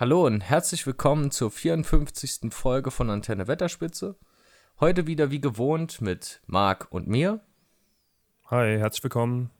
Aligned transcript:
Hallo 0.00 0.26
und 0.26 0.42
herzlich 0.42 0.86
willkommen 0.86 1.32
zur 1.32 1.50
54. 1.50 2.54
Folge 2.54 2.92
von 2.92 3.10
Antenne 3.10 3.48
Wetterspitze. 3.48 4.14
Heute 4.78 5.08
wieder 5.08 5.32
wie 5.32 5.40
gewohnt 5.40 6.00
mit 6.00 6.40
Marc 6.46 6.86
und 6.90 7.08
mir. 7.08 7.40
Hi, 8.46 8.78
herzlich 8.78 9.02
willkommen. 9.02 9.50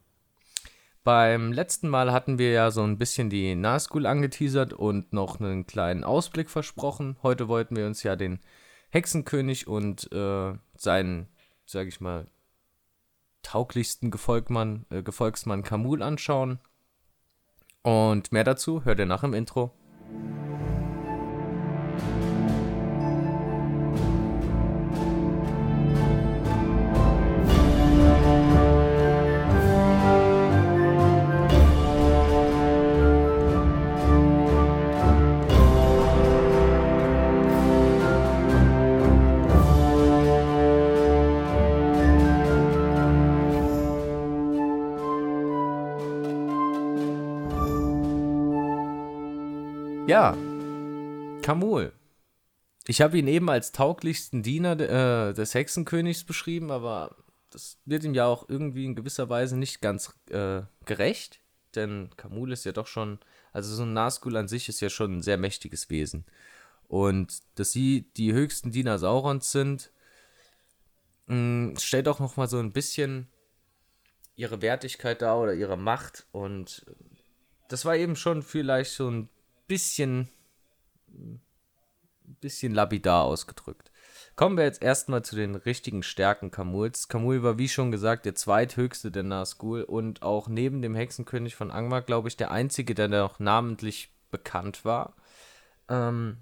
Beim 1.02 1.52
letzten 1.52 1.88
Mal 1.88 2.12
hatten 2.12 2.38
wir 2.38 2.52
ja 2.52 2.70
so 2.70 2.84
ein 2.84 2.98
bisschen 2.98 3.30
die 3.30 3.56
Nahschool 3.56 4.06
angeteasert 4.06 4.72
und 4.72 5.12
noch 5.12 5.40
einen 5.40 5.66
kleinen 5.66 6.04
Ausblick 6.04 6.50
versprochen. 6.50 7.16
Heute 7.24 7.48
wollten 7.48 7.74
wir 7.74 7.86
uns 7.86 8.04
ja 8.04 8.14
den 8.14 8.38
Hexenkönig 8.90 9.66
und 9.66 10.08
äh, 10.12 10.52
seinen, 10.76 11.26
sag 11.66 11.88
ich 11.88 12.00
mal, 12.00 12.28
tauglichsten 13.42 14.12
Gefolgmann, 14.12 14.86
äh, 14.90 15.02
Gefolgsmann 15.02 15.64
Kamul 15.64 16.00
anschauen. 16.00 16.60
Und 17.82 18.30
mehr 18.30 18.44
dazu 18.44 18.84
hört 18.84 19.00
ihr 19.00 19.06
nach 19.06 19.24
im 19.24 19.34
Intro. 19.34 19.72
Thank 20.10 20.22
you. 20.42 20.47
Kamul. 51.48 51.94
Ich 52.86 53.00
habe 53.00 53.16
ihn 53.16 53.26
eben 53.26 53.48
als 53.48 53.72
tauglichsten 53.72 54.42
Diener 54.42 54.78
äh, 54.78 55.32
des 55.32 55.54
Hexenkönigs 55.54 56.24
beschrieben, 56.24 56.70
aber 56.70 57.16
das 57.48 57.78
wird 57.86 58.04
ihm 58.04 58.12
ja 58.12 58.26
auch 58.26 58.50
irgendwie 58.50 58.84
in 58.84 58.94
gewisser 58.94 59.30
Weise 59.30 59.56
nicht 59.56 59.80
ganz 59.80 60.14
äh, 60.28 60.60
gerecht, 60.84 61.40
denn 61.74 62.10
Kamul 62.18 62.52
ist 62.52 62.66
ja 62.66 62.72
doch 62.72 62.86
schon, 62.86 63.18
also 63.54 63.74
so 63.74 63.84
ein 63.84 63.94
Nazgul 63.94 64.36
an 64.36 64.46
sich 64.46 64.68
ist 64.68 64.82
ja 64.82 64.90
schon 64.90 65.16
ein 65.16 65.22
sehr 65.22 65.38
mächtiges 65.38 65.88
Wesen. 65.88 66.26
Und 66.86 67.38
dass 67.54 67.72
sie 67.72 68.10
die 68.18 68.34
höchsten 68.34 68.70
Diener 68.70 68.98
Saurons 68.98 69.50
sind, 69.50 69.90
mh, 71.28 71.80
stellt 71.80 72.08
auch 72.08 72.20
nochmal 72.20 72.50
so 72.50 72.58
ein 72.58 72.72
bisschen 72.72 73.26
ihre 74.36 74.60
Wertigkeit 74.60 75.22
dar 75.22 75.40
oder 75.40 75.54
ihre 75.54 75.78
Macht. 75.78 76.26
Und 76.30 76.84
das 77.68 77.86
war 77.86 77.96
eben 77.96 78.16
schon 78.16 78.42
vielleicht 78.42 78.90
so 78.90 79.10
ein 79.10 79.30
bisschen, 79.66 80.28
bisschen 82.40 82.74
lapidar 82.74 83.24
ausgedrückt. 83.24 83.90
Kommen 84.36 84.56
wir 84.56 84.64
jetzt 84.64 84.82
erstmal 84.82 85.24
zu 85.24 85.34
den 85.34 85.56
richtigen 85.56 86.02
Stärken 86.02 86.50
Kamuls. 86.50 87.08
Kamul 87.08 87.42
war, 87.42 87.58
wie 87.58 87.68
schon 87.68 87.90
gesagt, 87.90 88.24
der 88.24 88.34
zweithöchste 88.34 89.10
der 89.10 89.24
Nazgul 89.24 89.82
und 89.82 90.22
auch 90.22 90.48
neben 90.48 90.80
dem 90.80 90.94
Hexenkönig 90.94 91.56
von 91.56 91.70
Angmar, 91.70 92.02
glaube 92.02 92.28
ich, 92.28 92.36
der 92.36 92.50
einzige, 92.50 92.94
der 92.94 93.08
noch 93.08 93.40
namentlich 93.40 94.12
bekannt 94.30 94.84
war. 94.84 95.16
Ähm, 95.88 96.36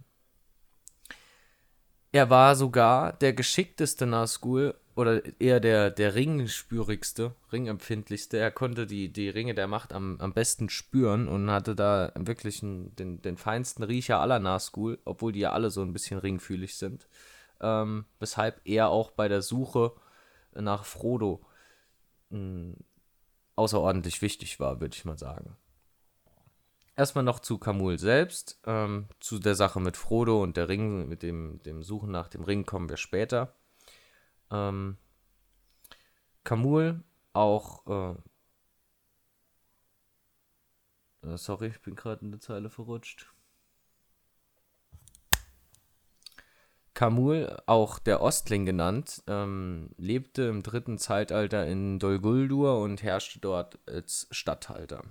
er 2.13 2.29
war 2.31 2.57
sogar 2.57 3.13
der 3.15 3.33
geschickteste 3.33 4.07
Nazgul 4.07 4.75
oder 4.97 5.23
eher 5.39 5.61
der, 5.61 5.91
der 5.91 6.15
ringspürigste, 6.15 7.35
ringempfindlichste. 7.53 8.39
Er 8.39 8.51
konnte 8.51 8.87
die, 8.87 9.13
die 9.13 9.29
Ringe 9.29 9.55
der 9.55 9.69
Macht 9.69 9.93
am, 9.93 10.19
am 10.21 10.33
besten 10.33 10.71
spüren 10.71 11.29
und 11.29 11.51
hatte 11.51 11.77
da 11.77 12.13
wirklich 12.17 12.63
einen, 12.63 12.97
den, 12.97 13.21
den 13.21 13.37
feinsten 13.37 13.83
Riecher 13.85 14.21
aller 14.21 14.39
Nazgul, 14.39 14.99
obwohl 15.05 15.33
die 15.33 15.41
ja 15.41 15.53
alle 15.53 15.71
so 15.71 15.83
ein 15.83 15.93
bisschen 15.93 16.19
ringfühlig 16.19 16.77
sind. 16.77 17.07
Ähm, 17.61 18.07
weshalb 18.21 18.63
er 18.65 18.89
auch 18.89 19.11
bei 19.11 19.29
der 19.29 19.43
Suche 19.43 19.93
nach 20.55 20.87
Frodo 20.87 21.45
mh, 22.31 22.77
außerordentlich 23.55 24.23
wichtig 24.23 24.59
war, 24.61 24.81
würde 24.81 24.97
ich 24.97 25.05
mal 25.05 25.19
sagen. 25.19 25.57
Erstmal 26.97 27.25
noch 27.25 27.41
zu 27.41 27.59
Kamul 27.59 27.99
selbst. 27.99 28.59
Ähm, 28.65 29.09
zu 29.21 29.39
der 29.39 29.55
Sache 29.57 29.79
mit 29.79 29.99
Frodo 29.99 30.43
und 30.43 30.57
der 30.57 30.71
Ring, 30.71 31.07
mit 31.07 31.23
dem, 31.23 31.63
dem 31.65 31.83
Suchen 31.83 32.11
nach 32.11 32.29
dem 32.29 32.45
Ring 32.45 32.65
kommen 32.65 32.89
wir 32.89 32.97
später. 32.97 33.55
Ähm, 34.51 34.97
Kamul 36.45 37.03
auch. 37.33 37.87
Äh, 37.87 38.15
äh 41.29 41.37
sorry, 41.37 41.69
ich 41.69 41.81
bin 41.83 41.97
gerade 41.97 42.25
in 42.25 42.31
der 42.31 42.41
Zeile 42.41 42.71
verrutscht. 42.71 43.27
Kamul, 46.97 47.55
auch 47.67 47.99
der 47.99 48.23
Ostling 48.23 48.65
genannt, 48.65 49.23
ähm, 49.27 49.91
lebte 49.99 50.45
im 50.45 50.63
dritten 50.63 50.97
Zeitalter 50.97 51.67
in 51.67 51.99
Dol 51.99 52.19
Guldur 52.19 52.81
und 52.81 53.03
herrschte 53.03 53.39
dort 53.39 53.79
als 53.87 54.27
Statthalter. 54.31 55.03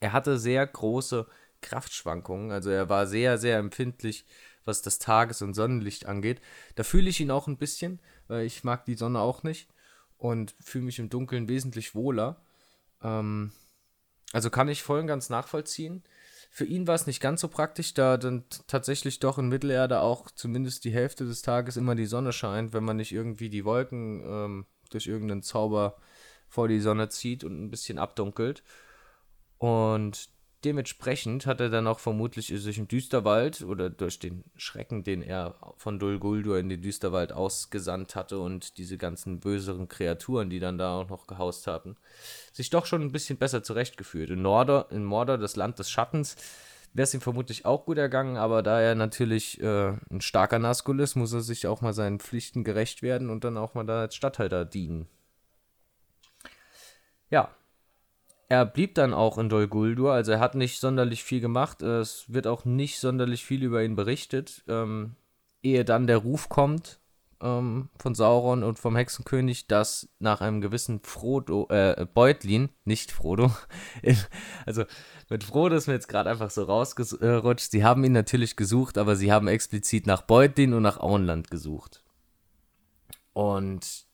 Er 0.00 0.12
hatte 0.12 0.36
sehr 0.36 0.66
große 0.66 1.28
Kraftschwankungen, 1.60 2.50
also 2.50 2.70
er 2.70 2.88
war 2.88 3.06
sehr, 3.06 3.38
sehr 3.38 3.58
empfindlich 3.58 4.26
was 4.68 4.82
das 4.82 5.00
Tages- 5.00 5.42
und 5.42 5.54
Sonnenlicht 5.54 6.06
angeht. 6.06 6.40
Da 6.76 6.84
fühle 6.84 7.10
ich 7.10 7.18
ihn 7.18 7.32
auch 7.32 7.48
ein 7.48 7.58
bisschen, 7.58 7.98
weil 8.28 8.46
ich 8.46 8.62
mag 8.62 8.84
die 8.84 8.94
Sonne 8.94 9.18
auch 9.20 9.42
nicht 9.42 9.68
und 10.16 10.54
fühle 10.60 10.84
mich 10.84 11.00
im 11.00 11.08
Dunkeln 11.08 11.48
wesentlich 11.48 11.94
wohler. 11.96 12.44
Ähm, 13.02 13.52
also 14.32 14.50
kann 14.50 14.68
ich 14.68 14.82
voll 14.82 15.00
und 15.00 15.06
ganz 15.06 15.30
nachvollziehen. 15.30 16.04
Für 16.50 16.64
ihn 16.64 16.86
war 16.86 16.94
es 16.94 17.06
nicht 17.06 17.20
ganz 17.20 17.40
so 17.40 17.48
praktisch, 17.48 17.94
da 17.94 18.16
dann 18.16 18.44
tatsächlich 18.66 19.18
doch 19.20 19.38
in 19.38 19.48
Mittelerde 19.48 20.00
auch 20.00 20.30
zumindest 20.30 20.84
die 20.84 20.92
Hälfte 20.92 21.24
des 21.24 21.42
Tages 21.42 21.76
immer 21.76 21.94
die 21.94 22.06
Sonne 22.06 22.32
scheint, 22.32 22.72
wenn 22.72 22.84
man 22.84 22.96
nicht 22.96 23.12
irgendwie 23.12 23.50
die 23.50 23.64
Wolken 23.64 24.22
ähm, 24.24 24.66
durch 24.90 25.06
irgendeinen 25.06 25.42
Zauber 25.42 25.96
vor 26.48 26.68
die 26.68 26.80
Sonne 26.80 27.08
zieht 27.10 27.44
und 27.44 27.62
ein 27.62 27.70
bisschen 27.70 27.98
abdunkelt. 27.98 28.62
Und 29.58 30.30
dementsprechend 30.64 31.46
hat 31.46 31.60
er 31.60 31.70
dann 31.70 31.86
auch 31.86 31.98
vermutlich 31.98 32.48
sich 32.48 32.78
im 32.78 32.88
Düsterwald 32.88 33.62
oder 33.62 33.90
durch 33.90 34.18
den 34.18 34.44
Schrecken, 34.56 35.04
den 35.04 35.22
er 35.22 35.54
von 35.76 35.98
Dol 35.98 36.18
Guldur 36.18 36.58
in 36.58 36.68
den 36.68 36.82
Düsterwald 36.82 37.32
ausgesandt 37.32 38.16
hatte 38.16 38.38
und 38.38 38.78
diese 38.78 38.98
ganzen 38.98 39.40
böseren 39.40 39.88
Kreaturen, 39.88 40.50
die 40.50 40.60
dann 40.60 40.78
da 40.78 40.96
auch 41.00 41.08
noch 41.08 41.26
gehaust 41.26 41.66
hatten, 41.66 41.96
sich 42.52 42.70
doch 42.70 42.86
schon 42.86 43.02
ein 43.02 43.12
bisschen 43.12 43.38
besser 43.38 43.62
zurechtgefühlt. 43.62 44.30
In 44.30 44.42
Mordor, 44.42 44.90
in 44.90 45.04
Mordor 45.04 45.38
das 45.38 45.56
Land 45.56 45.78
des 45.78 45.90
Schattens, 45.90 46.36
wäre 46.92 47.04
es 47.04 47.14
ihm 47.14 47.20
vermutlich 47.20 47.64
auch 47.64 47.84
gut 47.84 47.98
ergangen, 47.98 48.36
aber 48.36 48.62
da 48.62 48.80
er 48.80 48.94
natürlich 48.94 49.60
äh, 49.60 49.92
ein 50.10 50.20
starker 50.20 50.58
Nazgul 50.58 51.00
ist, 51.00 51.14
muss 51.14 51.32
er 51.32 51.42
sich 51.42 51.66
auch 51.66 51.80
mal 51.80 51.92
seinen 51.92 52.18
Pflichten 52.18 52.64
gerecht 52.64 53.02
werden 53.02 53.30
und 53.30 53.44
dann 53.44 53.56
auch 53.56 53.74
mal 53.74 53.84
da 53.84 54.00
als 54.00 54.14
Statthalter 54.14 54.64
dienen. 54.64 55.06
Ja, 57.30 57.50
er 58.48 58.64
blieb 58.64 58.94
dann 58.94 59.12
auch 59.12 59.38
in 59.38 59.48
Dol 59.48 59.68
Guldur, 59.68 60.12
also 60.12 60.32
er 60.32 60.40
hat 60.40 60.54
nicht 60.54 60.80
sonderlich 60.80 61.22
viel 61.22 61.40
gemacht. 61.40 61.82
Es 61.82 62.32
wird 62.32 62.46
auch 62.46 62.64
nicht 62.64 62.98
sonderlich 62.98 63.44
viel 63.44 63.62
über 63.62 63.82
ihn 63.82 63.94
berichtet. 63.94 64.64
Ähm, 64.68 65.16
ehe 65.62 65.84
dann 65.84 66.06
der 66.06 66.18
Ruf 66.18 66.48
kommt 66.48 67.00
ähm, 67.42 67.90
von 67.98 68.14
Sauron 68.14 68.62
und 68.62 68.78
vom 68.78 68.96
Hexenkönig, 68.96 69.66
dass 69.66 70.08
nach 70.18 70.40
einem 70.40 70.60
gewissen 70.60 71.00
Frodo, 71.02 71.68
äh, 71.68 72.06
Beutlin, 72.12 72.70
nicht 72.84 73.12
Frodo, 73.12 73.52
also 74.66 74.84
mit 75.28 75.44
Frodo 75.44 75.76
ist 75.76 75.86
mir 75.86 75.92
jetzt 75.92 76.08
gerade 76.08 76.30
einfach 76.30 76.50
so 76.50 76.64
rausgerutscht. 76.64 77.70
Sie 77.70 77.84
haben 77.84 78.02
ihn 78.04 78.12
natürlich 78.12 78.56
gesucht, 78.56 78.96
aber 78.96 79.14
sie 79.14 79.30
haben 79.30 79.46
explizit 79.46 80.06
nach 80.06 80.22
Beutlin 80.22 80.72
und 80.72 80.82
nach 80.82 80.98
Auenland 80.98 81.50
gesucht. 81.50 82.02
Und 83.34 84.07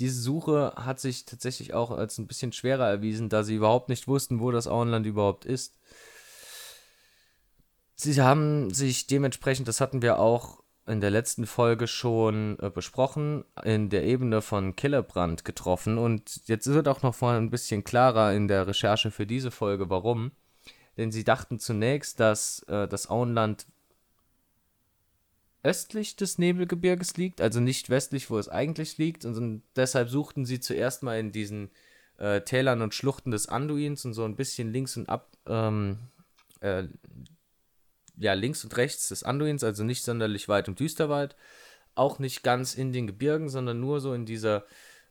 diese 0.00 0.20
Suche 0.20 0.72
hat 0.76 0.98
sich 0.98 1.26
tatsächlich 1.26 1.74
auch 1.74 1.90
als 1.90 2.18
ein 2.18 2.26
bisschen 2.26 2.52
schwerer 2.52 2.88
erwiesen, 2.88 3.28
da 3.28 3.42
sie 3.42 3.54
überhaupt 3.54 3.90
nicht 3.90 4.08
wussten, 4.08 4.40
wo 4.40 4.50
das 4.50 4.66
Auenland 4.66 5.06
überhaupt 5.06 5.44
ist. 5.44 5.78
Sie 7.94 8.20
haben 8.22 8.72
sich 8.72 9.06
dementsprechend, 9.06 9.68
das 9.68 9.82
hatten 9.82 10.00
wir 10.00 10.18
auch 10.18 10.62
in 10.86 11.02
der 11.02 11.10
letzten 11.10 11.46
Folge 11.46 11.86
schon 11.86 12.58
äh, 12.60 12.70
besprochen, 12.70 13.44
in 13.62 13.90
der 13.90 14.04
Ebene 14.04 14.40
von 14.40 14.74
Killebrand 14.74 15.44
getroffen. 15.44 15.98
Und 15.98 16.40
jetzt 16.46 16.66
wird 16.66 16.88
auch 16.88 17.02
noch 17.02 17.20
mal 17.20 17.36
ein 17.36 17.50
bisschen 17.50 17.84
klarer 17.84 18.32
in 18.32 18.48
der 18.48 18.66
Recherche 18.66 19.10
für 19.10 19.26
diese 19.26 19.50
Folge, 19.50 19.90
warum. 19.90 20.32
Denn 20.96 21.12
sie 21.12 21.24
dachten 21.24 21.58
zunächst, 21.58 22.18
dass 22.20 22.62
äh, 22.64 22.88
das 22.88 23.08
Auenland 23.08 23.66
östlich 25.62 26.16
des 26.16 26.38
Nebelgebirges 26.38 27.16
liegt, 27.16 27.40
also 27.40 27.60
nicht 27.60 27.90
westlich, 27.90 28.30
wo 28.30 28.38
es 28.38 28.48
eigentlich 28.48 28.98
liegt. 28.98 29.24
Und 29.24 29.62
deshalb 29.76 30.08
suchten 30.08 30.44
sie 30.44 30.60
zuerst 30.60 31.02
mal 31.02 31.18
in 31.18 31.32
diesen 31.32 31.70
äh, 32.18 32.40
Tälern 32.42 32.82
und 32.82 32.94
Schluchten 32.94 33.30
des 33.30 33.48
Anduins 33.48 34.04
und 34.04 34.14
so 34.14 34.24
ein 34.24 34.36
bisschen 34.36 34.72
links 34.72 34.96
und 34.96 35.08
ab, 35.08 35.36
ähm, 35.46 35.98
äh, 36.60 36.84
ja, 38.16 38.34
links 38.34 38.64
und 38.64 38.76
rechts 38.76 39.08
des 39.08 39.22
Anduins, 39.22 39.64
also 39.64 39.84
nicht 39.84 40.02
sonderlich 40.02 40.48
weit 40.48 40.68
im 40.68 40.74
Düsterwald. 40.74 41.36
Auch 41.94 42.18
nicht 42.18 42.42
ganz 42.42 42.74
in 42.74 42.92
den 42.92 43.06
Gebirgen, 43.06 43.48
sondern 43.48 43.80
nur 43.80 44.00
so 44.00 44.14
in 44.14 44.24
dieser, 44.24 44.64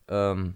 ähm, 0.07 0.55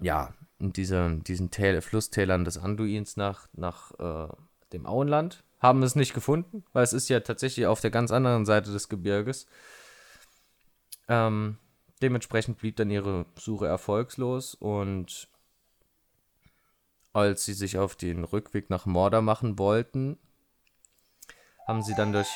ja, 0.00 0.34
in 0.58 0.72
dieser, 0.72 1.10
diesen 1.10 1.50
Täl 1.50 1.80
Flusstälern 1.80 2.44
des 2.44 2.58
Anduins 2.58 3.16
nach, 3.16 3.48
nach 3.52 3.92
äh, 3.98 4.32
dem 4.72 4.86
Auenland, 4.86 5.42
haben 5.60 5.82
es 5.82 5.94
nicht 5.94 6.14
gefunden, 6.14 6.64
weil 6.72 6.82
es 6.82 6.92
ist 6.92 7.08
ja 7.08 7.20
tatsächlich 7.20 7.66
auf 7.66 7.80
der 7.80 7.90
ganz 7.90 8.10
anderen 8.10 8.46
Seite 8.46 8.72
des 8.72 8.88
Gebirges. 8.88 9.46
Ähm, 11.08 11.58
dementsprechend 12.02 12.58
blieb 12.58 12.76
dann 12.76 12.90
ihre 12.90 13.26
Suche 13.38 13.66
erfolgslos 13.66 14.54
und 14.54 15.28
als 17.12 17.44
sie 17.44 17.54
sich 17.54 17.78
auf 17.78 17.96
den 17.96 18.24
Rückweg 18.24 18.70
nach 18.70 18.86
Mordor 18.86 19.20
machen 19.20 19.58
wollten, 19.58 20.18
haben 21.66 21.82
sie 21.82 21.94
dann 21.94 22.12
durch 22.12 22.28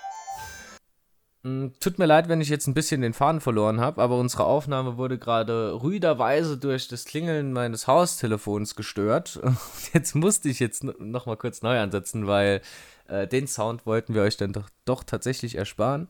tut 1.80 1.98
mir 1.98 2.06
leid, 2.06 2.28
wenn 2.28 2.40
ich 2.40 2.48
jetzt 2.48 2.66
ein 2.66 2.74
bisschen 2.74 3.00
den 3.00 3.12
Faden 3.12 3.40
verloren 3.40 3.80
habe, 3.80 4.02
aber 4.02 4.18
unsere 4.18 4.44
Aufnahme 4.44 4.96
wurde 4.96 5.18
gerade 5.18 5.80
rüderweise 5.82 6.58
durch 6.58 6.88
das 6.88 7.04
Klingeln 7.04 7.52
meines 7.52 7.86
Haustelefons 7.86 8.74
gestört. 8.74 9.40
Jetzt 9.92 10.14
musste 10.14 10.48
ich 10.48 10.60
jetzt 10.60 10.84
noch 10.84 11.26
mal 11.26 11.36
kurz 11.36 11.62
neu 11.62 11.78
ansetzen, 11.78 12.26
weil 12.26 12.60
äh, 13.08 13.26
den 13.26 13.46
Sound 13.46 13.86
wollten 13.86 14.14
wir 14.14 14.22
euch 14.22 14.36
dann 14.36 14.52
doch, 14.52 14.68
doch 14.84 15.04
tatsächlich 15.04 15.54
ersparen. 15.56 16.08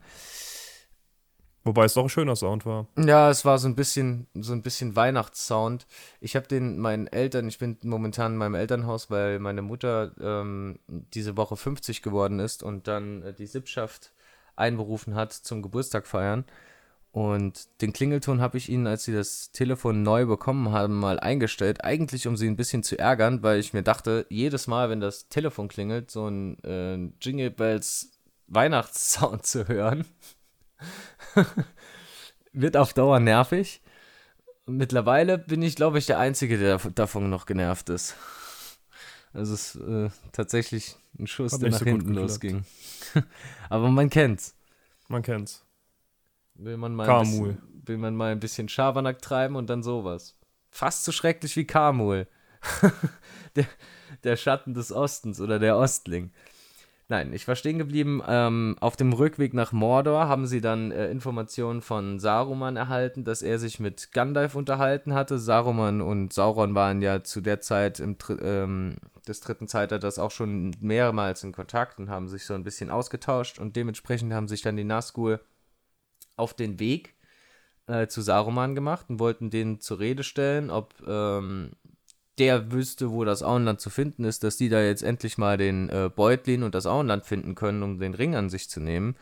Wobei 1.64 1.84
es 1.84 1.94
doch 1.94 2.04
ein 2.04 2.08
schöner 2.08 2.36
Sound 2.36 2.64
war. 2.64 2.86
Ja, 2.96 3.28
es 3.28 3.44
war 3.44 3.58
so 3.58 3.66
ein 3.66 3.74
bisschen, 3.74 4.28
so 4.34 4.52
ein 4.52 4.62
bisschen 4.62 4.94
Weihnachtssound. 4.94 5.88
Ich 6.20 6.36
habe 6.36 6.46
den 6.46 6.78
meinen 6.78 7.08
Eltern, 7.08 7.48
ich 7.48 7.58
bin 7.58 7.76
momentan 7.82 8.32
in 8.32 8.38
meinem 8.38 8.54
Elternhaus, 8.54 9.10
weil 9.10 9.40
meine 9.40 9.62
Mutter 9.62 10.12
ähm, 10.20 10.78
diese 10.86 11.36
Woche 11.36 11.56
50 11.56 12.02
geworden 12.02 12.38
ist 12.38 12.62
und 12.62 12.86
dann 12.86 13.22
äh, 13.22 13.34
die 13.34 13.46
Sippschaft 13.46 14.12
einberufen 14.56 15.14
hat 15.14 15.32
zum 15.32 15.62
Geburtstag 15.62 16.06
feiern. 16.06 16.44
Und 17.12 17.80
den 17.80 17.94
Klingelton 17.94 18.42
habe 18.42 18.58
ich 18.58 18.68
ihnen, 18.68 18.86
als 18.86 19.04
sie 19.04 19.14
das 19.14 19.50
Telefon 19.50 20.02
neu 20.02 20.26
bekommen 20.26 20.72
haben, 20.72 20.98
mal 20.98 21.18
eingestellt. 21.18 21.82
Eigentlich, 21.82 22.26
um 22.26 22.36
sie 22.36 22.46
ein 22.46 22.56
bisschen 22.56 22.82
zu 22.82 22.98
ärgern, 22.98 23.42
weil 23.42 23.58
ich 23.58 23.72
mir 23.72 23.82
dachte, 23.82 24.26
jedes 24.28 24.66
Mal, 24.66 24.90
wenn 24.90 25.00
das 25.00 25.28
Telefon 25.30 25.68
klingelt, 25.68 26.10
so 26.10 26.28
ein 26.28 26.62
äh, 26.62 27.10
Jingle 27.22 27.50
Bells 27.50 28.10
Weihnachtssound 28.48 29.46
zu 29.46 29.66
hören, 29.66 30.04
wird 32.52 32.76
auf 32.76 32.92
Dauer 32.92 33.18
nervig. 33.18 33.80
Mittlerweile 34.66 35.38
bin 35.38 35.62
ich, 35.62 35.74
glaube 35.74 35.98
ich, 35.98 36.04
der 36.04 36.18
Einzige, 36.18 36.58
der 36.58 36.78
davon 36.78 37.30
noch 37.30 37.46
genervt 37.46 37.88
ist. 37.88 38.14
Also 39.32 39.54
es 39.54 39.74
ist 39.74 39.82
äh, 39.82 40.10
tatsächlich 40.32 40.96
ein 41.18 41.26
Schuss, 41.26 41.52
Hat 41.52 41.62
der 41.62 41.70
nach 41.70 41.78
so 41.78 41.84
hinten 41.84 42.14
losging. 42.14 42.64
Aber 43.68 43.88
man 43.90 44.10
kennt's. 44.10 44.54
Man 45.08 45.22
kennt's. 45.22 45.64
Will 46.54 46.76
man 46.76 46.94
mal, 46.94 47.08
ein 47.08 47.20
bisschen, 47.20 47.58
will 47.84 47.98
man 47.98 48.16
mal 48.16 48.32
ein 48.32 48.40
bisschen 48.40 48.68
Schabernack 48.68 49.20
treiben 49.20 49.56
und 49.56 49.68
dann 49.68 49.82
sowas. 49.82 50.38
Fast 50.70 51.04
so 51.04 51.12
schrecklich 51.12 51.56
wie 51.56 51.66
Kamul. 51.66 52.26
der, 53.56 53.66
der 54.24 54.36
Schatten 54.36 54.74
des 54.74 54.92
Ostens 54.92 55.40
oder 55.40 55.58
der 55.58 55.76
Ostling. 55.76 56.32
Nein, 57.08 57.32
ich 57.32 57.46
war 57.46 57.54
stehen 57.54 57.78
geblieben. 57.78 58.20
Ähm, 58.26 58.76
auf 58.80 58.96
dem 58.96 59.12
Rückweg 59.12 59.54
nach 59.54 59.70
Mordor 59.70 60.26
haben 60.26 60.46
sie 60.46 60.60
dann 60.60 60.90
äh, 60.90 61.08
Informationen 61.08 61.80
von 61.80 62.18
Saruman 62.18 62.76
erhalten, 62.76 63.22
dass 63.22 63.42
er 63.42 63.60
sich 63.60 63.78
mit 63.78 64.10
Gandalf 64.10 64.56
unterhalten 64.56 65.14
hatte. 65.14 65.38
Saruman 65.38 66.00
und 66.00 66.32
Sauron 66.32 66.74
waren 66.74 67.02
ja 67.02 67.22
zu 67.22 67.40
der 67.40 67.60
Zeit 67.60 68.00
im, 68.00 68.16
ähm, 68.40 68.96
des 69.28 69.40
dritten 69.40 69.68
Zeitalters 69.68 70.18
auch 70.18 70.32
schon 70.32 70.74
mehrmals 70.80 71.44
in 71.44 71.52
Kontakt 71.52 72.00
und 72.00 72.10
haben 72.10 72.26
sich 72.26 72.44
so 72.44 72.54
ein 72.54 72.64
bisschen 72.64 72.90
ausgetauscht 72.90 73.60
und 73.60 73.76
dementsprechend 73.76 74.32
haben 74.32 74.48
sich 74.48 74.62
dann 74.62 74.76
die 74.76 74.82
Nazgul 74.82 75.38
auf 76.36 76.54
den 76.54 76.80
Weg 76.80 77.14
äh, 77.86 78.08
zu 78.08 78.20
Saruman 78.20 78.74
gemacht 78.74 79.06
und 79.08 79.20
wollten 79.20 79.50
den 79.50 79.80
zur 79.80 80.00
Rede 80.00 80.24
stellen, 80.24 80.70
ob 80.70 80.94
ähm, 81.06 81.70
der 82.38 82.70
wüsste, 82.70 83.10
wo 83.10 83.24
das 83.24 83.42
Auenland 83.42 83.80
zu 83.80 83.90
finden 83.90 84.24
ist, 84.24 84.44
dass 84.44 84.56
die 84.56 84.68
da 84.68 84.82
jetzt 84.82 85.02
endlich 85.02 85.38
mal 85.38 85.56
den 85.56 85.88
äh, 85.88 86.10
Beutlin 86.14 86.62
und 86.62 86.74
das 86.74 86.86
Auenland 86.86 87.24
finden 87.24 87.54
können, 87.54 87.82
um 87.82 87.98
den 87.98 88.14
Ring 88.14 88.34
an 88.34 88.50
sich 88.50 88.68
zu 88.68 88.80
nehmen. 88.80 89.16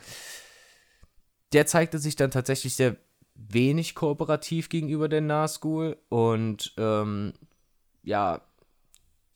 Der 1.53 1.67
zeigte 1.67 1.99
sich 1.99 2.17
dann 2.17 2.33
tatsächlich 2.33 2.75
sehr 2.75 2.97
wenig 3.35 3.95
kooperativ 3.95 4.69
gegenüber 4.69 5.09
den 5.09 5.27
Nazgul 5.27 5.97
und 6.09 6.73
ähm, 6.77 7.33
ja, 8.03 8.41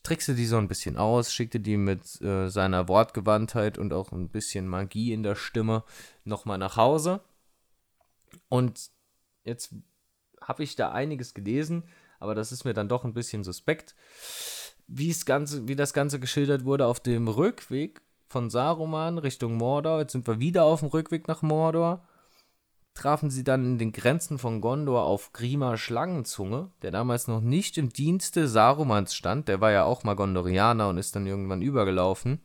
trickste 0.03 0.35
die 0.35 0.47
so 0.47 0.57
ein 0.57 0.69
bisschen 0.69 0.97
aus, 0.97 1.33
schickte 1.33 1.61
die 1.61 1.77
mit 1.77 2.21
äh, 2.21 2.49
seiner 2.49 2.89
Wortgewandtheit 2.89 3.79
und 3.79 3.93
auch 3.93 4.13
ein 4.13 4.29
bisschen 4.29 4.67
Magie 4.67 5.13
in 5.13 5.23
der 5.23 5.35
Stimme 5.35 5.85
nochmal 6.25 6.59
nach 6.59 6.77
Hause. 6.77 7.21
Und 8.49 8.91
jetzt 9.45 9.75
habe 10.41 10.63
ich 10.63 10.77
da 10.77 10.93
einiges 10.93 11.35
gelesen, 11.35 11.85
aber 12.19 12.35
das 12.35 12.53
ist 12.53 12.65
mir 12.65 12.75
dann 12.75 12.89
doch 12.89 13.05
ein 13.05 13.15
bisschen 13.15 13.45
suspekt. 13.45 13.95
Ganze, 15.27 15.69
wie 15.69 15.77
das 15.77 15.93
Ganze 15.93 16.21
geschildert 16.21 16.65
wurde 16.65 16.87
auf 16.87 17.01
dem 17.01 17.29
Rückweg 17.29 18.01
von 18.27 18.51
Saruman 18.51 19.19
Richtung 19.19 19.57
Mordor, 19.57 20.01
jetzt 20.01 20.13
sind 20.13 20.27
wir 20.27 20.41
wieder 20.41 20.65
auf 20.65 20.81
dem 20.81 20.89
Rückweg 20.89 21.29
nach 21.29 21.43
Mordor, 21.43 22.07
trafen 22.99 23.31
sie 23.31 23.45
dann 23.45 23.65
in 23.65 23.79
den 23.79 23.93
Grenzen 23.93 24.39
von 24.39 24.61
Gondor 24.61 25.05
auf 25.05 25.33
Grima 25.33 25.77
Schlangenzunge, 25.77 26.73
der 26.83 26.91
damals 26.91 27.29
noch 27.29 27.41
nicht 27.41 27.79
im 27.79 27.91
Dienste 27.91 28.49
Sarumans 28.49 29.15
stand. 29.15 29.49
Der 29.49 29.61
war 29.61 29.71
ja 29.71 29.85
auch 29.85 30.03
mal 30.05 30.17
Gondorianer 30.17 30.89
und 30.89 30.99
ist 30.99 31.15
dann 31.15 31.27
irgendwann 31.27 31.63
übergelaufen. 31.63 32.41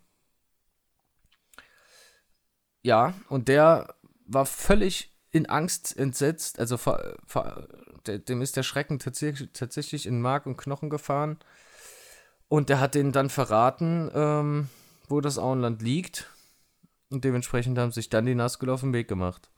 Ja, 2.84 3.14
und 3.30 3.48
der 3.48 3.96
war 4.26 4.46
völlig 4.46 5.18
in 5.32 5.48
Angst 5.48 5.98
entsetzt, 5.98 6.60
also 6.60 6.78
dem 8.08 8.42
ist 8.42 8.58
der 8.58 8.64
Schrecken 8.64 9.00
tatsächlich, 9.00 9.50
tatsächlich 9.54 10.06
in 10.06 10.22
Mark 10.22 10.46
und 10.46 10.58
Knochen 10.58 10.90
gefahren. 10.90 11.38
Und 12.48 12.70
der 12.70 12.80
hat 12.80 12.96
denen 12.96 13.12
dann 13.12 13.30
verraten, 13.30 14.12
ähm, 14.14 14.70
wo 15.08 15.22
das 15.22 15.38
Auenland 15.38 15.82
liegt. 15.82 16.30
Und 17.10 17.24
dementsprechend 17.24 17.78
haben 17.78 17.92
sich 17.92 18.10
dann 18.10 18.26
die 18.26 18.36
Nazgul 18.36 18.70
auf 18.70 18.82
den 18.82 18.94
Weg 18.94 19.08
gemacht 19.08 19.53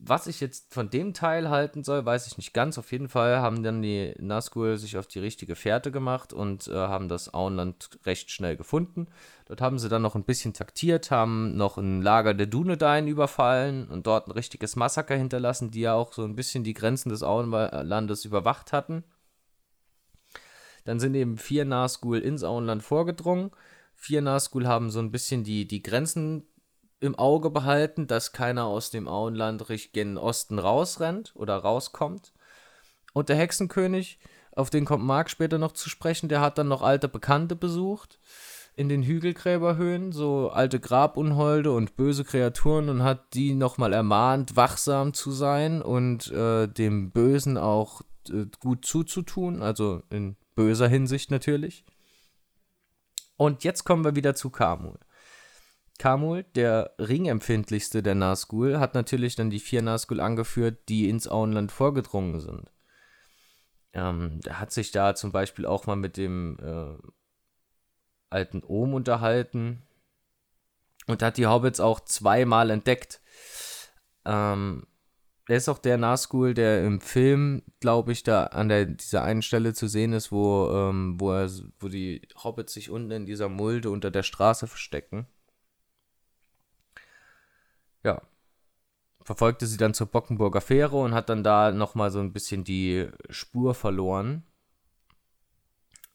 was 0.00 0.28
ich 0.28 0.40
jetzt 0.40 0.72
von 0.72 0.90
dem 0.90 1.12
Teil 1.12 1.50
halten 1.50 1.82
soll, 1.82 2.04
weiß 2.04 2.28
ich 2.28 2.36
nicht 2.36 2.54
ganz. 2.54 2.78
Auf 2.78 2.92
jeden 2.92 3.08
Fall 3.08 3.38
haben 3.38 3.64
dann 3.64 3.82
die 3.82 4.14
Nazgul 4.18 4.76
sich 4.76 4.96
auf 4.96 5.08
die 5.08 5.18
richtige 5.18 5.56
Fährte 5.56 5.90
gemacht 5.90 6.32
und 6.32 6.68
äh, 6.68 6.72
haben 6.72 7.08
das 7.08 7.34
Auenland 7.34 7.98
recht 8.06 8.30
schnell 8.30 8.56
gefunden. 8.56 9.08
Dort 9.46 9.60
haben 9.60 9.78
sie 9.78 9.88
dann 9.88 10.02
noch 10.02 10.14
ein 10.14 10.22
bisschen 10.22 10.54
taktiert, 10.54 11.10
haben 11.10 11.56
noch 11.56 11.78
ein 11.78 12.00
Lager 12.00 12.32
der 12.32 12.46
Dunedain 12.46 13.08
überfallen 13.08 13.88
und 13.88 14.06
dort 14.06 14.28
ein 14.28 14.32
richtiges 14.32 14.76
Massaker 14.76 15.16
hinterlassen, 15.16 15.72
die 15.72 15.80
ja 15.80 15.94
auch 15.94 16.12
so 16.12 16.24
ein 16.24 16.36
bisschen 16.36 16.62
die 16.62 16.74
Grenzen 16.74 17.08
des 17.08 17.24
Auenlandes 17.24 18.24
überwacht 18.24 18.72
hatten. 18.72 19.02
Dann 20.84 21.00
sind 21.00 21.14
eben 21.16 21.38
vier 21.38 21.64
Nazgul 21.64 22.18
ins 22.18 22.44
Auenland 22.44 22.82
vorgedrungen. 22.82 23.50
Vier 23.94 24.22
Nazgul 24.22 24.66
haben 24.68 24.90
so 24.90 25.00
ein 25.00 25.10
bisschen 25.10 25.42
die, 25.42 25.66
die 25.66 25.82
Grenzen 25.82 26.47
im 27.00 27.14
Auge 27.14 27.50
behalten, 27.50 28.06
dass 28.06 28.32
keiner 28.32 28.64
aus 28.64 28.90
dem 28.90 29.08
Auenland 29.08 29.68
Richtung 29.68 30.16
Osten 30.16 30.58
rausrennt 30.58 31.32
oder 31.34 31.56
rauskommt. 31.56 32.32
Und 33.12 33.28
der 33.28 33.36
Hexenkönig, 33.36 34.18
auf 34.52 34.70
den 34.70 34.84
kommt 34.84 35.04
Mark 35.04 35.30
später 35.30 35.58
noch 35.58 35.72
zu 35.72 35.88
sprechen, 35.88 36.28
der 36.28 36.40
hat 36.40 36.58
dann 36.58 36.68
noch 36.68 36.82
alte 36.82 37.08
Bekannte 37.08 37.56
besucht 37.56 38.18
in 38.78 38.88
den 38.88 39.02
Hügelgräberhöhen, 39.02 40.12
so 40.12 40.50
alte 40.50 40.78
Grabunholde 40.78 41.72
und 41.72 41.96
böse 41.96 42.22
Kreaturen 42.22 42.88
und 42.88 43.02
hat 43.02 43.34
die 43.34 43.54
nochmal 43.54 43.92
ermahnt, 43.92 44.54
wachsam 44.54 45.14
zu 45.14 45.32
sein 45.32 45.82
und 45.82 46.30
äh, 46.30 46.68
dem 46.68 47.10
Bösen 47.10 47.58
auch 47.58 48.02
äh, 48.30 48.46
gut 48.60 48.84
zuzutun, 48.84 49.62
also 49.62 50.02
in 50.10 50.36
böser 50.54 50.86
Hinsicht 50.86 51.32
natürlich. 51.32 51.84
Und 53.36 53.64
jetzt 53.64 53.82
kommen 53.82 54.04
wir 54.04 54.14
wieder 54.14 54.36
zu 54.36 54.50
Kamul. 54.50 54.98
Kamul, 55.98 56.44
der 56.54 56.94
ringempfindlichste 57.00 58.02
der 58.02 58.14
Nazgul, 58.14 58.78
hat 58.78 58.94
natürlich 58.94 59.34
dann 59.34 59.50
die 59.50 59.58
vier 59.58 59.82
Nazgul 59.82 60.20
angeführt, 60.20 60.88
die 60.88 61.08
ins 61.08 61.28
Auenland 61.28 61.72
vorgedrungen 61.72 62.40
sind. 62.40 62.70
Ähm, 63.92 64.40
er 64.46 64.60
hat 64.60 64.70
sich 64.70 64.92
da 64.92 65.16
zum 65.16 65.32
Beispiel 65.32 65.66
auch 65.66 65.86
mal 65.86 65.96
mit 65.96 66.16
dem 66.16 66.56
äh, 66.62 66.96
alten 68.30 68.62
Ohm 68.62 68.94
unterhalten 68.94 69.82
und 71.08 71.22
hat 71.22 71.36
die 71.36 71.46
Hobbits 71.46 71.80
auch 71.80 72.00
zweimal 72.00 72.70
entdeckt. 72.70 73.20
Ähm, 74.24 74.86
er 75.48 75.56
ist 75.56 75.68
auch 75.68 75.78
der 75.78 75.96
Nazgul, 75.96 76.54
der 76.54 76.84
im 76.84 77.00
Film, 77.00 77.62
glaube 77.80 78.12
ich, 78.12 78.22
da 78.22 78.44
an 78.44 78.68
der, 78.68 78.84
dieser 78.84 79.24
einen 79.24 79.42
Stelle 79.42 79.72
zu 79.72 79.88
sehen 79.88 80.12
ist, 80.12 80.30
wo, 80.30 80.70
ähm, 80.70 81.18
wo, 81.18 81.32
er, 81.32 81.50
wo 81.80 81.88
die 81.88 82.22
Hobbits 82.36 82.74
sich 82.74 82.90
unten 82.90 83.10
in 83.10 83.26
dieser 83.26 83.48
Mulde 83.48 83.90
unter 83.90 84.10
der 84.12 84.22
Straße 84.22 84.68
verstecken 84.68 85.26
ja, 88.08 88.22
verfolgte 89.22 89.66
sie 89.66 89.76
dann 89.76 89.94
zur 89.94 90.06
Bockenburger 90.06 90.60
Fähre 90.60 90.96
und 90.96 91.14
hat 91.14 91.28
dann 91.28 91.44
da 91.44 91.72
nochmal 91.72 92.10
so 92.10 92.20
ein 92.20 92.32
bisschen 92.32 92.64
die 92.64 93.08
Spur 93.30 93.74
verloren. 93.74 94.44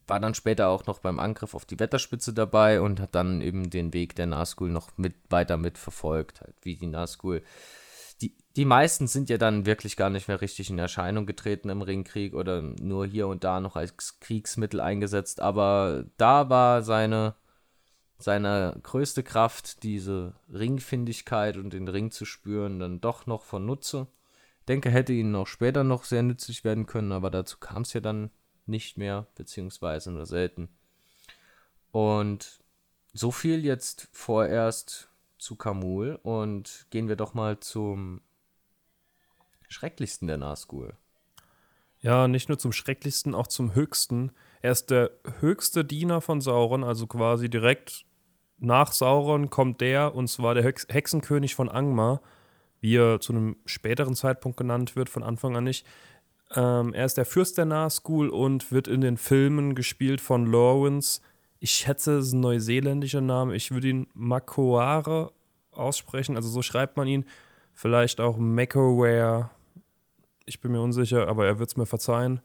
War 0.08 0.20
dann 0.20 0.34
später 0.34 0.68
auch 0.68 0.86
noch 0.86 1.00
beim 1.00 1.20
Angriff 1.20 1.54
auf 1.54 1.66
die 1.66 1.80
Wetterspitze 1.80 2.34
dabei 2.34 2.82
und 2.82 3.00
hat 3.00 3.16
dann 3.16 3.42
eben 3.42 3.70
den 3.70 3.94
Weg 3.94 4.16
der 4.16 4.26
Nazgul 4.26 4.70
noch 4.70 4.98
mit 4.98 5.16
weiter 5.30 5.58
mitverfolgt, 5.58 6.42
halt 6.42 6.56
wie 6.62 6.76
die 6.76 6.88
Nazgul 6.88 7.42
die, 8.24 8.36
die 8.56 8.66
meisten 8.66 9.08
sind 9.08 9.30
ja 9.30 9.38
dann 9.38 9.66
wirklich 9.66 9.98
gar 9.98 10.10
nicht 10.10 10.28
mehr 10.28 10.42
richtig 10.42 10.70
in 10.70 10.80
Erscheinung 10.80 11.26
getreten 11.26 11.70
im 11.70 11.82
Ringkrieg 11.82 12.34
oder 12.34 12.62
nur 12.62 13.06
hier 13.06 13.28
und 13.28 13.44
da 13.44 13.60
noch 13.60 13.76
als 13.76 14.20
Kriegsmittel 14.20 14.80
eingesetzt. 14.80 15.42
Aber 15.42 16.06
da 16.18 16.50
war 16.50 16.84
seine, 16.84 17.36
seine 18.24 18.80
größte 18.82 19.22
Kraft, 19.24 19.84
diese 19.84 20.34
Ringfindigkeit 20.52 21.58
und 21.58 21.74
den 21.74 21.88
Ring 21.88 22.12
zu 22.12 22.26
spüren, 22.26 22.80
dann 22.80 23.02
doch 23.02 23.26
noch 23.26 23.44
von 23.44 23.66
Nutze. 23.66 24.08
Denke, 24.68 24.90
hätte 24.90 25.14
ihnen 25.14 25.36
auch 25.36 25.48
später 25.48 25.84
noch 25.84 26.06
sehr 26.06 26.24
nützlich 26.24 26.64
werden 26.64 26.86
können, 26.86 27.12
aber 27.12 27.30
dazu 27.30 27.58
kam 27.60 27.82
es 27.82 27.94
ja 27.94 28.00
dann 28.00 28.32
nicht 28.66 28.98
mehr, 28.98 29.28
beziehungsweise 29.36 30.12
nur 30.12 30.26
selten. 30.26 30.70
Und 31.92 32.60
so 33.12 33.32
viel 33.32 33.66
jetzt 33.66 34.08
vorerst 34.12 35.10
zu 35.38 35.56
Kamul 35.56 36.18
und 36.24 36.88
gehen 36.90 37.10
wir 37.10 37.18
doch 37.18 37.34
mal 37.34 37.60
zum 37.60 38.22
schrecklichsten 39.68 40.28
der 40.28 40.38
Nazgul. 40.38 40.96
Ja, 42.00 42.28
nicht 42.28 42.50
nur 42.50 42.58
zum 42.58 42.72
schrecklichsten, 42.72 43.36
auch 43.36 43.48
zum 43.48 43.76
höchsten. 43.76 44.32
Er 44.62 44.72
ist 44.72 44.92
der 44.92 45.12
höchste 45.40 45.86
Diener 45.86 46.22
von 46.22 46.42
Sauron, 46.42 46.84
also 46.84 47.08
quasi 47.08 47.50
direkt 47.50 48.06
nach 48.64 48.92
Sauron 48.92 49.50
kommt 49.50 49.82
der, 49.82 50.16
und 50.16 50.28
zwar 50.28 50.54
der 50.54 50.64
Hex 50.64 50.88
Hexenkönig 50.90 51.56
von 51.56 51.70
Angmar, 51.70 52.22
wie 52.80 52.98
er 52.98 53.20
zu 53.20 53.34
einem 53.34 53.56
späteren 53.66 54.16
Zeitpunkt 54.16 54.58
genannt 54.58 54.96
wird, 54.96 55.10
von 55.10 55.24
Anfang 55.24 55.56
an 55.56 55.64
nicht. 55.64 55.86
Ähm, 56.56 56.94
er 56.94 57.06
ist 57.06 57.18
der 57.18 57.26
Fürst 57.26 57.58
der 57.58 57.66
Nazgul 57.66 58.30
und 58.30 58.72
wird 58.72 58.88
in 58.88 59.02
den 59.02 59.18
Filmen 59.18 59.76
gespielt 59.76 60.22
von 60.22 60.46
Lawrence 60.46 61.22
ich 61.64 61.72
schätze, 61.72 62.18
es 62.18 62.28
ist 62.28 62.34
ein 62.34 62.42
neuseeländischer 62.42 63.22
Name. 63.22 63.56
Ich 63.56 63.72
würde 63.72 63.88
ihn 63.88 64.08
Makoare 64.14 65.32
aussprechen. 65.72 66.36
Also 66.36 66.50
so 66.50 66.62
schreibt 66.62 66.98
man 66.98 67.08
ihn. 67.08 67.26
Vielleicht 67.74 68.20
auch 68.20 68.36
Macaware. 68.36 69.50
Ich 70.44 70.60
bin 70.60 70.74
mir 70.74 70.82
unsicher, 70.82 71.30
aber 71.30 71.46
er 71.46 71.60
wird 71.60 71.70
es 71.70 71.78
mir 71.78 71.86
verzeihen. 71.86 72.42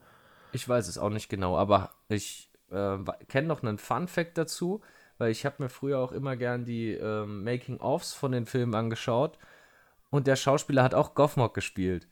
Ich 0.53 0.69
weiß 0.69 0.87
es 0.87 0.97
auch 0.97 1.09
nicht 1.09 1.27
genau, 1.27 1.57
aber 1.57 1.89
ich 2.07 2.49
äh, 2.71 2.97
kenne 3.27 3.49
noch 3.49 3.61
einen 3.61 3.77
Fun-Fact 3.77 4.37
dazu, 4.37 4.79
weil 5.19 5.31
ich 5.31 5.45
habe 5.45 5.61
mir 5.61 5.69
früher 5.69 5.99
auch 5.99 6.11
immer 6.11 6.35
gern 6.35 6.65
die 6.65 6.93
äh, 6.93 7.25
Making-ofs 7.25 8.13
von 8.13 8.31
den 8.31 8.47
Filmen 8.47 8.73
angeschaut 8.73 9.37
und 10.09 10.25
der 10.25 10.35
Schauspieler 10.35 10.81
hat 10.81 10.95
auch 10.95 11.13
Goffmock 11.13 11.53
gespielt. 11.53 12.07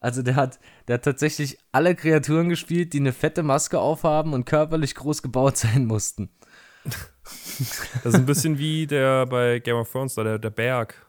Also 0.00 0.22
der 0.22 0.36
hat, 0.36 0.58
der 0.88 0.94
hat 0.94 1.04
tatsächlich 1.04 1.58
alle 1.72 1.94
Kreaturen 1.94 2.48
gespielt, 2.48 2.92
die 2.92 3.00
eine 3.00 3.12
fette 3.12 3.42
Maske 3.42 3.78
aufhaben 3.78 4.34
und 4.34 4.44
körperlich 4.44 4.94
groß 4.94 5.22
gebaut 5.22 5.56
sein 5.56 5.86
mussten. 5.86 6.30
Das 8.04 8.06
ist 8.06 8.14
ein 8.14 8.26
bisschen 8.26 8.58
wie 8.58 8.86
der 8.86 9.26
bei 9.26 9.58
Game 9.58 9.76
of 9.76 9.90
Thrones, 9.90 10.14
der, 10.14 10.38
der 10.38 10.50
Berg. 10.50 11.06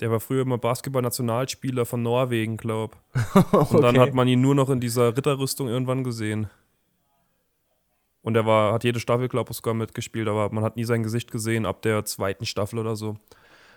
Der 0.00 0.10
war 0.10 0.18
früher 0.18 0.42
immer 0.42 0.58
Basketball-Nationalspieler 0.58 1.86
von 1.86 2.02
Norwegen, 2.02 2.56
glaub. 2.56 2.96
Und 3.52 3.54
okay. 3.54 3.80
dann 3.80 3.98
hat 3.98 4.12
man 4.12 4.26
ihn 4.26 4.40
nur 4.40 4.56
noch 4.56 4.68
in 4.68 4.80
dieser 4.80 5.16
Ritterrüstung 5.16 5.68
irgendwann 5.68 6.02
gesehen. 6.02 6.50
Und 8.24 8.34
er 8.34 8.44
war, 8.44 8.72
hat 8.72 8.82
jede 8.82 8.98
Staffel, 8.98 9.28
glaube 9.28 9.52
ich, 9.52 9.56
sogar 9.56 9.74
mitgespielt, 9.74 10.26
aber 10.26 10.50
man 10.50 10.64
hat 10.64 10.74
nie 10.74 10.84
sein 10.84 11.04
Gesicht 11.04 11.30
gesehen 11.30 11.66
ab 11.66 11.82
der 11.82 12.04
zweiten 12.04 12.46
Staffel 12.46 12.80
oder 12.80 12.96
so. 12.96 13.16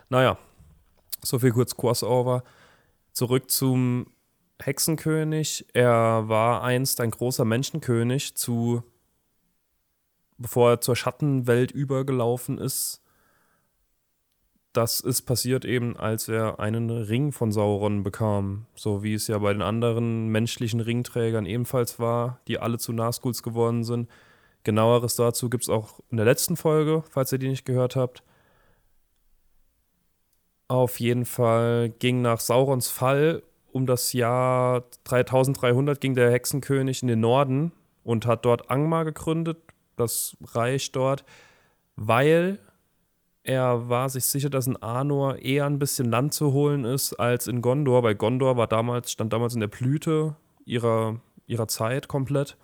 Naja, 0.09 0.39
so 1.21 1.37
viel 1.37 1.51
kurz 1.51 1.77
Crossover. 1.77 2.43
Zurück 3.11 3.51
zum 3.51 4.07
Hexenkönig. 4.59 5.67
Er 5.73 6.27
war 6.27 6.63
einst 6.63 6.99
ein 7.01 7.11
großer 7.11 7.45
Menschenkönig 7.45 8.33
zu 8.35 8.83
bevor 10.37 10.71
er 10.71 10.81
zur 10.81 10.95
Schattenwelt 10.95 11.71
übergelaufen 11.71 12.57
ist. 12.57 13.01
Das 14.73 14.99
ist 14.99 15.23
passiert 15.23 15.65
eben, 15.65 15.97
als 15.97 16.27
er 16.27 16.59
einen 16.59 16.89
Ring 16.91 17.31
von 17.31 17.51
Sauron 17.51 18.03
bekam, 18.03 18.67
so 18.75 19.01
wie 19.01 19.15
es 19.15 19.27
ja 19.27 19.39
bei 19.39 19.51
den 19.51 19.63
anderen 19.63 20.27
menschlichen 20.27 20.79
Ringträgern 20.79 21.47
ebenfalls 21.47 21.99
war, 21.99 22.39
die 22.47 22.59
alle 22.59 22.77
zu 22.77 22.93
Nazguls 22.93 23.41
geworden 23.41 23.83
sind. 23.83 24.07
Genaueres 24.63 25.15
dazu 25.15 25.49
gibt 25.49 25.63
es 25.63 25.69
auch 25.69 25.99
in 26.09 26.17
der 26.17 26.25
letzten 26.25 26.57
Folge, 26.57 27.03
falls 27.09 27.31
ihr 27.31 27.37
die 27.37 27.49
nicht 27.49 27.65
gehört 27.65 27.95
habt. 27.95 28.23
Auf 30.67 30.99
jeden 30.99 31.25
Fall 31.25 31.89
ging 31.89 32.21
nach 32.21 32.39
Saurons 32.39 32.89
Fall 32.89 33.43
um 33.71 33.85
das 33.85 34.11
Jahr 34.13 34.83
3300 35.03 36.01
ging 36.01 36.15
der 36.15 36.31
Hexenkönig 36.31 37.01
in 37.01 37.07
den 37.07 37.19
Norden 37.19 37.71
und 38.03 38.25
hat 38.25 38.43
dort 38.45 38.69
Angmar 38.71 39.05
gegründet, 39.05 39.57
das 39.95 40.35
Reich 40.53 40.91
dort, 40.91 41.23
weil 41.95 42.59
er 43.43 43.87
war 43.87 44.09
sich 44.09 44.25
sicher, 44.25 44.49
dass 44.49 44.67
in 44.67 44.81
Arnor 44.81 45.37
eher 45.37 45.65
ein 45.65 45.79
bisschen 45.79 46.09
Land 46.09 46.33
zu 46.33 46.51
holen 46.51 46.83
ist 46.83 47.13
als 47.13 47.47
in 47.47 47.61
Gondor, 47.61 48.03
weil 48.03 48.15
Gondor 48.15 48.57
war 48.57 48.67
damals, 48.67 49.11
stand 49.11 49.31
damals 49.31 49.53
in 49.53 49.61
der 49.61 49.67
Blüte 49.67 50.35
ihrer, 50.65 51.21
ihrer 51.45 51.67
Zeit 51.67 52.07
komplett. 52.07 52.57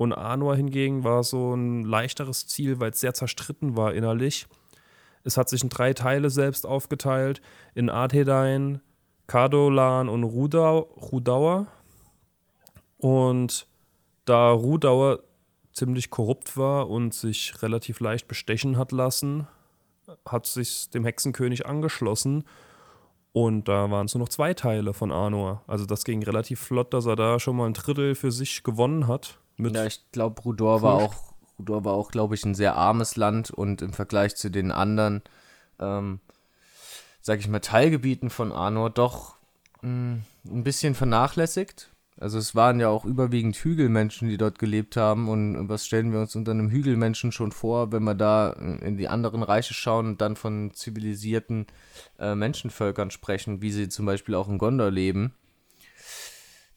Und 0.00 0.14
Arnor 0.14 0.56
hingegen 0.56 1.04
war 1.04 1.22
so 1.22 1.52
ein 1.54 1.84
leichteres 1.84 2.46
Ziel, 2.46 2.80
weil 2.80 2.92
es 2.92 3.00
sehr 3.00 3.12
zerstritten 3.12 3.76
war 3.76 3.92
innerlich. 3.92 4.46
Es 5.24 5.36
hat 5.36 5.50
sich 5.50 5.62
in 5.62 5.68
drei 5.68 5.92
Teile 5.92 6.30
selbst 6.30 6.64
aufgeteilt: 6.64 7.42
in 7.74 7.90
Arthedain, 7.90 8.80
Kardolan 9.26 10.08
und 10.08 10.24
Rudau, 10.24 10.78
Rudauer. 10.78 11.66
Und 12.96 13.66
da 14.24 14.50
Rudauer 14.52 15.18
ziemlich 15.74 16.08
korrupt 16.08 16.56
war 16.56 16.88
und 16.88 17.12
sich 17.12 17.60
relativ 17.60 18.00
leicht 18.00 18.26
bestechen 18.26 18.78
hat 18.78 18.92
lassen, 18.92 19.48
hat 20.26 20.46
sich 20.46 20.88
dem 20.88 21.04
Hexenkönig 21.04 21.66
angeschlossen. 21.66 22.44
Und 23.32 23.68
da 23.68 23.90
waren 23.90 24.06
es 24.06 24.14
nur 24.14 24.20
noch 24.20 24.30
zwei 24.30 24.54
Teile 24.54 24.94
von 24.94 25.12
Arnor. 25.12 25.62
Also 25.66 25.84
das 25.84 26.04
ging 26.04 26.22
relativ 26.22 26.58
flott, 26.58 26.94
dass 26.94 27.04
er 27.04 27.16
da 27.16 27.38
schon 27.38 27.54
mal 27.54 27.66
ein 27.66 27.74
Drittel 27.74 28.14
für 28.14 28.32
sich 28.32 28.62
gewonnen 28.62 29.06
hat. 29.06 29.38
Ja, 29.68 29.86
ich 29.86 30.10
glaube, 30.12 30.40
Rudor 30.42 30.82
war 30.82 30.94
auch, 30.94 31.14
Rudor 31.58 31.84
war 31.84 31.92
auch, 31.92 32.10
glaube 32.10 32.34
ich, 32.34 32.44
ein 32.44 32.54
sehr 32.54 32.76
armes 32.76 33.16
Land 33.16 33.50
und 33.50 33.82
im 33.82 33.92
Vergleich 33.92 34.36
zu 34.36 34.50
den 34.50 34.72
anderen, 34.72 35.22
ähm, 35.78 36.20
sag 37.20 37.40
ich 37.40 37.48
mal, 37.48 37.60
Teilgebieten 37.60 38.30
von 38.30 38.52
Arnor 38.52 38.90
doch 38.90 39.36
mh, 39.82 39.88
hm, 39.88 40.22
ein 40.46 40.64
bisschen 40.64 40.94
vernachlässigt. 40.94 41.90
Also 42.20 42.36
es 42.38 42.54
waren 42.54 42.80
ja 42.80 42.88
auch 42.90 43.06
überwiegend 43.06 43.56
Hügelmenschen, 43.56 44.28
die 44.28 44.36
dort 44.36 44.58
gelebt 44.58 44.98
haben. 44.98 45.30
Und 45.30 45.70
was 45.70 45.86
stellen 45.86 46.12
wir 46.12 46.20
uns 46.20 46.36
unter 46.36 46.50
einem 46.50 46.70
Hügelmenschen 46.70 47.32
schon 47.32 47.50
vor, 47.50 47.92
wenn 47.92 48.04
wir 48.04 48.14
da 48.14 48.52
in 48.52 48.98
die 48.98 49.08
anderen 49.08 49.42
Reiche 49.42 49.72
schauen 49.72 50.06
und 50.06 50.20
dann 50.20 50.36
von 50.36 50.72
zivilisierten 50.74 51.66
äh, 52.18 52.34
Menschenvölkern 52.34 53.10
sprechen, 53.10 53.62
wie 53.62 53.72
sie 53.72 53.88
zum 53.88 54.04
Beispiel 54.04 54.34
auch 54.34 54.48
in 54.48 54.58
Gondor 54.58 54.90
leben? 54.90 55.32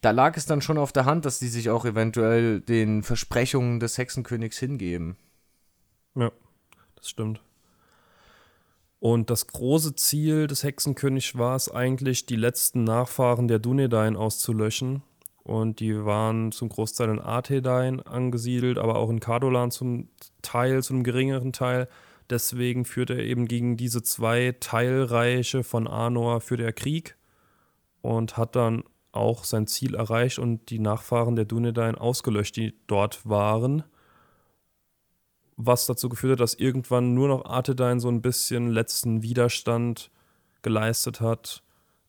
Da 0.04 0.12
lag 0.12 0.36
es 0.36 0.46
dann 0.46 0.62
schon 0.62 0.78
auf 0.78 0.92
der 0.92 1.06
Hand, 1.06 1.24
dass 1.24 1.40
die 1.40 1.48
sich 1.48 1.70
auch 1.70 1.86
eventuell 1.86 2.60
den 2.60 3.04
Versprechungen 3.04 3.80
des 3.80 3.98
Hexenkönigs 3.98 4.60
hingeben. 4.60 5.16
Ja, 6.14 6.30
das 6.96 7.08
stimmt. 7.08 7.42
Und 9.00 9.30
das 9.30 9.48
große 9.48 9.96
Ziel 9.96 10.48
des 10.48 10.64
Hexenkönigs 10.64 11.38
war 11.38 11.56
es 11.56 11.72
eigentlich, 11.72 12.26
die 12.26 12.36
letzten 12.36 12.84
Nachfahren 12.84 13.48
der 13.48 13.60
Dunedain 13.60 14.18
auszulöschen 14.18 15.04
und 15.44 15.80
die 15.80 16.04
waren 16.04 16.52
zum 16.52 16.68
Großteil 16.68 17.08
in 17.10 17.20
Arthedain 17.22 18.02
angesiedelt, 18.02 18.80
aber 18.80 18.98
auch 18.98 19.10
in 19.10 19.22
Cardolan 19.22 19.72
zum 19.72 20.10
Teil, 20.42 20.84
zu 20.84 20.96
einem 20.96 21.04
geringeren 21.04 21.54
Teil. 21.54 21.88
Deswegen 22.30 22.84
führte 22.84 23.14
er 23.14 23.24
eben 23.24 23.48
gegen 23.48 23.78
diese 23.78 24.04
zwei 24.04 24.54
Teilreiche 24.60 25.64
von 25.64 25.88
Arnor 25.88 26.42
für 26.42 26.58
der 26.58 26.74
Krieg 26.74 27.16
und 28.02 28.36
hat 28.36 28.58
dann 28.58 28.84
auch 29.14 29.46
sein 29.46 29.68
Ziel 29.68 29.96
erreicht 29.96 30.40
und 30.40 30.70
die 30.70 30.80
Nachfahren 30.80 31.36
der 31.36 31.46
Dunedain 31.46 31.96
ausgelöscht, 31.96 32.58
die 32.58 32.74
dort 32.88 33.28
waren. 33.28 33.84
Was 35.56 35.86
dazu 35.86 36.10
geführt 36.10 36.34
hat, 36.34 36.40
dass 36.42 36.56
irgendwann 36.56 37.14
nur 37.14 37.28
noch 37.28 37.46
Arthedain 37.46 38.00
so 38.00 38.10
ein 38.10 38.22
bisschen 38.22 38.72
letzten 38.72 39.22
Widerstand 39.22 40.12
geleistet 40.62 41.22
hat 41.22 41.64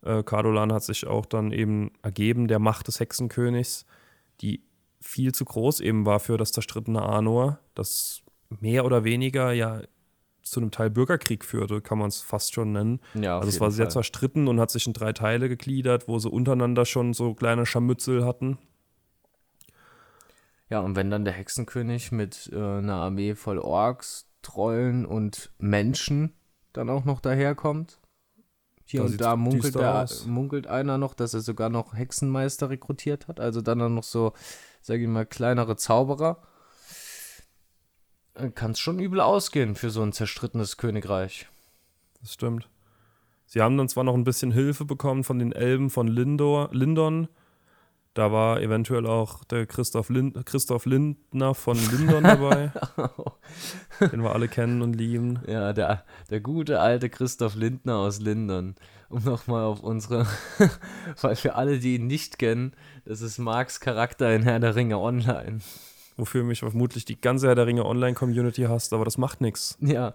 äh, 0.04 0.22
Cardolan 0.22 0.72
hat 0.72 0.84
sich 0.84 1.06
auch 1.06 1.26
dann 1.26 1.50
eben 1.50 1.90
ergeben 2.02 2.46
der 2.46 2.58
Macht 2.58 2.88
des 2.88 3.00
Hexenkönigs, 3.00 3.86
die 4.40 4.62
viel 5.00 5.32
zu 5.32 5.44
groß 5.44 5.80
eben 5.80 6.06
war 6.06 6.20
für 6.20 6.36
das 6.36 6.52
zerstrittene 6.52 7.02
Arnor, 7.02 7.58
das 7.74 8.22
mehr 8.48 8.84
oder 8.84 9.04
weniger 9.04 9.52
ja 9.52 9.80
zu 10.44 10.60
einem 10.60 10.70
Teil 10.70 10.90
Bürgerkrieg 10.90 11.44
führte, 11.44 11.80
kann 11.80 11.98
man 11.98 12.08
es 12.08 12.20
fast 12.20 12.54
schon 12.54 12.72
nennen. 12.72 13.00
Ja, 13.14 13.38
also 13.38 13.48
es 13.48 13.60
war 13.60 13.70
sehr 13.70 13.86
Fall. 13.86 13.92
zerstritten 13.92 14.46
und 14.46 14.60
hat 14.60 14.70
sich 14.70 14.86
in 14.86 14.92
drei 14.92 15.12
Teile 15.12 15.48
gegliedert, 15.48 16.06
wo 16.06 16.18
sie 16.18 16.28
untereinander 16.28 16.84
schon 16.84 17.14
so 17.14 17.34
kleine 17.34 17.66
Scharmützel 17.66 18.24
hatten. 18.24 18.58
Ja, 20.68 20.80
und 20.80 20.96
wenn 20.96 21.10
dann 21.10 21.24
der 21.24 21.34
Hexenkönig 21.34 22.12
mit 22.12 22.50
äh, 22.52 22.56
einer 22.56 22.96
Armee 22.96 23.34
voll 23.34 23.58
Orks, 23.58 24.26
Trollen 24.42 25.06
und 25.06 25.50
Menschen 25.58 26.34
dann 26.72 26.90
auch 26.90 27.04
noch 27.04 27.20
daherkommt, 27.20 27.98
hier 28.84 29.00
da 29.00 29.06
und 29.06 29.20
da 29.20 29.36
munkelt, 29.36 29.74
der, 29.74 30.06
munkelt 30.26 30.66
einer 30.66 30.98
noch, 30.98 31.14
dass 31.14 31.32
er 31.32 31.40
sogar 31.40 31.70
noch 31.70 31.94
Hexenmeister 31.94 32.68
rekrutiert 32.68 33.28
hat. 33.28 33.40
Also 33.40 33.62
dann 33.62 33.94
noch 33.94 34.04
so, 34.04 34.32
sag 34.82 35.00
ich 35.00 35.08
mal, 35.08 35.24
kleinere 35.24 35.76
Zauberer. 35.76 36.42
Kann 38.54 38.72
es 38.72 38.80
schon 38.80 38.98
übel 38.98 39.20
ausgehen 39.20 39.76
für 39.76 39.90
so 39.90 40.02
ein 40.02 40.12
zerstrittenes 40.12 40.76
Königreich. 40.76 41.46
Das 42.20 42.34
stimmt. 42.34 42.68
Sie 43.46 43.60
haben 43.60 43.76
dann 43.76 43.88
zwar 43.88 44.04
noch 44.04 44.14
ein 44.14 44.24
bisschen 44.24 44.50
Hilfe 44.50 44.84
bekommen 44.84 45.22
von 45.22 45.38
den 45.38 45.52
Elben 45.52 45.90
von 45.90 46.08
Lindor, 46.08 46.70
Lindon. 46.72 47.28
Da 48.14 48.30
war 48.30 48.60
eventuell 48.60 49.06
auch 49.06 49.42
der 49.44 49.66
Christoph, 49.66 50.08
Lind, 50.08 50.46
Christoph 50.46 50.86
Lindner 50.86 51.54
von 51.54 51.76
Lindon 51.76 52.22
dabei, 52.22 52.72
den 54.00 54.22
wir 54.22 54.32
alle 54.32 54.48
kennen 54.48 54.82
und 54.82 54.94
lieben. 54.94 55.40
Ja, 55.48 55.72
der, 55.72 56.04
der 56.30 56.40
gute 56.40 56.80
alte 56.80 57.10
Christoph 57.10 57.56
Lindner 57.56 57.96
aus 57.96 58.20
Lindern. 58.20 58.76
Um 59.08 59.22
nochmal 59.24 59.64
auf 59.64 59.80
unsere, 59.80 60.26
weil 61.20 61.36
für 61.36 61.56
alle, 61.56 61.78
die 61.78 61.96
ihn 61.96 62.06
nicht 62.06 62.38
kennen, 62.38 62.72
das 63.04 63.20
ist 63.20 63.38
Marks 63.38 63.80
Charakter 63.80 64.34
in 64.34 64.42
Herr 64.42 64.60
der 64.60 64.76
Ringe 64.76 64.98
Online. 64.98 65.58
Wofür 66.16 66.44
mich 66.44 66.60
vermutlich 66.60 67.04
die 67.04 67.20
ganze 67.20 67.48
Herr 67.48 67.54
der 67.54 67.66
Ringe 67.66 67.84
Online-Community 67.84 68.62
hasst, 68.62 68.92
aber 68.92 69.04
das 69.04 69.18
macht 69.18 69.40
nichts. 69.40 69.76
Ja, 69.80 70.14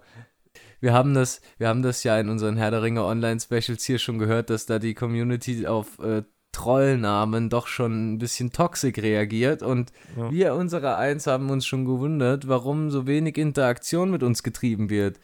wir 0.80 0.92
haben 0.94 1.14
das, 1.14 1.40
wir 1.58 1.68
haben 1.68 1.82
das 1.82 2.02
ja 2.04 2.18
in 2.18 2.28
unseren 2.28 2.56
Herr 2.56 2.70
der 2.70 2.82
Ringe 2.82 3.04
Online-Specials 3.04 3.84
hier 3.84 3.98
schon 3.98 4.18
gehört, 4.18 4.48
dass 4.50 4.66
da 4.66 4.78
die 4.78 4.94
Community 4.94 5.66
auf 5.66 5.98
äh, 5.98 6.22
Trollnamen 6.52 7.48
doch 7.48 7.66
schon 7.66 8.14
ein 8.14 8.18
bisschen 8.18 8.50
toxisch 8.50 8.96
reagiert 8.98 9.62
und 9.62 9.92
Ja. 10.16 10.30
wir 10.30 10.54
unsere 10.54 10.96
Eins 10.96 11.26
haben 11.26 11.48
uns 11.50 11.64
schon 11.66 11.84
gewundert, 11.84 12.48
warum 12.48 12.90
so 12.90 13.06
wenig 13.06 13.38
Interaktion 13.38 14.10
mit 14.10 14.22
uns 14.22 14.42
getrieben 14.42 14.90
wird. 14.90 15.20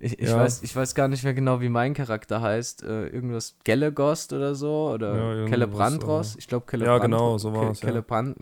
Ich, 0.00 0.18
ich, 0.20 0.28
Ja. 0.28 0.36
weiß, 0.36 0.62
ich 0.62 0.74
weiß 0.76 0.94
gar 0.94 1.08
nicht 1.08 1.24
mehr 1.24 1.34
genau, 1.34 1.60
wie 1.60 1.68
mein 1.68 1.92
Charakter 1.92 2.40
heißt. 2.40 2.84
Äh, 2.84 3.08
irgendwas 3.08 3.56
Gellegost 3.64 4.32
oder 4.32 4.54
so? 4.54 4.88
Ja, 4.88 4.94
Oder 4.94 5.14
irgendwas, 5.14 5.48
Celebrandros? 5.50 6.36
Ich 6.38 6.46
glaube, 6.46 6.78
Ja, 6.78 6.98
genau, 6.98 7.36
so 7.38 7.52
war's, 7.52 7.82
ja. 7.82 7.88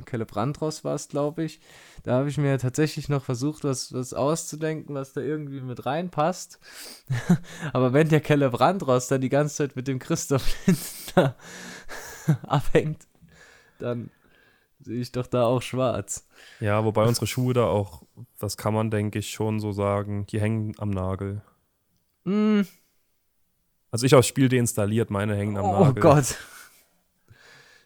Celebrandros 0.04 0.84
war 0.84 0.94
es, 0.94 1.08
glaube 1.08 1.44
ich. 1.44 1.60
Da 2.02 2.12
habe 2.18 2.28
ich 2.28 2.36
mir 2.36 2.58
tatsächlich 2.58 3.08
noch 3.08 3.24
versucht, 3.24 3.64
was, 3.64 3.92
was 3.94 4.12
auszudenken, 4.12 4.94
was 4.94 5.14
da 5.14 5.22
irgendwie 5.22 5.60
mit 5.60 5.86
reinpasst. 5.86 6.60
Aber 7.72 7.92
wenn 7.94 8.10
der 8.10 8.22
Celebrandros 8.22 9.08
dann 9.08 9.22
die 9.22 9.30
ganze 9.30 9.56
Zeit 9.56 9.76
mit 9.76 9.88
dem 9.88 9.98
Christoph 9.98 10.44
abhängt, 12.46 13.06
dann 13.78 14.10
sehe 14.86 15.00
ich 15.00 15.12
doch 15.12 15.26
da 15.26 15.44
auch 15.44 15.62
schwarz. 15.62 16.26
Ja, 16.60 16.84
wobei 16.84 17.04
unsere 17.04 17.26
Schuhe 17.26 17.52
da 17.52 17.66
auch, 17.66 18.02
das 18.38 18.56
kann 18.56 18.72
man, 18.72 18.90
denke 18.90 19.18
ich, 19.18 19.30
schon 19.30 19.58
so 19.60 19.72
sagen, 19.72 20.26
die 20.26 20.40
hängen 20.40 20.74
am 20.78 20.90
Nagel. 20.90 21.42
Mm, 22.24 22.62
Also 23.90 24.06
ich 24.06 24.12
habe 24.12 24.20
das 24.20 24.26
Spiel 24.28 24.48
deinstalliert, 24.48 25.10
meine 25.10 25.34
hängen 25.36 25.56
am 25.56 25.64
oh 25.66 25.84
Nagel. 25.84 26.02
Gott. 26.02 26.36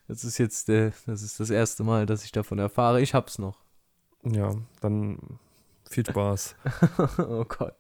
Das 0.09 0.25
ist 0.25 0.38
jetzt 0.38 0.69
äh, 0.69 0.90
das 1.07 1.23
ist 1.23 1.40
das 1.40 1.50
erste 1.50 1.85
Mal, 1.85 2.04
dass 2.04 2.25
ich 2.25 2.33
davon 2.33 2.59
erfahre. 2.59 3.00
Ich 3.00 3.14
hab's 3.14 3.38
noch. 3.38 3.59
Ja, 4.25 4.50
dann 4.80 5.38
viel 5.88 6.04
Spaß. 6.04 6.57
oh 7.19 7.45
Gott. 7.45 7.75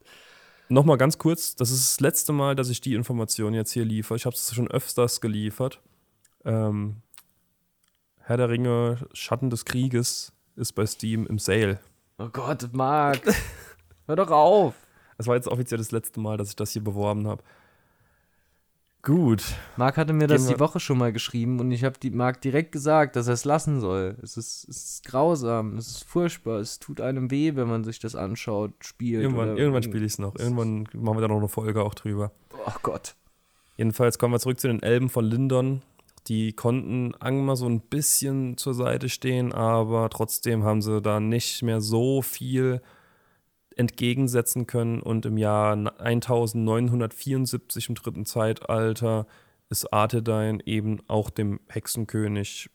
Nochmal 0.68 0.96
ganz 0.96 1.18
kurz, 1.18 1.56
das 1.56 1.70
ist 1.72 1.94
das 1.94 2.00
letzte 2.00 2.32
Mal, 2.32 2.54
dass 2.54 2.70
ich 2.70 2.80
die 2.80 2.94
Information 2.94 3.52
jetzt 3.52 3.72
hier 3.72 3.84
liefere. 3.84 4.16
Ich 4.16 4.24
habe 4.26 4.34
es 4.36 4.54
schon 4.54 4.68
öfters 4.70 5.20
geliefert. 5.20 5.82
Ähm, 6.44 7.02
Herr 8.30 8.36
der 8.36 8.48
Ringe, 8.48 8.98
Schatten 9.12 9.50
des 9.50 9.64
Krieges 9.64 10.32
ist 10.54 10.74
bei 10.76 10.86
Steam 10.86 11.26
im 11.26 11.40
Sale. 11.40 11.80
Oh 12.16 12.28
Gott, 12.28 12.68
Marc. 12.72 13.22
Hör 14.06 14.14
doch 14.14 14.30
auf. 14.30 14.74
Es 15.18 15.26
war 15.26 15.34
jetzt 15.34 15.48
offiziell 15.48 15.78
das 15.78 15.90
letzte 15.90 16.20
Mal, 16.20 16.36
dass 16.36 16.50
ich 16.50 16.54
das 16.54 16.70
hier 16.70 16.84
beworben 16.84 17.26
habe. 17.26 17.42
Gut. 19.02 19.42
Marc 19.76 19.96
hatte 19.96 20.12
mir 20.12 20.28
das 20.28 20.42
Gehen 20.42 20.50
wir- 20.50 20.54
die 20.54 20.60
Woche 20.60 20.78
schon 20.78 20.98
mal 20.98 21.12
geschrieben 21.12 21.58
und 21.58 21.72
ich 21.72 21.82
habe 21.82 21.98
die 22.00 22.10
Marc 22.12 22.40
direkt 22.40 22.70
gesagt, 22.70 23.16
dass 23.16 23.26
er 23.26 23.34
es 23.34 23.44
lassen 23.44 23.80
soll. 23.80 24.16
Es 24.22 24.36
ist, 24.36 24.68
es 24.68 24.84
ist 24.84 25.06
grausam, 25.06 25.76
es 25.76 25.88
ist 25.88 26.04
furchtbar, 26.04 26.60
es 26.60 26.78
tut 26.78 27.00
einem 27.00 27.32
weh, 27.32 27.56
wenn 27.56 27.66
man 27.66 27.82
sich 27.82 27.98
das 27.98 28.14
anschaut, 28.14 28.70
spielt. 28.78 29.24
Irgendwann, 29.24 29.56
irgendwann 29.56 29.82
spiele 29.82 30.06
ich 30.06 30.12
es 30.12 30.18
noch. 30.20 30.36
Irgendwann 30.38 30.86
machen 30.92 31.16
wir 31.16 31.22
da 31.22 31.26
noch 31.26 31.38
eine 31.38 31.48
Folge 31.48 31.82
auch 31.82 31.94
drüber. 31.94 32.30
Oh 32.64 32.72
Gott. 32.84 33.16
Jedenfalls 33.76 34.20
kommen 34.20 34.34
wir 34.34 34.38
zurück 34.38 34.60
zu 34.60 34.68
den 34.68 34.84
Elben 34.84 35.08
von 35.08 35.24
Lindon. 35.24 35.82
Die 36.30 36.52
konnten 36.52 37.14
Angmar 37.16 37.56
so 37.56 37.66
ein 37.66 37.80
bisschen 37.80 38.56
zur 38.56 38.72
Seite 38.72 39.08
stehen, 39.08 39.52
aber 39.52 40.08
trotzdem 40.10 40.62
haben 40.62 40.80
sie 40.80 41.02
da 41.02 41.18
nicht 41.18 41.64
mehr 41.64 41.80
so 41.80 42.22
viel 42.22 42.80
entgegensetzen 43.74 44.68
können. 44.68 45.02
Und 45.02 45.26
im 45.26 45.36
Jahr 45.36 45.72
1974 45.72 47.88
im 47.88 47.96
dritten 47.96 48.26
Zeitalter 48.26 49.26
ist 49.70 49.92
Arthedain 49.92 50.62
eben 50.64 51.00
auch 51.08 51.30
dem 51.30 51.58
Hexenkönig 51.68 52.70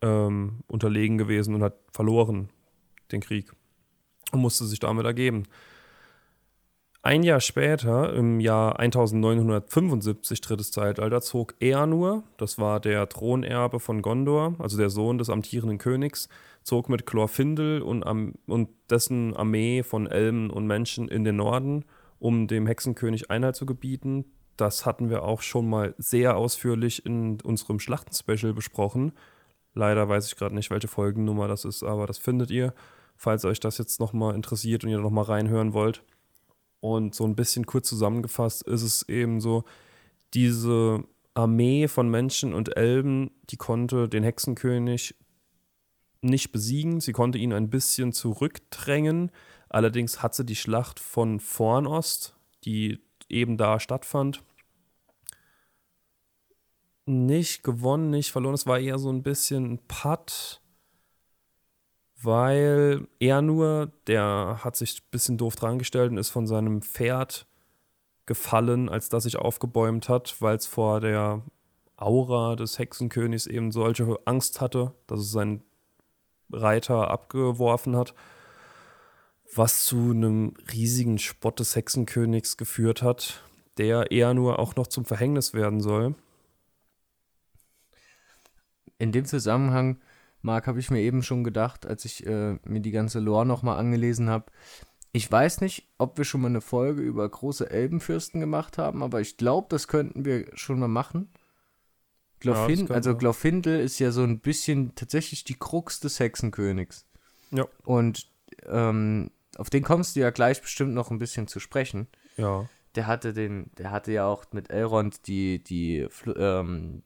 ähm, 0.00 0.60
unterlegen 0.66 1.18
gewesen 1.18 1.54
und 1.54 1.62
hat 1.62 1.76
verloren 1.92 2.48
den 3.12 3.20
Krieg 3.20 3.52
und 4.32 4.40
musste 4.40 4.64
sich 4.64 4.80
damit 4.80 5.04
ergeben. 5.04 5.42
Ein 7.06 7.22
Jahr 7.22 7.40
später, 7.40 8.14
im 8.14 8.40
Jahr 8.40 8.78
1975, 8.78 10.40
drittes 10.40 10.72
Zeitalter, 10.72 11.20
zog 11.20 11.54
Eanur, 11.60 12.22
das 12.38 12.58
war 12.58 12.80
der 12.80 13.06
Thronerbe 13.10 13.78
von 13.78 14.00
Gondor, 14.00 14.54
also 14.58 14.78
der 14.78 14.88
Sohn 14.88 15.18
des 15.18 15.28
amtierenden 15.28 15.76
Königs, 15.76 16.30
zog 16.62 16.88
mit 16.88 17.04
Glorfindel 17.04 17.82
und, 17.82 18.04
und 18.46 18.70
dessen 18.88 19.36
Armee 19.36 19.82
von 19.82 20.06
Elben 20.06 20.48
und 20.48 20.66
Menschen 20.66 21.08
in 21.08 21.24
den 21.24 21.36
Norden, 21.36 21.84
um 22.20 22.46
dem 22.46 22.66
Hexenkönig 22.66 23.30
Einhalt 23.30 23.56
zu 23.56 23.66
gebieten. 23.66 24.24
Das 24.56 24.86
hatten 24.86 25.10
wir 25.10 25.24
auch 25.24 25.42
schon 25.42 25.68
mal 25.68 25.94
sehr 25.98 26.38
ausführlich 26.38 27.04
in 27.04 27.38
unserem 27.42 27.80
Schlachten-Special 27.80 28.54
besprochen. 28.54 29.12
Leider 29.74 30.08
weiß 30.08 30.26
ich 30.28 30.36
gerade 30.36 30.54
nicht, 30.54 30.70
welche 30.70 30.88
Folgennummer 30.88 31.48
das 31.48 31.66
ist, 31.66 31.82
aber 31.82 32.06
das 32.06 32.16
findet 32.16 32.50
ihr, 32.50 32.72
falls 33.14 33.44
euch 33.44 33.60
das 33.60 33.76
jetzt 33.76 34.00
nochmal 34.00 34.34
interessiert 34.34 34.84
und 34.84 34.90
ihr 34.90 35.00
nochmal 35.00 35.24
reinhören 35.24 35.74
wollt. 35.74 36.02
Und 36.84 37.14
so 37.14 37.24
ein 37.24 37.34
bisschen 37.34 37.64
kurz 37.64 37.88
zusammengefasst 37.88 38.62
ist 38.64 38.82
es 38.82 39.08
eben 39.08 39.40
so, 39.40 39.64
diese 40.34 41.02
Armee 41.32 41.88
von 41.88 42.10
Menschen 42.10 42.52
und 42.52 42.76
Elben, 42.76 43.30
die 43.48 43.56
konnte 43.56 44.06
den 44.06 44.22
Hexenkönig 44.22 45.14
nicht 46.20 46.52
besiegen, 46.52 47.00
sie 47.00 47.12
konnte 47.12 47.38
ihn 47.38 47.54
ein 47.54 47.70
bisschen 47.70 48.12
zurückdrängen. 48.12 49.30
Allerdings 49.70 50.22
hat 50.22 50.34
sie 50.34 50.44
die 50.44 50.56
Schlacht 50.56 51.00
von 51.00 51.40
Vornost, 51.40 52.36
die 52.66 53.00
eben 53.30 53.56
da 53.56 53.80
stattfand, 53.80 54.42
nicht 57.06 57.62
gewonnen, 57.62 58.10
nicht 58.10 58.30
verloren. 58.30 58.52
Es 58.56 58.66
war 58.66 58.78
eher 58.78 58.98
so 58.98 59.08
ein 59.08 59.22
bisschen 59.22 59.72
ein 59.72 59.78
Putt 59.88 60.60
weil 62.24 63.06
er 63.18 63.42
nur, 63.42 63.92
der 64.06 64.60
hat 64.64 64.76
sich 64.76 65.00
ein 65.00 65.10
bisschen 65.10 65.38
doof 65.38 65.56
dran 65.56 65.78
gestellt 65.78 66.10
und 66.10 66.18
ist 66.18 66.30
von 66.30 66.46
seinem 66.46 66.82
Pferd 66.82 67.46
gefallen, 68.26 68.88
als 68.88 69.08
das 69.08 69.24
sich 69.24 69.36
aufgebäumt 69.36 70.08
hat, 70.08 70.40
weil 70.40 70.56
es 70.56 70.66
vor 70.66 71.00
der 71.00 71.42
Aura 71.96 72.56
des 72.56 72.78
Hexenkönigs 72.78 73.46
eben 73.46 73.72
solche 73.72 74.18
Angst 74.24 74.60
hatte, 74.60 74.94
dass 75.06 75.20
es 75.20 75.30
seinen 75.30 75.62
Reiter 76.50 77.10
abgeworfen 77.10 77.96
hat, 77.96 78.14
was 79.54 79.84
zu 79.84 80.10
einem 80.10 80.54
riesigen 80.72 81.18
Spott 81.18 81.60
des 81.60 81.76
Hexenkönigs 81.76 82.56
geführt 82.56 83.02
hat, 83.02 83.42
der 83.78 84.10
eher 84.10 84.34
nur 84.34 84.58
auch 84.58 84.76
noch 84.76 84.86
zum 84.86 85.04
Verhängnis 85.04 85.54
werden 85.54 85.80
soll. 85.80 86.14
In 88.98 89.12
dem 89.12 89.24
Zusammenhang, 89.24 90.00
Marc, 90.44 90.66
habe 90.66 90.78
ich 90.78 90.90
mir 90.90 91.00
eben 91.00 91.22
schon 91.22 91.42
gedacht, 91.42 91.86
als 91.86 92.04
ich 92.04 92.26
äh, 92.26 92.58
mir 92.64 92.80
die 92.80 92.90
ganze 92.90 93.18
Lore 93.18 93.46
nochmal 93.46 93.78
angelesen 93.78 94.28
habe. 94.28 94.46
Ich 95.12 95.30
weiß 95.30 95.60
nicht, 95.62 95.88
ob 95.96 96.18
wir 96.18 96.24
schon 96.24 96.42
mal 96.42 96.48
eine 96.48 96.60
Folge 96.60 97.00
über 97.00 97.28
große 97.28 97.70
Elbenfürsten 97.70 98.40
gemacht 98.40 98.76
haben, 98.76 99.02
aber 99.02 99.20
ich 99.20 99.36
glaube, 99.36 99.68
das 99.70 99.88
könnten 99.88 100.24
wir 100.24 100.46
schon 100.54 100.78
mal 100.78 100.88
machen. 100.88 101.32
Glorfin 102.40 102.78
könnten 102.80 102.92
also. 102.92 103.16
Glorfindel 103.16 103.80
ist 103.80 103.98
ja 104.00 104.10
so 104.10 104.22
ein 104.22 104.40
bisschen 104.40 104.94
tatsächlich 104.94 105.44
die 105.44 105.58
Krux 105.58 106.00
des 106.00 106.20
Hexenkönigs. 106.20 107.06
Ja. 107.50 107.66
Und 107.84 108.28
ähm, 108.66 109.30
auf 109.56 109.70
den 109.70 109.82
kommst 109.82 110.14
du 110.14 110.20
ja 110.20 110.30
gleich 110.30 110.60
bestimmt 110.60 110.92
noch 110.92 111.10
ein 111.10 111.18
bisschen 111.18 111.46
zu 111.46 111.58
sprechen. 111.58 112.08
Ja. 112.36 112.68
Der 112.96 113.06
hatte 113.06 113.32
den, 113.32 113.70
der 113.78 113.90
hatte 113.90 114.12
ja 114.12 114.26
auch 114.26 114.44
mit 114.52 114.70
Elrond 114.70 115.26
die, 115.26 115.64
die, 115.64 116.06
ähm, 116.36 117.02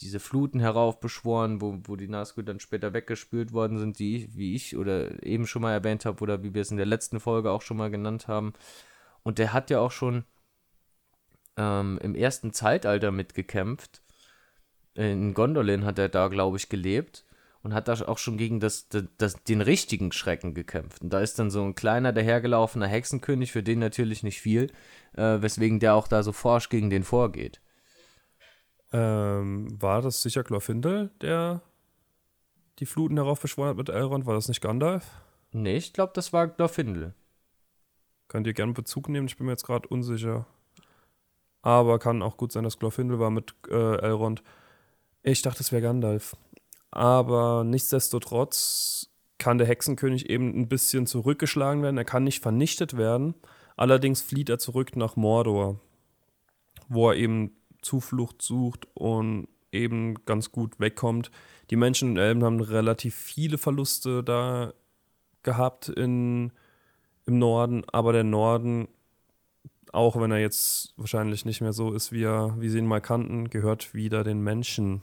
diese 0.00 0.20
Fluten 0.20 0.58
heraufbeschworen, 0.60 1.60
wo, 1.60 1.78
wo 1.84 1.96
die 1.96 2.08
Nazgûl 2.08 2.42
dann 2.42 2.60
später 2.60 2.92
weggespült 2.92 3.52
worden 3.52 3.78
sind, 3.78 3.98
die, 3.98 4.16
ich- 4.16 4.36
wie 4.36 4.54
ich 4.54 4.76
oder 4.76 5.24
eben 5.24 5.46
schon 5.46 5.62
mal 5.62 5.72
erwähnt 5.72 6.04
habe 6.04 6.22
oder 6.22 6.42
wie 6.42 6.54
wir 6.54 6.62
es 6.62 6.70
in 6.70 6.76
der 6.76 6.86
letzten 6.86 7.20
Folge 7.20 7.50
auch 7.50 7.62
schon 7.62 7.76
mal 7.76 7.90
genannt 7.90 8.28
haben. 8.28 8.52
Und 9.22 9.38
der 9.38 9.52
hat 9.52 9.70
ja 9.70 9.78
auch 9.80 9.92
schon 9.92 10.24
ähm, 11.56 11.98
im 12.02 12.14
ersten 12.14 12.52
Zeitalter 12.52 13.10
mitgekämpft. 13.10 14.02
In 14.94 15.34
Gondolin 15.34 15.84
hat 15.84 15.98
er 15.98 16.08
da, 16.08 16.28
glaube 16.28 16.56
ich, 16.56 16.68
gelebt 16.68 17.24
und 17.62 17.74
hat 17.74 17.88
da 17.88 17.94
auch 18.06 18.18
schon 18.18 18.36
gegen 18.36 18.60
das, 18.60 18.88
das, 18.88 19.04
das, 19.18 19.44
den 19.44 19.60
richtigen 19.60 20.12
Schrecken 20.12 20.54
gekämpft. 20.54 21.02
Und 21.02 21.12
da 21.12 21.20
ist 21.20 21.38
dann 21.38 21.50
so 21.50 21.62
ein 21.62 21.74
kleiner, 21.74 22.12
dahergelaufener 22.12 22.88
Hexenkönig, 22.88 23.52
für 23.52 23.62
den 23.62 23.78
natürlich 23.78 24.22
nicht 24.22 24.40
viel, 24.40 24.72
äh, 25.14 25.40
weswegen 25.40 25.78
der 25.80 25.94
auch 25.94 26.08
da 26.08 26.22
so 26.22 26.32
forsch 26.32 26.68
gegen 26.68 26.90
den 26.90 27.04
vorgeht. 27.04 27.60
Ähm, 28.92 29.80
war 29.80 30.02
das 30.02 30.22
sicher 30.22 30.42
Glorfindel, 30.42 31.10
der 31.20 31.62
die 32.78 32.86
Fluten 32.86 33.16
heraufbeschworen 33.16 33.70
hat 33.70 33.76
mit 33.76 33.88
Elrond? 33.88 34.26
War 34.26 34.34
das 34.34 34.48
nicht 34.48 34.60
Gandalf? 34.60 35.06
Nee, 35.52 35.76
ich 35.76 35.92
glaube, 35.92 36.12
das 36.14 36.32
war 36.32 36.48
Glorfindel. 36.48 37.14
Könnt 38.28 38.46
ihr 38.46 38.54
gerne 38.54 38.72
Bezug 38.72 39.08
nehmen? 39.08 39.26
Ich 39.26 39.36
bin 39.36 39.46
mir 39.46 39.52
jetzt 39.52 39.66
gerade 39.66 39.88
unsicher. 39.88 40.46
Aber 41.62 41.98
kann 41.98 42.22
auch 42.22 42.36
gut 42.36 42.52
sein, 42.52 42.64
dass 42.64 42.78
Glorfindel 42.78 43.18
war 43.18 43.30
mit 43.30 43.54
äh, 43.68 43.96
Elrond. 43.98 44.42
Ich 45.22 45.42
dachte, 45.42 45.60
es 45.60 45.70
wäre 45.70 45.82
Gandalf. 45.82 46.36
Aber 46.90 47.64
nichtsdestotrotz 47.64 49.10
kann 49.38 49.58
der 49.58 49.66
Hexenkönig 49.66 50.28
eben 50.28 50.58
ein 50.58 50.68
bisschen 50.68 51.06
zurückgeschlagen 51.06 51.82
werden. 51.82 51.98
Er 51.98 52.04
kann 52.04 52.24
nicht 52.24 52.42
vernichtet 52.42 52.96
werden. 52.96 53.34
Allerdings 53.76 54.22
flieht 54.22 54.48
er 54.48 54.58
zurück 54.58 54.96
nach 54.96 55.16
Mordor, 55.16 55.80
wo 56.88 57.10
er 57.10 57.16
eben 57.16 57.56
Zuflucht 57.82 58.42
sucht 58.42 58.88
und 58.94 59.48
eben 59.72 60.14
ganz 60.24 60.52
gut 60.52 60.78
wegkommt. 60.78 61.30
Die 61.70 61.76
Menschen 61.76 62.10
in 62.10 62.16
Elben 62.16 62.44
haben 62.44 62.60
relativ 62.60 63.14
viele 63.14 63.58
Verluste 63.58 64.22
da 64.22 64.72
gehabt 65.42 65.88
in, 65.88 66.52
im 67.26 67.38
Norden, 67.38 67.82
aber 67.90 68.12
der 68.12 68.24
Norden, 68.24 68.88
auch 69.92 70.20
wenn 70.20 70.30
er 70.30 70.38
jetzt 70.38 70.94
wahrscheinlich 70.96 71.44
nicht 71.44 71.60
mehr 71.60 71.72
so 71.72 71.92
ist, 71.92 72.12
wie, 72.12 72.22
er, 72.22 72.54
wie 72.60 72.68
sie 72.68 72.78
ihn 72.78 72.86
mal 72.86 73.00
kannten, 73.00 73.50
gehört 73.50 73.94
wieder 73.94 74.24
den 74.24 74.40
Menschen. 74.40 75.02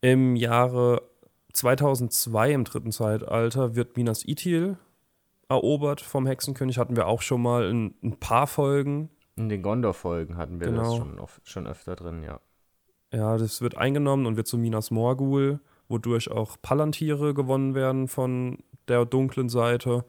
Im 0.00 0.36
Jahre 0.36 1.02
2002 1.52 2.52
im 2.52 2.64
dritten 2.64 2.92
Zeitalter 2.92 3.76
wird 3.76 3.96
Minas 3.96 4.26
Ithil 4.26 4.78
erobert 5.48 6.00
vom 6.00 6.26
Hexenkönig. 6.26 6.78
Hatten 6.78 6.96
wir 6.96 7.06
auch 7.06 7.22
schon 7.22 7.42
mal 7.42 7.68
in 7.68 7.94
ein 8.02 8.18
paar 8.18 8.46
Folgen. 8.46 9.10
In 9.36 9.48
den 9.48 9.62
Gondor-Folgen 9.62 10.36
hatten 10.36 10.60
wir 10.60 10.68
Genau. 10.68 10.82
das 10.82 10.96
schon, 10.96 11.18
oft, 11.18 11.48
schon 11.48 11.66
öfter 11.66 11.96
drin, 11.96 12.22
ja. 12.22 12.40
Ja, 13.12 13.36
das 13.36 13.60
wird 13.60 13.76
eingenommen 13.76 14.26
und 14.26 14.36
wird 14.36 14.46
zu 14.46 14.58
Minas 14.58 14.90
Morgul, 14.90 15.60
wodurch 15.88 16.30
auch 16.30 16.56
Palantiere 16.62 17.34
gewonnen 17.34 17.74
werden 17.74 18.08
von 18.08 18.58
der 18.88 19.04
dunklen 19.04 19.48
Seite. 19.48 20.04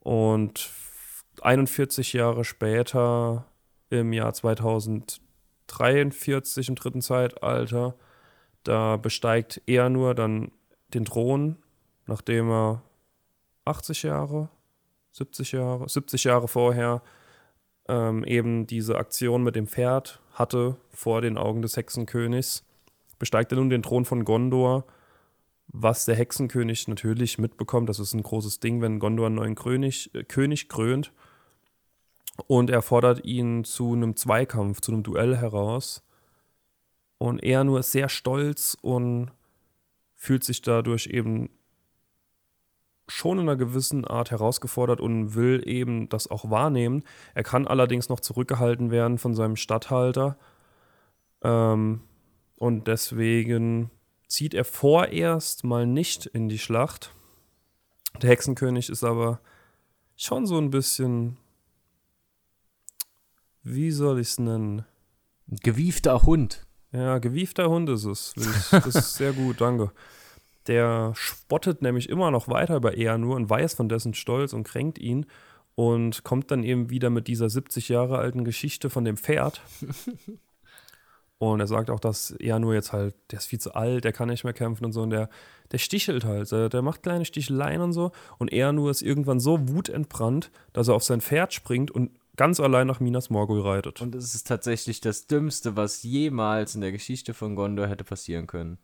Und 0.00 0.70
41 1.42 2.12
Jahre 2.14 2.44
später, 2.44 3.46
im 3.90 4.12
Jahr 4.12 4.32
2043 4.34 6.68
im 6.68 6.74
dritten 6.74 7.02
Zeitalter, 7.02 7.94
da 8.64 8.96
besteigt 8.96 9.62
er 9.66 9.88
nur 9.88 10.14
dann 10.14 10.50
den 10.94 11.04
Thron, 11.04 11.56
nachdem 12.06 12.50
er 12.50 12.82
80 13.64 14.02
Jahre, 14.04 14.48
70 15.12 15.52
Jahre, 15.52 15.88
70 15.88 16.24
Jahre 16.24 16.48
vorher 16.48 17.02
ähm, 17.88 18.24
eben 18.24 18.66
diese 18.66 18.96
Aktion 18.96 19.42
mit 19.42 19.56
dem 19.56 19.66
Pferd 19.66 20.20
hatte 20.32 20.76
vor 20.90 21.20
den 21.20 21.36
Augen 21.36 21.62
des 21.62 21.76
Hexenkönigs, 21.76 22.64
besteigt 23.18 23.52
er 23.52 23.56
nun 23.56 23.70
den 23.70 23.82
Thron 23.82 24.04
von 24.04 24.24
Gondor, 24.24 24.84
was 25.68 26.04
der 26.04 26.14
Hexenkönig 26.14 26.88
natürlich 26.88 27.38
mitbekommt. 27.38 27.88
Das 27.88 27.98
ist 27.98 28.14
ein 28.14 28.22
großes 28.22 28.60
Ding, 28.60 28.80
wenn 28.80 28.98
Gondor 28.98 29.26
einen 29.26 29.34
neuen 29.36 29.54
König, 29.54 30.14
äh, 30.14 30.24
König 30.24 30.68
krönt. 30.68 31.12
Und 32.46 32.70
er 32.70 32.82
fordert 32.82 33.24
ihn 33.24 33.64
zu 33.64 33.92
einem 33.92 34.14
Zweikampf, 34.14 34.80
zu 34.80 34.92
einem 34.92 35.02
Duell 35.02 35.36
heraus. 35.36 36.04
Und 37.18 37.42
er 37.42 37.64
nur 37.64 37.80
ist 37.80 37.90
sehr 37.90 38.08
stolz 38.08 38.76
und 38.80 39.32
fühlt 40.14 40.44
sich 40.44 40.62
dadurch 40.62 41.08
eben 41.08 41.50
schon 43.08 43.38
in 43.38 43.48
einer 43.48 43.56
gewissen 43.56 44.04
Art 44.04 44.30
herausgefordert 44.30 45.00
und 45.00 45.34
will 45.34 45.62
eben 45.66 46.08
das 46.08 46.30
auch 46.30 46.50
wahrnehmen. 46.50 47.02
Er 47.34 47.42
kann 47.42 47.66
allerdings 47.66 48.08
noch 48.08 48.20
zurückgehalten 48.20 48.90
werden 48.90 49.18
von 49.18 49.34
seinem 49.34 49.56
Statthalter. 49.56 50.36
Ähm, 51.42 52.02
und 52.56 52.86
deswegen 52.86 53.90
zieht 54.26 54.54
er 54.54 54.64
vorerst 54.64 55.64
mal 55.64 55.86
nicht 55.86 56.26
in 56.26 56.48
die 56.48 56.58
Schlacht. 56.58 57.14
Der 58.20 58.30
Hexenkönig 58.30 58.90
ist 58.90 59.04
aber 59.04 59.40
schon 60.16 60.46
so 60.46 60.58
ein 60.58 60.70
bisschen, 60.70 61.38
wie 63.62 63.90
soll 63.90 64.20
ich 64.20 64.28
es 64.28 64.38
nennen? 64.38 64.84
Ein 65.50 65.56
gewiefter 65.62 66.22
Hund. 66.22 66.66
Ja, 66.92 67.18
gewiefter 67.18 67.68
Hund 67.68 67.88
ist 67.88 68.04
es. 68.04 68.34
Das 68.70 68.86
ist 68.86 69.14
sehr 69.14 69.32
gut, 69.32 69.60
danke. 69.60 69.92
Der 70.68 71.12
spottet 71.14 71.82
nämlich 71.82 72.08
immer 72.08 72.30
noch 72.30 72.48
weiter 72.48 72.76
über 72.76 72.96
Eanur 72.96 73.36
und 73.36 73.50
weiß 73.50 73.74
von 73.74 73.88
dessen 73.88 74.14
Stolz 74.14 74.52
und 74.52 74.64
kränkt 74.64 74.98
ihn 74.98 75.26
und 75.74 76.24
kommt 76.24 76.50
dann 76.50 76.62
eben 76.62 76.90
wieder 76.90 77.10
mit 77.10 77.26
dieser 77.26 77.48
70 77.48 77.88
Jahre 77.88 78.18
alten 78.18 78.44
Geschichte 78.44 78.90
von 78.90 79.04
dem 79.04 79.16
Pferd. 79.16 79.62
Und 81.38 81.60
er 81.60 81.68
sagt 81.68 81.88
auch, 81.88 82.00
dass 82.00 82.34
Eanur 82.40 82.74
jetzt 82.74 82.92
halt, 82.92 83.14
der 83.30 83.38
ist 83.38 83.46
viel 83.46 83.60
zu 83.60 83.72
alt, 83.74 84.02
der 84.02 84.12
kann 84.12 84.28
nicht 84.28 84.42
mehr 84.42 84.52
kämpfen 84.52 84.84
und 84.84 84.92
so. 84.92 85.02
Und 85.02 85.10
der, 85.10 85.30
der 85.70 85.78
stichelt 85.78 86.24
halt, 86.24 86.50
der, 86.50 86.68
der 86.68 86.82
macht 86.82 87.04
kleine 87.04 87.24
Sticheleien 87.24 87.80
und 87.80 87.92
so. 87.92 88.10
Und 88.38 88.52
Eanur 88.52 88.90
ist 88.90 89.02
irgendwann 89.02 89.38
so 89.38 89.68
wutentbrannt, 89.68 90.50
dass 90.72 90.88
er 90.88 90.94
auf 90.94 91.04
sein 91.04 91.20
Pferd 91.20 91.54
springt 91.54 91.92
und 91.92 92.10
ganz 92.36 92.58
allein 92.58 92.88
nach 92.88 92.98
Minas 92.98 93.30
Morgul 93.30 93.60
reitet. 93.60 94.02
Und 94.02 94.16
es 94.16 94.34
ist 94.34 94.48
tatsächlich 94.48 95.00
das 95.00 95.28
Dümmste, 95.28 95.76
was 95.76 96.02
jemals 96.02 96.74
in 96.74 96.80
der 96.80 96.90
Geschichte 96.90 97.34
von 97.34 97.54
Gondor 97.54 97.86
hätte 97.86 98.02
passieren 98.02 98.48
können. 98.48 98.78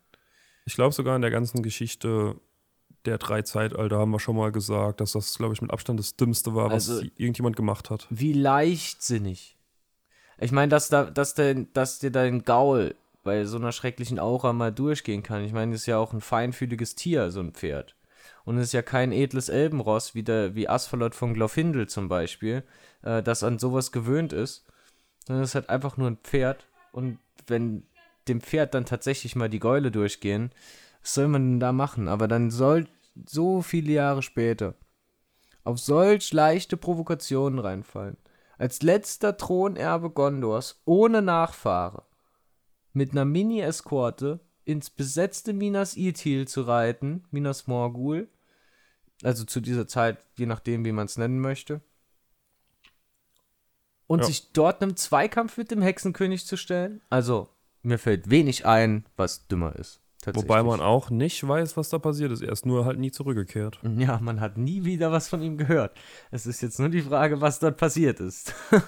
Ich 0.64 0.74
glaube 0.74 0.94
sogar 0.94 1.16
in 1.16 1.22
der 1.22 1.30
ganzen 1.30 1.62
Geschichte 1.62 2.36
der 3.04 3.18
drei 3.18 3.42
Zeitalter 3.42 3.98
haben 3.98 4.10
wir 4.12 4.20
schon 4.20 4.36
mal 4.36 4.50
gesagt, 4.50 5.00
dass 5.00 5.12
das, 5.12 5.36
glaube 5.36 5.52
ich, 5.52 5.60
mit 5.60 5.70
Abstand 5.70 6.00
das 6.00 6.16
Dümmste 6.16 6.54
war, 6.54 6.70
was 6.70 6.88
Also- 6.88 7.02
irgendjemand 7.16 7.56
gemacht 7.56 7.90
hat. 7.90 8.06
Wie 8.10 8.32
leichtsinnig. 8.32 9.58
Ich 10.38 10.52
meine, 10.52 10.68
dass, 10.70 10.88
da, 10.88 11.04
dass, 11.04 11.34
der, 11.34 11.54
dass 11.54 11.98
dir 11.98 12.10
dein 12.10 12.42
Gaul 12.44 12.94
bei 13.22 13.44
so 13.44 13.56
einer 13.56 13.72
schrecklichen 13.72 14.18
Aura 14.18 14.52
mal 14.52 14.72
durchgehen 14.72 15.22
kann. 15.22 15.44
Ich 15.44 15.52
meine, 15.52 15.72
das 15.72 15.82
ist 15.82 15.86
ja 15.86 15.98
auch 15.98 16.12
ein 16.12 16.20
feinfühliges 16.20 16.94
Tier, 16.94 17.30
so 17.30 17.40
ein 17.40 17.52
Pferd. 17.52 17.94
Und 18.44 18.58
es 18.58 18.66
ist 18.68 18.72
ja 18.72 18.82
kein 18.82 19.12
edles 19.12 19.48
Elbenross, 19.48 20.14
wie, 20.14 20.22
der, 20.22 20.54
wie 20.54 20.68
Asphalot 20.68 21.14
von 21.14 21.32
Glorfindel 21.34 21.88
zum 21.88 22.08
Beispiel, 22.08 22.62
äh, 23.02 23.22
das 23.22 23.42
an 23.42 23.58
sowas 23.58 23.92
gewöhnt 23.92 24.32
ist. 24.32 24.64
Sondern 25.26 25.44
es 25.44 25.50
ist 25.50 25.54
halt 25.54 25.70
einfach 25.70 25.96
nur 25.96 26.08
ein 26.10 26.18
Pferd. 26.18 26.66
Und 26.92 27.18
wenn 27.46 27.84
dem 28.28 28.40
Pferd 28.40 28.74
dann 28.74 28.84
tatsächlich 28.84 29.36
mal 29.36 29.48
die 29.48 29.60
Gäule 29.60 29.90
durchgehen, 29.90 30.50
was 31.02 31.14
soll 31.14 31.28
man 31.28 31.52
denn 31.52 31.60
da 31.60 31.72
machen? 31.72 32.08
Aber 32.08 32.28
dann 32.28 32.50
soll 32.50 32.86
so 33.26 33.62
viele 33.62 33.92
Jahre 33.92 34.22
später 34.22 34.74
auf 35.62 35.78
solch 35.78 36.32
leichte 36.32 36.76
Provokationen 36.76 37.58
reinfallen. 37.58 38.16
Als 38.58 38.82
letzter 38.82 39.36
Thronerbe 39.36 40.10
Gondors 40.10 40.80
ohne 40.84 41.22
Nachfahre 41.22 42.04
mit 42.92 43.12
einer 43.12 43.24
Mini-Eskorte 43.24 44.40
ins 44.64 44.90
besetzte 44.90 45.52
Minas 45.52 45.96
Ithil 45.96 46.46
zu 46.46 46.62
reiten, 46.62 47.24
Minas 47.30 47.66
Morgul, 47.66 48.28
also 49.22 49.44
zu 49.44 49.60
dieser 49.60 49.88
Zeit, 49.88 50.18
je 50.36 50.46
nachdem, 50.46 50.84
wie 50.84 50.92
man 50.92 51.06
es 51.06 51.18
nennen 51.18 51.40
möchte, 51.40 51.80
und 54.06 54.20
Ja. 54.20 54.26
sich 54.26 54.52
dort 54.52 54.82
einem 54.82 54.96
Zweikampf 54.96 55.56
mit 55.56 55.70
dem 55.70 55.82
Hexenkönig 55.82 56.46
zu 56.46 56.56
stellen. 56.56 57.00
Also, 57.10 57.48
mir 57.84 57.98
fällt 57.98 58.30
wenig 58.30 58.66
ein, 58.66 59.04
was 59.16 59.46
dümmer 59.46 59.76
ist. 59.76 60.00
Wobei 60.32 60.62
man 60.62 60.80
auch 60.80 61.10
nicht 61.10 61.46
weiß, 61.46 61.76
was 61.76 61.90
da 61.90 61.98
passiert 61.98 62.32
ist. 62.32 62.40
Er 62.40 62.52
ist 62.52 62.64
nur 62.64 62.86
halt 62.86 62.98
nie 62.98 63.10
zurückgekehrt. 63.10 63.78
Ja, 63.96 64.18
man 64.20 64.40
hat 64.40 64.56
nie 64.58 64.84
wieder 64.84 65.12
was 65.12 65.28
von 65.28 65.42
ihm 65.42 65.56
gehört. 65.56 65.96
Es 66.30 66.46
ist 66.46 66.62
jetzt 66.62 66.78
nur 66.78 66.88
die 66.88 67.02
Frage, 67.02 67.40
was 67.40 67.58
dort 67.58 67.76
passiert 67.76 68.20
ist. 68.20 68.54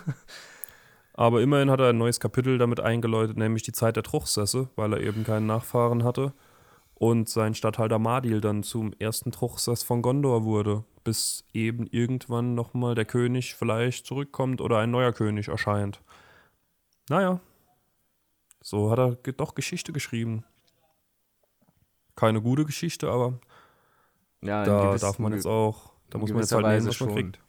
Aber 1.15 1.41
immerhin 1.41 1.71
hat 1.71 1.81
er 1.81 1.91
ein 1.91 1.99
neues 1.99 2.21
Kapitel 2.21 2.59
damit 2.59 2.81
eingeläutet, 2.81 3.37
nämlich 3.37 3.63
die 3.63 3.73
Zeit 3.73 3.97
der 3.97 4.03
Truchsesse, 4.03 4.69
weil 4.77 4.93
er 4.93 5.01
eben 5.01 5.25
keinen 5.25 5.47
Nachfahren 5.47 6.05
hatte. 6.05 6.33
Und 6.95 7.29
sein 7.29 7.55
Statthalter 7.55 7.99
Madil 7.99 8.41
dann 8.41 8.63
zum 8.63 8.93
ersten 8.99 9.31
Truchsess 9.31 9.83
von 9.83 10.03
Gondor 10.03 10.45
wurde, 10.45 10.85
bis 11.05 11.45
eben 11.53 11.87
irgendwann 11.87 12.55
nochmal 12.55 12.95
der 12.95 13.05
König 13.05 13.55
vielleicht 13.55 14.07
zurückkommt 14.07 14.61
oder 14.61 14.79
ein 14.79 14.91
neuer 14.91 15.13
König 15.13 15.49
erscheint. 15.49 16.01
Naja, 17.09 17.41
so 18.69 18.91
hat 18.91 18.99
er 18.99 19.33
doch 19.35 19.55
Geschichte 19.55 19.93
geschrieben. 19.93 20.45
Keine 22.17 22.43
gute 22.43 22.65
Geschichte, 22.65 23.09
aber 23.09 23.39
Ja, 24.43 24.65
da 24.65 24.89
gewiss- 24.89 25.03
darf 25.03 25.19
man 25.21 25.33
jetzt 25.35 25.47
auch, 25.47 25.93
da 26.11 26.19
muss 26.19 26.31
man 26.33 26.41
jetzt 26.41 26.53
halt 26.53 26.65
Weise 26.65 26.89
was 26.89 26.99
man 27.01 27.09
schon. 27.11 27.15
kriegt. 27.17 27.41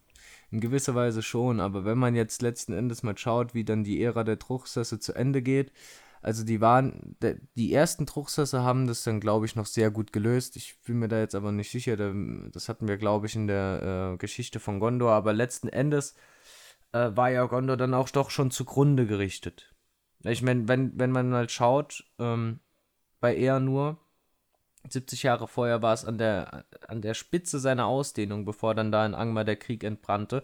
In 0.52 0.60
gewisser 0.62 0.94
Weise 0.94 1.24
schon, 1.24 1.60
aber 1.60 1.86
wenn 1.86 1.98
man 1.98 2.16
jetzt 2.16 2.42
letzten 2.44 2.72
Endes 2.74 3.02
mal 3.02 3.18
schaut, 3.18 3.54
wie 3.56 3.66
dann 3.66 3.84
die 3.84 4.02
Ära 4.02 4.24
der 4.24 4.38
Truchsesse 4.38 5.00
zu 5.00 5.14
Ende 5.14 5.42
geht, 5.42 5.72
also 6.22 6.44
die 6.46 6.62
waren, 6.62 7.16
die 7.56 7.74
ersten 7.74 8.06
Truchsesse 8.06 8.62
haben 8.62 8.86
das 8.88 9.04
dann, 9.04 9.20
glaube 9.20 9.46
ich, 9.48 9.56
noch 9.56 9.66
sehr 9.66 9.90
gut 9.90 10.14
gelöst. 10.14 10.56
Ich 10.56 10.80
bin 10.86 11.00
mir 11.00 11.08
da 11.08 11.20
jetzt 11.20 11.36
aber 11.36 11.52
nicht 11.52 11.72
sicher, 11.72 11.98
da- 11.98 12.14
das 12.52 12.70
hatten 12.70 12.88
wir, 12.88 12.98
glaube 12.98 13.26
ich, 13.26 13.36
in 13.36 13.48
der 13.48 14.12
äh, 14.14 14.18
Geschichte 14.18 14.60
von 14.60 14.80
Gondor, 14.80 15.12
aber 15.14 15.34
letzten 15.34 15.68
Endes 15.70 16.14
äh, 16.94 17.10
war 17.16 17.32
ja 17.32 17.44
Gondor 17.46 17.76
dann 17.76 17.94
auch 17.96 18.10
doch 18.10 18.30
schon 18.30 18.52
zugrunde 18.52 19.08
gerichtet. 19.08 19.74
Ich 20.24 20.42
meine, 20.42 20.68
wenn, 20.68 20.98
wenn 21.00 21.12
man 21.12 21.30
mal 21.30 21.50
schaut, 21.50 22.04
ähm, 22.20 22.60
bei 23.20 23.36
eher 23.36 23.60
nur 23.60 23.98
70 24.90 25.24
Jahre 25.24 25.48
vorher 25.48 25.82
war 25.82 25.94
es 25.94 26.06
an 26.06 26.18
der, 26.18 26.66
an 26.88 27.02
der 27.02 27.14
Spitze 27.14 27.60
seiner 27.60 27.86
Ausdehnung, 27.88 28.46
bevor 28.46 28.76
dann 28.76 28.92
da 28.92 29.06
in 29.06 29.14
Angmar 29.14 29.44
der 29.44 29.58
Krieg 29.58 29.84
entbrannte. 29.84 30.44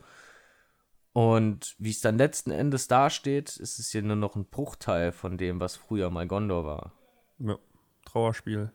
Und 1.13 1.75
wie 1.77 1.91
es 1.91 2.01
dann 2.01 2.17
letzten 2.17 2.51
Endes 2.51 2.88
dasteht, 2.88 3.57
ist 3.57 3.79
es 3.79 3.93
ja 3.93 4.01
nur 4.01 4.15
noch 4.15 4.36
ein 4.36 4.45
Bruchteil 4.45 5.12
von 5.12 5.38
dem, 5.38 5.59
was 5.59 5.75
früher 5.75 6.09
mal 6.09 6.27
Gondor 6.27 6.65
war. 6.65 6.93
Ja, 7.38 7.57
Trauerspiel. 8.05 8.71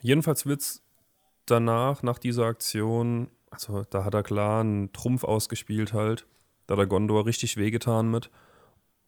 Jedenfalls 0.00 0.46
wird's 0.46 0.82
danach, 1.46 2.02
nach 2.02 2.18
dieser 2.18 2.46
Aktion, 2.46 3.30
also 3.50 3.84
da 3.90 4.04
hat 4.04 4.14
er 4.14 4.22
klar 4.22 4.60
einen 4.60 4.92
Trumpf 4.92 5.24
ausgespielt 5.24 5.92
halt. 5.92 6.26
Da 6.66 6.74
hat 6.74 6.78
der 6.80 6.86
Gondor 6.86 7.26
richtig 7.26 7.56
wehgetan 7.56 8.10
mit. 8.10 8.30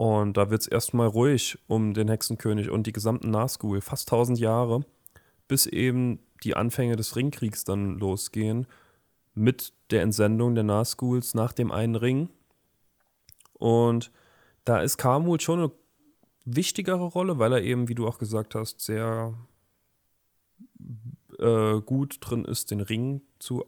Und 0.03 0.37
da 0.37 0.51
wird 0.51 0.63
es 0.63 0.67
erstmal 0.67 1.07
ruhig 1.07 1.61
um 1.69 1.95
den 1.95 2.09
Hexenkönig 2.09 2.71
und 2.71 2.89
die 2.89 2.93
gesamten 2.93 3.31
Nazgul, 3.31 3.81
fast 3.81 4.09
1000 4.09 4.37
Jahre, 4.41 4.85
bis 5.47 5.67
eben 5.67 6.19
die 6.43 6.57
Anfänge 6.57 6.97
des 6.97 7.15
Ringkriegs 7.15 7.63
dann 7.63 8.01
losgehen, 8.01 8.67
mit 9.35 9.73
der 9.93 10.03
Entsendung 10.03 10.57
der 10.57 10.65
Nazguls 10.65 11.35
nach 11.35 11.53
dem 11.53 11.71
einen 11.71 11.95
Ring. 11.95 12.31
Und 13.53 14.11
da 14.65 14.81
ist 14.81 14.97
Kamul 14.97 15.41
schon 15.41 15.61
eine 15.61 15.73
wichtigere 16.47 17.05
Rolle, 17.05 17.39
weil 17.39 17.53
er 17.53 17.63
eben, 17.63 17.89
wie 17.89 17.95
du 17.95 18.09
auch 18.09 18.19
gesagt 18.19 18.57
hast, 18.57 18.81
sehr 18.81 19.35
äh, 21.39 21.81
gut 21.81 22.17
drin 22.19 22.45
ist, 22.45 22.73
den 22.73 22.81
Ring 22.81 23.23
zu 23.39 23.65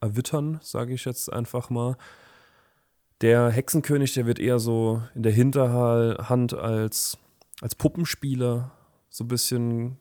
erwittern, 0.00 0.58
sage 0.60 0.94
ich 0.94 1.04
jetzt 1.04 1.32
einfach 1.32 1.70
mal. 1.70 1.96
Der 3.20 3.50
Hexenkönig, 3.50 4.14
der 4.14 4.26
wird 4.26 4.38
eher 4.38 4.58
so 4.58 5.02
in 5.14 5.22
der 5.24 5.32
Hinterhand 5.32 6.54
als, 6.54 7.18
als 7.60 7.74
Puppenspieler 7.74 8.70
so 9.08 9.24
ein 9.24 9.28
bisschen 9.28 9.98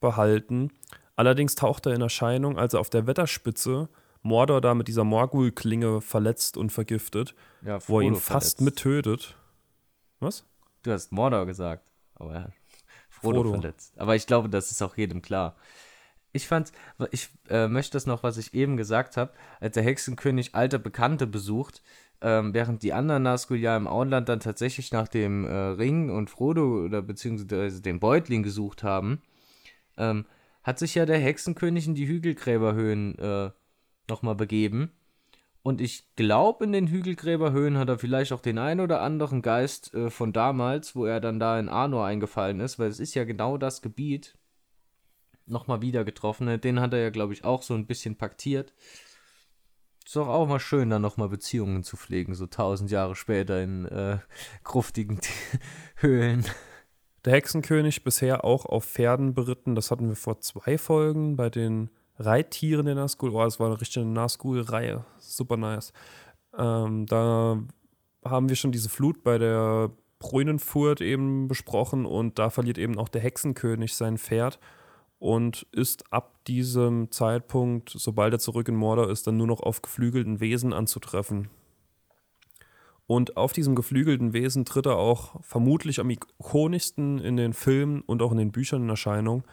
behalten. 0.00 0.70
Allerdings 1.16 1.54
taucht 1.54 1.86
er 1.86 1.94
in 1.94 2.02
Erscheinung, 2.02 2.58
als 2.58 2.74
er 2.74 2.80
auf 2.80 2.90
der 2.90 3.06
Wetterspitze 3.06 3.88
Mordor 4.22 4.60
da 4.60 4.74
mit 4.74 4.88
dieser 4.88 5.04
Morgul-Klinge 5.04 6.00
verletzt 6.00 6.56
und 6.56 6.70
vergiftet, 6.70 7.34
ja, 7.62 7.78
wo 7.88 8.00
er 8.00 8.06
ihn 8.06 8.16
fast 8.16 8.60
mit 8.60 8.76
tötet. 8.76 9.36
Was? 10.20 10.44
Du 10.82 10.92
hast 10.92 11.12
Mordor 11.12 11.46
gesagt, 11.46 11.84
aber 12.14 12.34
er 12.34 12.44
hat 12.44 12.52
Frodo, 13.08 13.42
Frodo, 13.42 13.50
verletzt. 13.60 13.98
Aber 13.98 14.16
ich 14.16 14.26
glaube, 14.26 14.48
das 14.48 14.70
ist 14.70 14.82
auch 14.82 14.96
jedem 14.96 15.22
klar. 15.22 15.56
Ich 16.32 16.46
fand, 16.46 16.72
ich 17.10 17.30
äh, 17.48 17.68
möchte 17.68 17.92
das 17.92 18.06
noch, 18.06 18.22
was 18.22 18.36
ich 18.36 18.54
eben 18.54 18.76
gesagt 18.76 19.16
habe, 19.16 19.32
als 19.60 19.74
der 19.74 19.82
Hexenkönig 19.82 20.54
alte 20.54 20.78
Bekannte 20.78 21.26
besucht, 21.26 21.82
ähm, 22.20 22.52
während 22.52 22.82
die 22.82 22.92
anderen 22.92 23.22
Nazgul 23.22 23.58
ja 23.58 23.76
im 23.76 23.86
Auenland 23.86 24.28
dann 24.28 24.40
tatsächlich 24.40 24.92
nach 24.92 25.08
dem 25.08 25.44
äh, 25.44 25.52
Ring 25.52 26.10
und 26.10 26.30
Frodo 26.30 26.84
oder 26.84 27.00
beziehungsweise 27.00 27.80
den 27.80 28.00
Beutling 28.00 28.42
gesucht 28.42 28.82
haben, 28.82 29.22
ähm, 29.96 30.26
hat 30.62 30.78
sich 30.78 30.94
ja 30.94 31.06
der 31.06 31.18
Hexenkönig 31.18 31.86
in 31.86 31.94
die 31.94 32.08
Hügelgräberhöhen 32.08 33.18
äh, 33.18 33.50
nochmal 34.08 34.34
begeben. 34.34 34.92
Und 35.62 35.80
ich 35.80 36.04
glaube, 36.16 36.64
in 36.64 36.72
den 36.72 36.88
Hügelgräberhöhen 36.88 37.78
hat 37.78 37.88
er 37.88 37.98
vielleicht 37.98 38.32
auch 38.32 38.40
den 38.40 38.58
einen 38.58 38.80
oder 38.80 39.00
anderen 39.02 39.42
Geist 39.42 39.94
äh, 39.94 40.10
von 40.10 40.32
damals, 40.32 40.96
wo 40.96 41.04
er 41.04 41.20
dann 41.20 41.38
da 41.38 41.58
in 41.58 41.68
Arnor 41.68 42.06
eingefallen 42.06 42.60
ist, 42.60 42.78
weil 42.78 42.88
es 42.88 43.00
ist 43.00 43.14
ja 43.14 43.24
genau 43.24 43.58
das 43.58 43.82
Gebiet, 43.82 44.36
nochmal 45.50 45.82
wieder 45.82 46.04
getroffen. 46.04 46.60
Den 46.60 46.80
hat 46.80 46.92
er 46.92 47.00
ja, 47.00 47.10
glaube 47.10 47.32
ich, 47.32 47.44
auch 47.44 47.62
so 47.62 47.74
ein 47.74 47.86
bisschen 47.86 48.16
paktiert. 48.16 48.74
Ist 50.04 50.16
doch 50.16 50.28
auch 50.28 50.48
mal 50.48 50.60
schön, 50.60 50.88
dann 50.88 51.02
nochmal 51.02 51.28
Beziehungen 51.28 51.82
zu 51.82 51.98
pflegen, 51.98 52.34
so 52.34 52.46
tausend 52.46 52.90
Jahre 52.90 53.14
später 53.14 53.62
in 53.62 53.84
äh, 53.84 54.18
gruftigen 54.64 55.20
Höhlen. 55.96 56.46
Der 57.26 57.34
Hexenkönig 57.34 58.04
bisher 58.04 58.42
auch 58.42 58.64
auf 58.64 58.86
Pferden 58.86 59.34
beritten, 59.34 59.74
das 59.74 59.90
hatten 59.90 60.08
wir 60.08 60.16
vor 60.16 60.40
zwei 60.40 60.78
Folgen 60.78 61.36
bei 61.36 61.50
den 61.50 61.90
Reittieren 62.18 62.86
der 62.86 62.94
Nazgul. 62.94 63.34
Oh, 63.34 63.44
das 63.44 63.60
war 63.60 63.66
eine 63.66 63.80
richtige 63.80 64.06
Nazgul-Reihe. 64.06 65.04
Super 65.18 65.58
nice. 65.58 65.92
Ähm, 66.56 67.04
da 67.04 67.60
haben 68.24 68.48
wir 68.48 68.56
schon 68.56 68.72
diese 68.72 68.88
Flut 68.88 69.22
bei 69.22 69.36
der 69.36 69.90
Brünenfurt 70.18 71.00
eben 71.00 71.48
besprochen 71.48 72.06
und 72.06 72.38
da 72.38 72.50
verliert 72.50 72.78
eben 72.78 72.98
auch 72.98 73.08
der 73.08 73.20
Hexenkönig 73.20 73.94
sein 73.94 74.18
Pferd 74.18 74.58
und 75.18 75.66
ist 75.72 76.12
ab 76.12 76.44
diesem 76.46 77.10
Zeitpunkt, 77.10 77.90
sobald 77.90 78.32
er 78.32 78.38
zurück 78.38 78.68
in 78.68 78.76
Mordor 78.76 79.10
ist, 79.10 79.26
dann 79.26 79.36
nur 79.36 79.46
noch 79.46 79.60
auf 79.60 79.82
geflügelten 79.82 80.40
Wesen 80.40 80.72
anzutreffen. 80.72 81.48
Und 83.06 83.36
auf 83.36 83.52
diesem 83.52 83.74
geflügelten 83.74 84.32
Wesen 84.32 84.64
tritt 84.64 84.86
er 84.86 84.96
auch 84.96 85.42
vermutlich 85.42 85.98
am 85.98 86.10
ikonischsten 86.10 87.18
in 87.18 87.36
den 87.36 87.54
Filmen 87.54 88.02
und 88.02 88.22
auch 88.22 88.32
in 88.32 88.38
den 88.38 88.52
Büchern 88.52 88.82
in 88.82 88.90
Erscheinung 88.90 89.44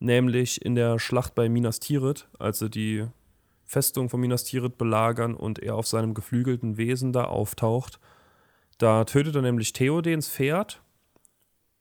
nämlich 0.00 0.64
in 0.64 0.74
der 0.74 0.98
Schlacht 0.98 1.34
bei 1.34 1.48
Minas 1.48 1.78
Tirith, 1.78 2.26
als 2.38 2.58
sie 2.58 2.70
die 2.70 3.06
Festung 3.64 4.08
von 4.08 4.20
Minas 4.20 4.44
Tirith 4.44 4.76
belagern 4.76 5.34
und 5.34 5.60
er 5.60 5.76
auf 5.76 5.86
seinem 5.86 6.14
geflügelten 6.14 6.76
Wesen 6.76 7.12
da 7.12 7.24
auftaucht. 7.24 8.00
Da 8.78 9.04
tötet 9.04 9.36
er 9.36 9.42
nämlich 9.42 9.72
Theodens 9.72 10.28
Pferd, 10.28 10.82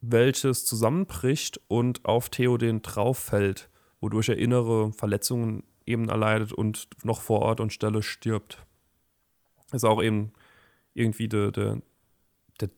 welches 0.01 0.65
zusammenbricht 0.65 1.59
und 1.67 2.05
auf 2.05 2.29
Theoden 2.29 2.81
drauffällt, 2.81 3.69
wodurch 3.99 4.29
er 4.29 4.37
innere 4.37 4.93
Verletzungen 4.93 5.63
eben 5.85 6.09
erleidet 6.09 6.53
und 6.53 6.87
noch 7.03 7.21
vor 7.21 7.41
Ort 7.41 7.59
und 7.59 7.73
Stelle 7.73 8.03
stirbt. 8.03 8.65
Ist 9.71 9.85
auch 9.85 10.01
eben 10.01 10.31
irgendwie 10.93 11.27
der, 11.27 11.51
der, 11.51 11.81
der 12.61 12.69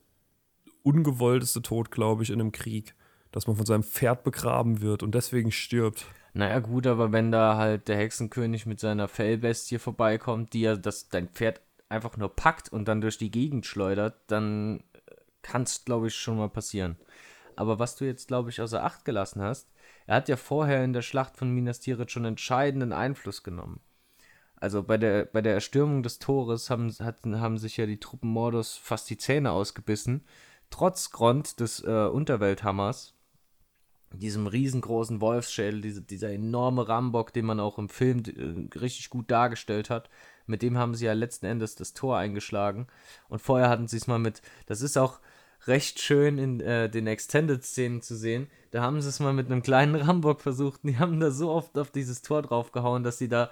ungewollteste 0.83 1.61
Tod, 1.61 1.91
glaube 1.91 2.23
ich, 2.23 2.29
in 2.29 2.39
einem 2.39 2.51
Krieg 2.51 2.95
dass 3.31 3.47
man 3.47 3.55
von 3.55 3.65
seinem 3.65 3.83
Pferd 3.83 4.23
begraben 4.23 4.81
wird 4.81 5.03
und 5.03 5.15
deswegen 5.15 5.51
stirbt. 5.51 6.05
Naja, 6.33 6.59
gut, 6.59 6.87
aber 6.87 7.11
wenn 7.11 7.31
da 7.31 7.57
halt 7.57 7.87
der 7.87 7.97
Hexenkönig 7.97 8.65
mit 8.65 8.79
seiner 8.79 9.07
Fellbestie 9.07 9.79
vorbeikommt, 9.79 10.53
die 10.53 10.61
ja 10.61 10.75
das, 10.75 11.09
dein 11.09 11.29
Pferd 11.29 11.61
einfach 11.89 12.15
nur 12.17 12.33
packt 12.33 12.71
und 12.71 12.87
dann 12.87 13.01
durch 13.01 13.17
die 13.17 13.31
Gegend 13.31 13.65
schleudert, 13.65 14.15
dann 14.27 14.83
kann 15.41 15.63
es, 15.63 15.85
glaube 15.85 16.07
ich, 16.07 16.15
schon 16.15 16.37
mal 16.37 16.49
passieren. 16.49 16.97
Aber 17.55 17.79
was 17.79 17.95
du 17.95 18.05
jetzt, 18.05 18.27
glaube 18.27 18.49
ich, 18.49 18.61
außer 18.61 18.83
Acht 18.83 19.05
gelassen 19.05 19.41
hast, 19.41 19.71
er 20.07 20.15
hat 20.15 20.29
ja 20.29 20.37
vorher 20.37 20.83
in 20.83 20.93
der 20.93 21.01
Schlacht 21.01 21.37
von 21.37 21.51
Minas 21.51 21.79
Tirith 21.79 22.11
schon 22.11 22.25
entscheidenden 22.25 22.93
Einfluss 22.93 23.43
genommen. 23.43 23.81
Also 24.55 24.83
bei 24.83 24.97
der, 24.97 25.25
bei 25.25 25.41
der 25.41 25.53
Erstürmung 25.53 26.03
des 26.03 26.19
Tores 26.19 26.69
haben, 26.69 26.91
hatten, 26.99 27.39
haben 27.39 27.57
sich 27.57 27.77
ja 27.77 27.85
die 27.85 27.99
Truppen 27.99 28.29
Mordos 28.29 28.77
fast 28.77 29.09
die 29.09 29.17
Zähne 29.17 29.51
ausgebissen. 29.51 30.23
Trotz 30.69 31.11
Grond 31.11 31.59
des 31.59 31.83
äh, 31.83 32.07
Unterwelthammers 32.07 33.15
diesem 34.13 34.47
riesengroßen 34.47 35.21
Wolfsschädel, 35.21 35.81
diese, 35.81 36.01
dieser 36.01 36.31
enorme 36.31 36.87
Rambock, 36.87 37.33
den 37.33 37.45
man 37.45 37.59
auch 37.59 37.77
im 37.77 37.89
Film 37.89 38.23
äh, 38.25 38.77
richtig 38.77 39.09
gut 39.09 39.31
dargestellt 39.31 39.89
hat, 39.89 40.09
mit 40.45 40.61
dem 40.61 40.77
haben 40.77 40.95
sie 40.95 41.05
ja 41.05 41.13
letzten 41.13 41.45
Endes 41.45 41.75
das 41.75 41.93
Tor 41.93 42.17
eingeschlagen. 42.17 42.87
Und 43.29 43.41
vorher 43.41 43.69
hatten 43.69 43.87
sie 43.87 43.97
es 43.97 44.07
mal 44.07 44.19
mit, 44.19 44.41
das 44.65 44.81
ist 44.81 44.97
auch 44.97 45.19
recht 45.67 45.99
schön 45.99 46.37
in 46.37 46.59
äh, 46.59 46.89
den 46.89 47.07
Extended-Szenen 47.07 48.01
zu 48.01 48.15
sehen. 48.15 48.47
Da 48.71 48.81
haben 48.81 49.01
sie 49.01 49.09
es 49.09 49.19
mal 49.19 49.33
mit 49.33 49.47
einem 49.47 49.61
kleinen 49.61 49.95
Rambock 49.95 50.41
versucht 50.41 50.83
und 50.83 50.91
die 50.91 50.99
haben 50.99 51.19
da 51.19 51.31
so 51.31 51.51
oft 51.51 51.77
auf 51.77 51.91
dieses 51.91 52.21
Tor 52.21 52.41
draufgehauen, 52.41 53.03
dass 53.03 53.17
sie 53.17 53.29
da 53.29 53.51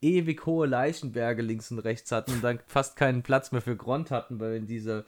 ewig 0.00 0.46
hohe 0.46 0.66
Leichenberge 0.66 1.42
links 1.42 1.70
und 1.70 1.80
rechts 1.80 2.12
hatten 2.12 2.32
und 2.32 2.44
dann 2.44 2.60
fast 2.66 2.96
keinen 2.96 3.22
Platz 3.22 3.52
mehr 3.52 3.60
für 3.60 3.76
Grond 3.76 4.10
hatten, 4.10 4.40
weil 4.40 4.56
in 4.56 4.66
dieser 4.66 5.04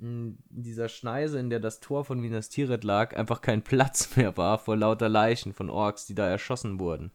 in 0.00 0.38
dieser 0.48 0.88
Schneise, 0.88 1.38
in 1.38 1.50
der 1.50 1.60
das 1.60 1.78
Tor 1.78 2.04
von 2.04 2.18
Minas 2.18 2.48
Tirith 2.48 2.82
lag, 2.82 3.16
einfach 3.16 3.40
kein 3.40 3.62
Platz 3.62 4.16
mehr 4.16 4.36
war 4.36 4.58
vor 4.58 4.76
lauter 4.76 5.08
Leichen 5.08 5.54
von 5.54 5.70
Orks, 5.70 6.04
die 6.04 6.16
da 6.16 6.28
erschossen 6.28 6.80
wurden. 6.80 7.12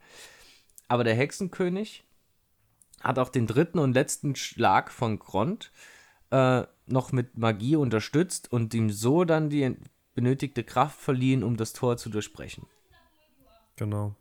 Aber 0.87 1.03
der 1.03 1.13
Hexenkönig 1.13 2.05
hat 3.01 3.19
auch 3.19 3.29
den 3.29 3.47
dritten 3.47 3.79
und 3.79 3.93
letzten 3.93 4.35
Schlag 4.35 4.91
von 4.91 5.19
Grond 5.19 5.71
äh, 5.73 5.98
noch 6.31 7.11
mit 7.11 7.37
Magie 7.37 7.75
unterstützt 7.75 8.51
und 8.51 8.73
ihm 8.73 8.89
so 8.89 9.23
dann 9.23 9.49
die 9.49 9.75
benötigte 10.13 10.63
Kraft 10.63 10.99
verliehen, 10.99 11.43
um 11.43 11.57
das 11.57 11.73
Tor 11.73 11.97
zu 11.97 12.09
durchbrechen. 12.09 12.65
Genau. 13.75 14.15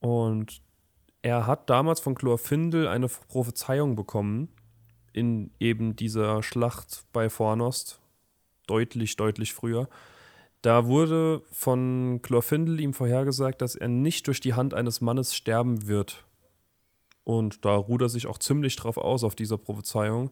Und 0.00 0.62
er 1.22 1.46
hat 1.46 1.68
damals 1.70 2.00
von 2.00 2.14
Chlorfindel 2.14 2.88
eine 2.88 3.08
Prophezeiung 3.08 3.96
bekommen, 3.96 4.48
in 5.12 5.50
eben 5.58 5.96
dieser 5.96 6.42
Schlacht 6.42 7.04
bei 7.12 7.28
Fornost, 7.28 8.00
deutlich, 8.66 9.16
deutlich 9.16 9.52
früher. 9.52 9.88
Da 10.62 10.86
wurde 10.86 11.42
von 11.50 12.20
Chlorfindel 12.22 12.80
ihm 12.80 12.94
vorhergesagt, 12.94 13.62
dass 13.62 13.74
er 13.74 13.88
nicht 13.88 14.26
durch 14.26 14.40
die 14.40 14.54
Hand 14.54 14.74
eines 14.74 15.00
Mannes 15.00 15.34
sterben 15.34 15.86
wird. 15.86 16.24
Und 17.28 17.66
da 17.66 17.76
ruht 17.76 18.00
er 18.00 18.08
sich 18.08 18.26
auch 18.26 18.38
ziemlich 18.38 18.74
drauf 18.76 18.96
aus, 18.96 19.22
auf 19.22 19.34
dieser 19.34 19.58
Prophezeiung. 19.58 20.30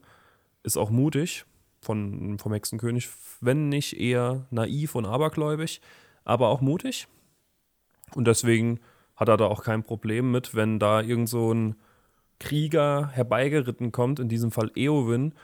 Ist 0.63 0.79
auch 0.79 0.89
mutig 0.89 1.45
von, 1.83 2.39
vom 2.39 2.55
Hexenkönig, 2.55 3.11
wenn 3.43 3.69
nicht 3.69 4.01
eher 4.01 4.47
naiv 4.51 4.95
und 4.95 5.05
abergläubig, 5.05 5.83
aber 6.25 6.49
auch 6.49 6.63
mutig. 6.63 7.07
Und 8.15 8.27
deswegen 8.27 8.81
hat 9.15 9.29
er 9.29 9.37
da 9.37 9.45
auch 9.45 9.63
kein 9.63 9.85
Problem 9.85 10.31
mit, 10.31 10.55
wenn 10.55 10.79
da 10.79 11.03
irgend 11.03 11.29
so 11.29 11.53
ein 11.53 11.75
Krieger 12.39 13.09
herbeigeritten 13.09 13.93
kommt, 13.93 14.19
in 14.19 14.31
diesem 14.31 14.51
Fall 14.51 14.71
Eowyn, 14.75 15.35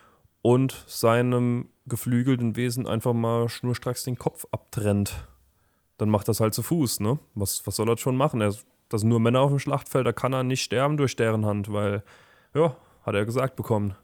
und 0.41 0.83
seinem 0.87 1.69
geflügelten 1.85 2.57
Wesen 2.57 2.87
einfach 2.87 3.12
mal 3.12 3.51
schnurstracks 3.51 4.05
den 4.05 4.17
Kopf 4.17 4.47
abtrennt. 4.53 5.29
Dann 5.99 6.09
macht 6.09 6.29
das 6.29 6.41
halt 6.41 6.55
zu 6.55 6.62
Fuß, 6.62 7.01
ne? 7.01 7.19
Was, 7.35 7.67
was 7.67 7.77
soll 7.77 7.91
er 7.91 7.99
schon 7.99 8.17
machen? 8.17 8.41
Er, 8.41 8.55
das 8.92 9.02
sind 9.02 9.11
nur 9.11 9.20
Männer 9.20 9.40
auf 9.40 9.50
dem 9.50 9.59
Schlachtfeld, 9.59 10.07
da 10.07 10.12
kann 10.12 10.33
er 10.33 10.42
nicht 10.42 10.62
sterben 10.62 10.96
durch 10.96 11.16
deren 11.16 11.46
Hand, 11.46 11.72
weil, 11.72 12.02
ja, 12.55 12.76
hat 13.05 13.14
er 13.14 13.24
gesagt 13.24 13.57
bekommen. 13.57 13.94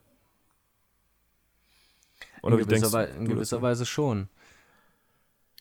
Oder 2.43 2.59
in 2.59 2.67
gewisser, 2.67 2.93
Wei 2.93 3.05
in 3.05 3.29
gewisser 3.29 3.63
Weise 3.63 3.87
schon. 3.87 4.29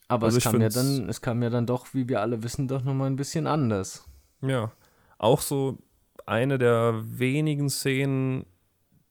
Aber 0.07 0.27
also 0.27 0.37
es, 0.37 0.43
kam 0.43 0.61
ja 0.61 0.69
dann, 0.69 1.09
es 1.09 1.21
kam 1.21 1.43
ja 1.43 1.49
dann 1.49 1.65
doch, 1.65 1.93
wie 1.93 2.07
wir 2.07 2.21
alle 2.21 2.43
wissen, 2.43 2.67
doch 2.67 2.83
nochmal 2.83 3.07
ein 3.07 3.15
bisschen 3.15 3.47
anders. 3.47 4.05
Ja. 4.41 4.71
Auch 5.17 5.41
so 5.41 5.77
eine 6.25 6.57
der 6.57 7.01
wenigen 7.03 7.69
Szenen, 7.69 8.45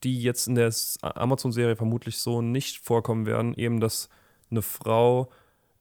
die 0.05 0.23
jetzt 0.23 0.47
in 0.47 0.55
der 0.55 0.73
Amazon-Serie 1.03 1.77
vermutlich 1.77 2.19
so 2.19 2.41
nicht 2.41 2.79
vorkommen 2.79 3.27
werden, 3.27 3.55
eben 3.55 3.81
dass 3.81 4.09
eine 4.51 4.63
Frau 4.63 5.31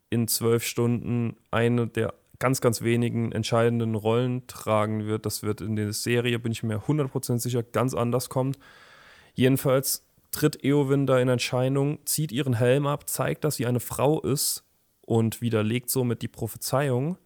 in 0.09 0.27
zwölf 0.27 0.63
Stunden 0.63 1.37
eine 1.51 1.87
der 1.87 2.13
ganz, 2.45 2.61
ganz 2.61 2.83
wenigen 2.83 3.31
entscheidenden 3.31 3.95
Rollen 3.95 4.45
tragen 4.45 5.07
wird. 5.07 5.25
Das 5.25 5.41
wird 5.41 5.61
in 5.61 5.75
der 5.75 5.93
Serie, 5.93 6.37
bin 6.37 6.51
ich 6.51 6.61
mir 6.61 6.77
100% 6.81 7.39
sicher, 7.39 7.63
ganz 7.63 7.95
anders 7.95 8.29
kommen. 8.29 8.55
Jedenfalls 9.33 10.05
tritt 10.29 10.63
Eowyn 10.63 11.07
da 11.07 11.17
in 11.17 11.27
Erscheinung, 11.27 12.05
zieht 12.05 12.31
ihren 12.31 12.53
Helm 12.53 12.85
ab, 12.85 13.09
zeigt, 13.09 13.45
dass 13.45 13.55
sie 13.55 13.65
eine 13.65 13.79
Frau 13.79 14.21
ist 14.21 14.63
und 15.01 15.41
widerlegt 15.41 15.89
somit 15.89 16.21
die 16.21 16.27
Prophezeiung. 16.27 17.17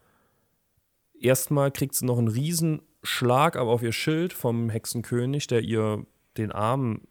Erstmal 1.19 1.69
kriegt 1.71 1.95
sie 1.95 2.05
noch 2.05 2.17
einen 2.17 2.29
Riesenschlag 2.29 3.57
aber 3.57 3.71
auf 3.71 3.83
ihr 3.83 3.91
Schild 3.91 4.31
vom 4.31 4.69
Hexenkönig, 4.69 5.47
der 5.47 5.59
ihr 5.59 6.05
den 6.37 6.53
Arm 6.53 7.01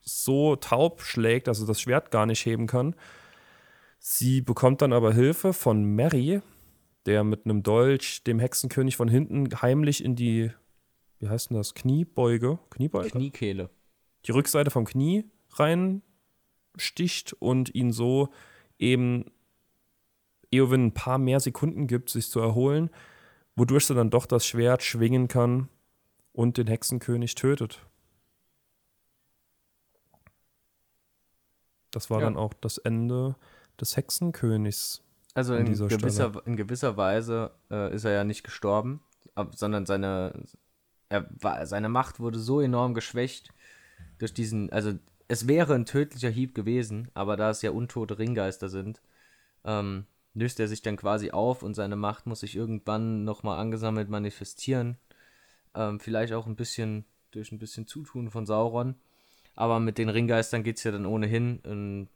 so 0.00 0.56
taub 0.56 1.00
schlägt, 1.00 1.46
dass 1.46 1.60
sie 1.60 1.66
das 1.66 1.80
Schwert 1.80 2.10
gar 2.10 2.26
nicht 2.26 2.44
heben 2.44 2.66
kann. 2.66 2.96
Sie 4.00 4.40
bekommt 4.40 4.82
dann 4.82 4.92
aber 4.92 5.12
Hilfe 5.12 5.52
von 5.52 5.84
Mary, 5.84 6.42
der 7.06 7.24
mit 7.24 7.44
einem 7.44 7.62
Dolch 7.62 8.22
dem 8.24 8.38
Hexenkönig 8.38 8.96
von 8.96 9.08
hinten 9.08 9.48
heimlich 9.60 10.04
in 10.04 10.16
die, 10.16 10.50
wie 11.18 11.28
heißt 11.28 11.50
denn 11.50 11.56
das, 11.56 11.74
Kniebeuge? 11.74 12.58
Kniebeuge? 12.70 13.10
Kniekehle. 13.10 13.70
Die 14.26 14.32
Rückseite 14.32 14.70
vom 14.70 14.84
Knie 14.84 15.24
reinsticht 15.54 17.32
und 17.34 17.74
ihn 17.74 17.92
so 17.92 18.28
eben 18.78 19.30
Eowyn 20.50 20.86
ein 20.86 20.94
paar 20.94 21.18
mehr 21.18 21.40
Sekunden 21.40 21.86
gibt, 21.86 22.10
sich 22.10 22.28
zu 22.28 22.40
erholen, 22.40 22.90
wodurch 23.56 23.86
sie 23.86 23.94
dann 23.94 24.10
doch 24.10 24.26
das 24.26 24.46
Schwert 24.46 24.82
schwingen 24.82 25.28
kann 25.28 25.68
und 26.32 26.58
den 26.58 26.66
Hexenkönig 26.66 27.34
tötet. 27.34 27.84
Das 31.90 32.10
war 32.10 32.20
ja. 32.20 32.24
dann 32.24 32.36
auch 32.36 32.54
das 32.54 32.78
Ende 32.78 33.36
des 33.80 33.96
Hexenkönigs. 33.96 35.02
Also 35.34 35.54
in 35.54 35.66
gewisser, 35.66 36.42
in 36.44 36.56
gewisser 36.56 36.96
Weise 36.96 37.52
äh, 37.70 37.94
ist 37.94 38.04
er 38.04 38.12
ja 38.12 38.24
nicht 38.24 38.44
gestorben, 38.44 39.00
sondern 39.54 39.86
seine, 39.86 40.44
er 41.08 41.26
war, 41.40 41.64
seine 41.66 41.88
Macht 41.88 42.20
wurde 42.20 42.38
so 42.38 42.60
enorm 42.60 42.92
geschwächt 42.92 43.52
durch 44.18 44.34
diesen, 44.34 44.70
also 44.70 44.92
es 45.28 45.48
wäre 45.48 45.74
ein 45.74 45.86
tödlicher 45.86 46.28
Hieb 46.28 46.54
gewesen, 46.54 47.10
aber 47.14 47.36
da 47.36 47.50
es 47.50 47.62
ja 47.62 47.70
untote 47.70 48.18
Ringgeister 48.18 48.68
sind, 48.68 49.00
ähm, 49.64 50.04
löst 50.34 50.60
er 50.60 50.68
sich 50.68 50.82
dann 50.82 50.96
quasi 50.96 51.30
auf 51.30 51.62
und 51.62 51.74
seine 51.74 51.96
Macht 51.96 52.26
muss 52.26 52.40
sich 52.40 52.56
irgendwann 52.56 53.24
nochmal 53.24 53.58
angesammelt 53.58 54.10
manifestieren. 54.10 54.98
Ähm, 55.74 56.00
vielleicht 56.00 56.34
auch 56.34 56.46
ein 56.46 56.56
bisschen 56.56 57.06
durch 57.30 57.52
ein 57.52 57.58
bisschen 57.58 57.86
Zutun 57.86 58.30
von 58.30 58.46
Sauron. 58.46 58.94
Aber 59.54 59.80
mit 59.80 59.98
den 59.98 60.08
Ringgeistern 60.08 60.62
geht 60.62 60.78
es 60.78 60.84
ja 60.84 60.92
dann 60.92 61.06
ohnehin 61.06 61.60
ein 61.64 62.08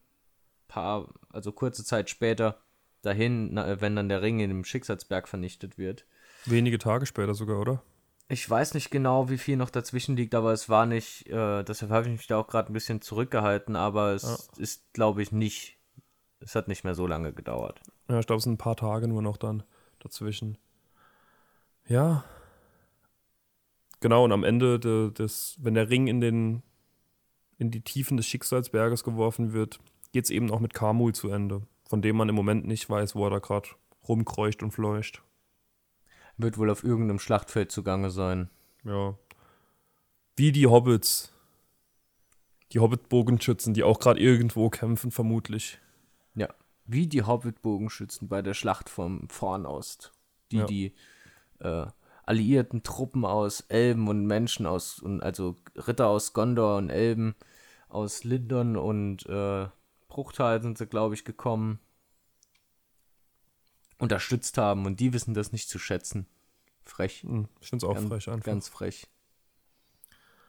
paar, 0.69 1.09
also 1.31 1.53
kurze 1.53 1.85
Zeit 1.85 2.09
später 2.11 2.61
dahin, 3.07 3.57
wenn 3.57 3.97
dann 3.97 4.09
der 4.09 4.23
Ring 4.23 4.41
in 4.41 4.51
dem 4.51 4.65
Schicksalsberg 4.65 5.29
vernichtet 5.29 5.79
wird. 5.79 6.05
Wenige 6.45 6.79
Tage 6.79 7.07
später 7.07 7.35
sogar, 7.35 7.61
oder? 7.61 7.83
Ich 8.29 8.49
weiß 8.49 8.75
nicht 8.75 8.91
genau, 8.91 9.31
wie 9.31 9.39
viel 9.39 9.57
noch 9.57 9.71
dazwischen 9.71 10.17
liegt, 10.17 10.35
aber 10.35 10.53
es 10.53 10.69
war 10.69 10.85
nicht, 10.85 11.29
äh, 11.29 11.63
deshalb 11.63 11.93
habe 11.93 12.07
ich 12.07 12.13
mich 12.13 12.27
da 12.27 12.39
auch 12.39 12.49
gerade 12.49 12.71
ein 12.71 12.75
bisschen 12.75 13.01
zurückgehalten, 13.01 13.77
aber 13.77 14.15
es 14.15 14.23
ja. 14.23 14.63
ist, 14.63 14.93
glaube 14.93 15.23
ich, 15.23 15.31
nicht, 15.31 15.79
es 16.41 16.57
hat 16.57 16.67
nicht 16.67 16.83
mehr 16.83 16.95
so 16.95 17.07
lange 17.07 17.33
gedauert. 17.33 17.81
Ja, 18.09 18.19
ich 18.19 18.27
glaube, 18.27 18.39
es 18.39 18.45
sind 18.45 18.55
ein 18.55 18.59
paar 18.59 18.77
Tage 18.77 19.07
nur 19.07 19.23
noch 19.23 19.37
dann 19.37 19.63
dazwischen. 20.01 20.59
Ja. 21.87 22.25
Genau, 24.01 24.25
und 24.25 24.33
am 24.33 24.45
Ende 24.45 24.81
de, 24.81 25.13
des, 25.13 25.57
wenn 25.61 25.75
der 25.75 25.89
Ring 25.89 26.09
in 26.09 26.21
den 26.21 26.63
in 27.59 27.71
die 27.71 27.81
Tiefen 27.81 28.17
des 28.17 28.27
Schicksalsberges 28.27 29.05
geworfen 29.05 29.53
wird, 29.53 29.79
geht 30.13 30.25
es 30.25 30.31
eben 30.31 30.51
auch 30.51 30.61
mit 30.61 30.75
Kamul 30.75 31.15
zu 31.15 31.31
Ende, 31.31 31.63
von 31.89 32.03
dem 32.03 32.17
man 32.17 32.29
im 32.29 32.35
Moment 32.35 32.67
nicht 32.67 32.89
weiß, 32.89 33.15
wo 33.15 33.25
er 33.27 33.31
da 33.31 33.39
gerade 33.39 33.69
rumkreucht 34.09 34.63
und 34.63 34.73
fleucht. 34.73 35.23
Wird 36.37 36.59
wohl 36.59 36.71
auf 36.71 36.85
irgendeinem 36.85 37.19
Schlachtfeld 37.19 37.73
zugange 37.73 38.11
sein. 38.11 38.51
Ja. 38.85 39.15
Wie 40.37 40.53
die 40.53 40.67
Hobbits. 40.67 41.33
Die 42.73 42.81
Hobbit-Bogenschützen, 42.81 43.75
die 43.75 43.85
auch 43.85 44.01
gerade 44.01 44.21
irgendwo 44.21 44.69
kämpfen, 44.69 45.11
vermutlich. 45.11 45.79
Ja. 46.35 46.49
Wie 46.85 47.07
die 47.07 47.23
Hobbit-Bogenschützen 47.23 48.29
bei 48.29 48.43
der 48.43 48.55
Schlacht 48.55 48.91
vom 48.91 49.29
Vornost. 49.29 50.13
Die 50.53 50.57
ja. 50.59 50.67
die 50.67 50.95
äh, 51.61 51.87
alliierten 52.25 52.83
Truppen 52.83 53.25
aus 53.25 53.61
Elben 53.69 54.09
und 54.09 54.27
Menschen 54.27 54.67
aus, 54.67 54.99
und 54.99 55.23
also 55.23 55.57
Ritter 55.75 56.09
aus 56.09 56.33
Gondor 56.33 56.77
und 56.77 56.91
Elben 56.91 57.35
aus 57.89 58.25
Lindon 58.25 58.77
und 58.77 59.25
äh, 59.27 59.69
Bruchtal 60.17 60.63
sind 60.63 60.79
sie, 60.79 60.87
glaube 60.87 61.15
ich, 61.15 61.27
gekommen, 61.27 61.79
unterstützt 63.99 64.57
haben 64.57 64.87
und 64.87 64.99
die 64.99 65.13
wissen 65.13 65.35
das 65.35 65.53
nicht 65.53 65.69
zu 65.69 65.79
schätzen. 65.79 66.27
Frech. 66.85 67.23
Hm, 67.23 67.49
ich 67.61 67.69
finde 67.69 67.85
es 67.85 67.91
auch 67.91 67.95
ganz, 67.95 68.09
frech 68.09 68.29
einfach. 68.31 68.47
Ganz 68.47 68.69
frech. 68.69 69.09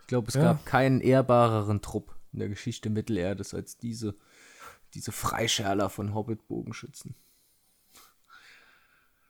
Ich 0.04 0.08
glaube, 0.08 0.30
es 0.30 0.36
ja. 0.36 0.44
gab 0.44 0.66
keinen 0.66 1.02
ehrbareren 1.02 1.82
Trupp 1.82 2.16
in 2.32 2.40
der 2.40 2.48
Geschichte 2.48 2.90
Mittelerdes 2.90 3.54
als 3.54 3.78
diese, 3.78 4.16
diese 4.94 5.12
Freischärler 5.12 5.90
von 5.90 6.14
Hobbit-Bogenschützen. 6.14 7.16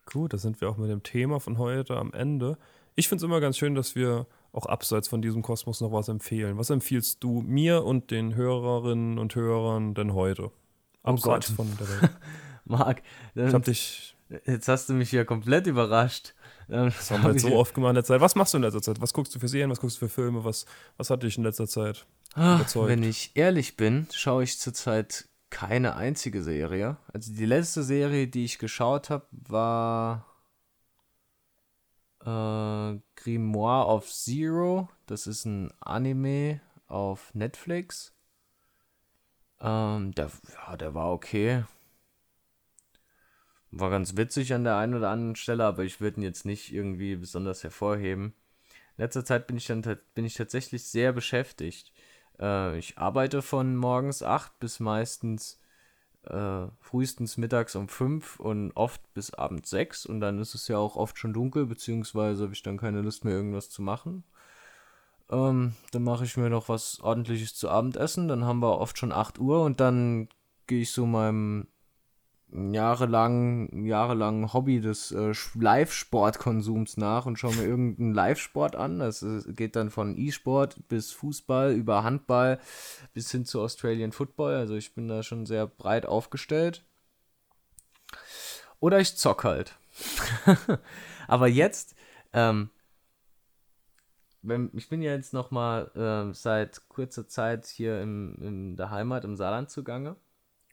Gut, 0.06 0.34
da 0.34 0.38
sind 0.38 0.62
wir 0.62 0.69
auch 0.69 0.78
mit 0.78 0.91
dem 0.91 1.02
Thema 1.02 1.39
von 1.39 1.58
heute 1.58 1.97
am 1.97 2.13
Ende. 2.13 2.60
Ich 2.95 3.08
finde 3.08 3.23
es 3.23 3.26
immer 3.26 3.39
ganz 3.39 3.58
schön, 3.58 3.73
dass 3.73 3.95
wir 3.95 4.28
auch 4.52 4.66
abseits 4.66 5.08
von 5.08 5.22
diesem 5.22 5.42
Kosmos 5.42 5.82
noch 5.82 5.92
was 5.92 6.08
empfehlen. 6.08 6.58
Was 6.58 6.70
empfiehlst 6.70 7.24
du 7.24 7.42
mir 7.42 7.84
und 7.84 8.12
den 8.12 8.36
Hörerinnen 8.36 9.20
und 9.20 9.36
Hörern 9.36 9.94
denn 9.94 10.14
heute? 10.14 10.52
Oh 11.04 11.10
abseits 11.10 11.52
oh 11.52 11.56
von 11.56 11.78
der 11.78 11.90
Welt. 12.02 12.12
Marc, 12.66 13.02
ich 13.36 13.54
hab 13.54 13.64
dich. 13.64 14.16
Jetzt 14.46 14.68
hast 14.68 14.90
du 14.90 14.94
mich 14.94 15.12
ja 15.12 15.24
komplett 15.24 15.68
überrascht. 15.68 16.34
Das 16.68 17.12
haben 17.12 17.24
wir 17.24 17.32
jetzt 17.32 17.44
so 17.44 17.56
oft 17.56 17.74
gemacht 17.74 17.92
in 17.92 17.96
letzter 17.96 18.16
Zeit. 18.16 18.22
Was 18.22 18.36
machst 18.36 18.54
du 18.54 18.58
in 18.58 18.64
letzter 18.64 18.82
Zeit? 18.82 19.00
Was 19.00 19.14
guckst 19.14 19.34
du 19.34 19.40
für 19.40 19.48
Serien? 19.48 19.70
Was 19.70 19.80
guckst 19.80 19.98
du 19.98 20.08
für 20.08 20.10
Filme? 20.10 20.44
Was, 20.44 20.66
was 20.98 21.10
hat 21.10 21.24
dich 21.24 21.38
in 21.38 21.46
letzter 21.46 21.68
Zeit 21.68 22.06
Ach, 22.34 22.60
überzeugt? 22.60 22.90
Wenn 22.90 23.04
ich 23.04 23.32
ehrlich 23.36 23.78
bin, 23.78 24.08
schaue 24.12 24.44
ich 24.44 24.60
zurzeit 24.60 25.30
keine 25.50 25.96
einzige 25.96 26.44
Serie. 26.44 26.98
Also 27.14 27.32
die 27.34 27.46
letzte 27.46 27.84
Serie, 27.84 28.28
die 28.28 28.44
ich 28.44 28.60
geschaut 28.60 29.10
habe, 29.10 29.26
war 29.32 30.26
äh, 32.28 33.00
Grimoire 33.16 33.88
of 33.88 34.12
Zero. 34.12 34.90
Das 35.06 35.28
ist 35.28 35.46
ein 35.46 35.72
Anime 35.80 36.60
auf 36.88 37.34
Netflix. 37.34 38.13
Ähm, 39.62 40.13
der, 40.13 40.30
ja, 40.54 40.78
der 40.78 40.94
war 40.94 41.12
okay. 41.12 41.63
War 43.72 43.90
ganz 43.90 44.18
witzig 44.18 44.54
an 44.54 44.63
der 44.63 44.78
einen 44.78 44.96
oder 44.96 45.10
anderen 45.10 45.36
Stelle, 45.36 45.66
aber 45.66 45.84
ich 45.84 46.00
würde 46.02 46.20
ihn 46.20 46.24
jetzt 46.24 46.46
nicht 46.46 46.74
irgendwie 46.74 47.16
besonders 47.16 47.63
hervorheben. 47.63 48.34
In 48.98 49.04
letzter 49.04 49.26
Zeit 49.26 49.48
bin 49.48 49.58
ich 49.58 49.68
dann 49.68 49.82
bin 50.13 50.26
ich 50.26 50.34
tatsächlich 50.36 50.84
sehr 50.84 51.13
beschäftigt. 51.13 51.94
Äh, 52.40 52.78
ich 52.78 52.98
arbeite 52.98 53.42
von 53.42 53.76
morgens 53.76 54.24
8 54.24 54.60
bis 54.60 54.80
meistens 54.80 55.60
äh, 56.30 56.68
frühestens 56.80 57.38
mittags 57.38 57.76
um 57.76 57.88
5 57.88 58.40
und 58.40 58.72
oft 58.74 59.02
bis 59.13 59.34
abends 59.34 59.70
6 59.70 60.06
und 60.06 60.20
dann 60.20 60.40
ist 60.40 60.56
es 60.56 60.68
ja 60.68 60.78
auch 60.78 60.96
oft 60.96 61.18
schon 61.18 61.34
dunkel, 61.34 61.66
beziehungsweise 61.66 62.44
habe 62.44 62.54
ich 62.54 62.63
dann 62.63 62.78
keine 62.78 63.02
Lust 63.02 63.26
mehr 63.26 63.36
irgendwas 63.36 63.70
zu 63.70 63.82
machen. 63.82 64.24
Ähm, 65.30 65.74
dann 65.92 66.04
mache 66.04 66.24
ich 66.26 66.38
mir 66.38 66.50
noch 66.50 66.70
was 66.70 67.00
ordentliches 67.02 67.56
zu 67.56 67.70
Abendessen, 67.70 68.28
dann 68.28 68.46
haben 68.46 68.60
wir 68.60 68.80
oft 68.80 68.98
schon 68.98 69.12
8 69.12 69.40
Uhr 69.40 69.63
und 69.63 69.80
dann 69.80 70.30
gehe 70.68 70.82
ich 70.82 70.92
so 70.92 71.06
meinem 71.06 71.68
jahrelang, 72.52 73.86
jahrelang 73.86 74.54
Hobby 74.54 74.80
des 74.80 75.12
äh, 75.12 75.34
Live-Sportkonsums 75.56 76.98
nach 76.98 77.26
und 77.26 77.38
schaue 77.38 77.56
mir 77.56 77.66
irgendeinen 77.66 78.14
Live-Sport 78.14 78.76
an. 78.76 79.00
Das 79.00 79.26
geht 79.48 79.76
dann 79.76 79.90
von 79.90 80.18
E-Sport 80.18 80.88
bis 80.88 81.12
Fußball 81.12 81.74
über 81.74 82.04
Handball 82.04 82.60
bis 83.14 83.32
hin 83.32 83.46
zu 83.46 83.62
Australian 83.62 84.12
Football. 84.12 84.56
Also 84.56 84.76
ich 84.76 84.96
bin 84.96 85.08
da 85.08 85.24
schon 85.24 85.46
sehr 85.46 85.68
breit 85.68 86.06
aufgestellt. 86.06 86.84
Oder 88.80 89.00
ich 89.00 89.17
zock 89.17 89.44
halt. 89.44 89.76
Aber 91.28 91.48
jetzt, 91.48 91.96
ähm, 92.32 92.69
wenn, 94.42 94.69
ich 94.74 94.88
bin 94.88 95.02
ja 95.02 95.12
jetzt 95.12 95.34
noch 95.34 95.52
mal 95.52 95.92
äh, 95.96 96.34
seit 96.34 96.88
kurzer 96.88 97.28
Zeit 97.28 97.65
hier 97.65 98.02
im, 98.02 98.38
in 98.42 98.78
der 98.78 98.92
Heimat 98.92 99.26
im 99.26 99.36
Saarland 99.36 99.69
zugange. 99.69 100.15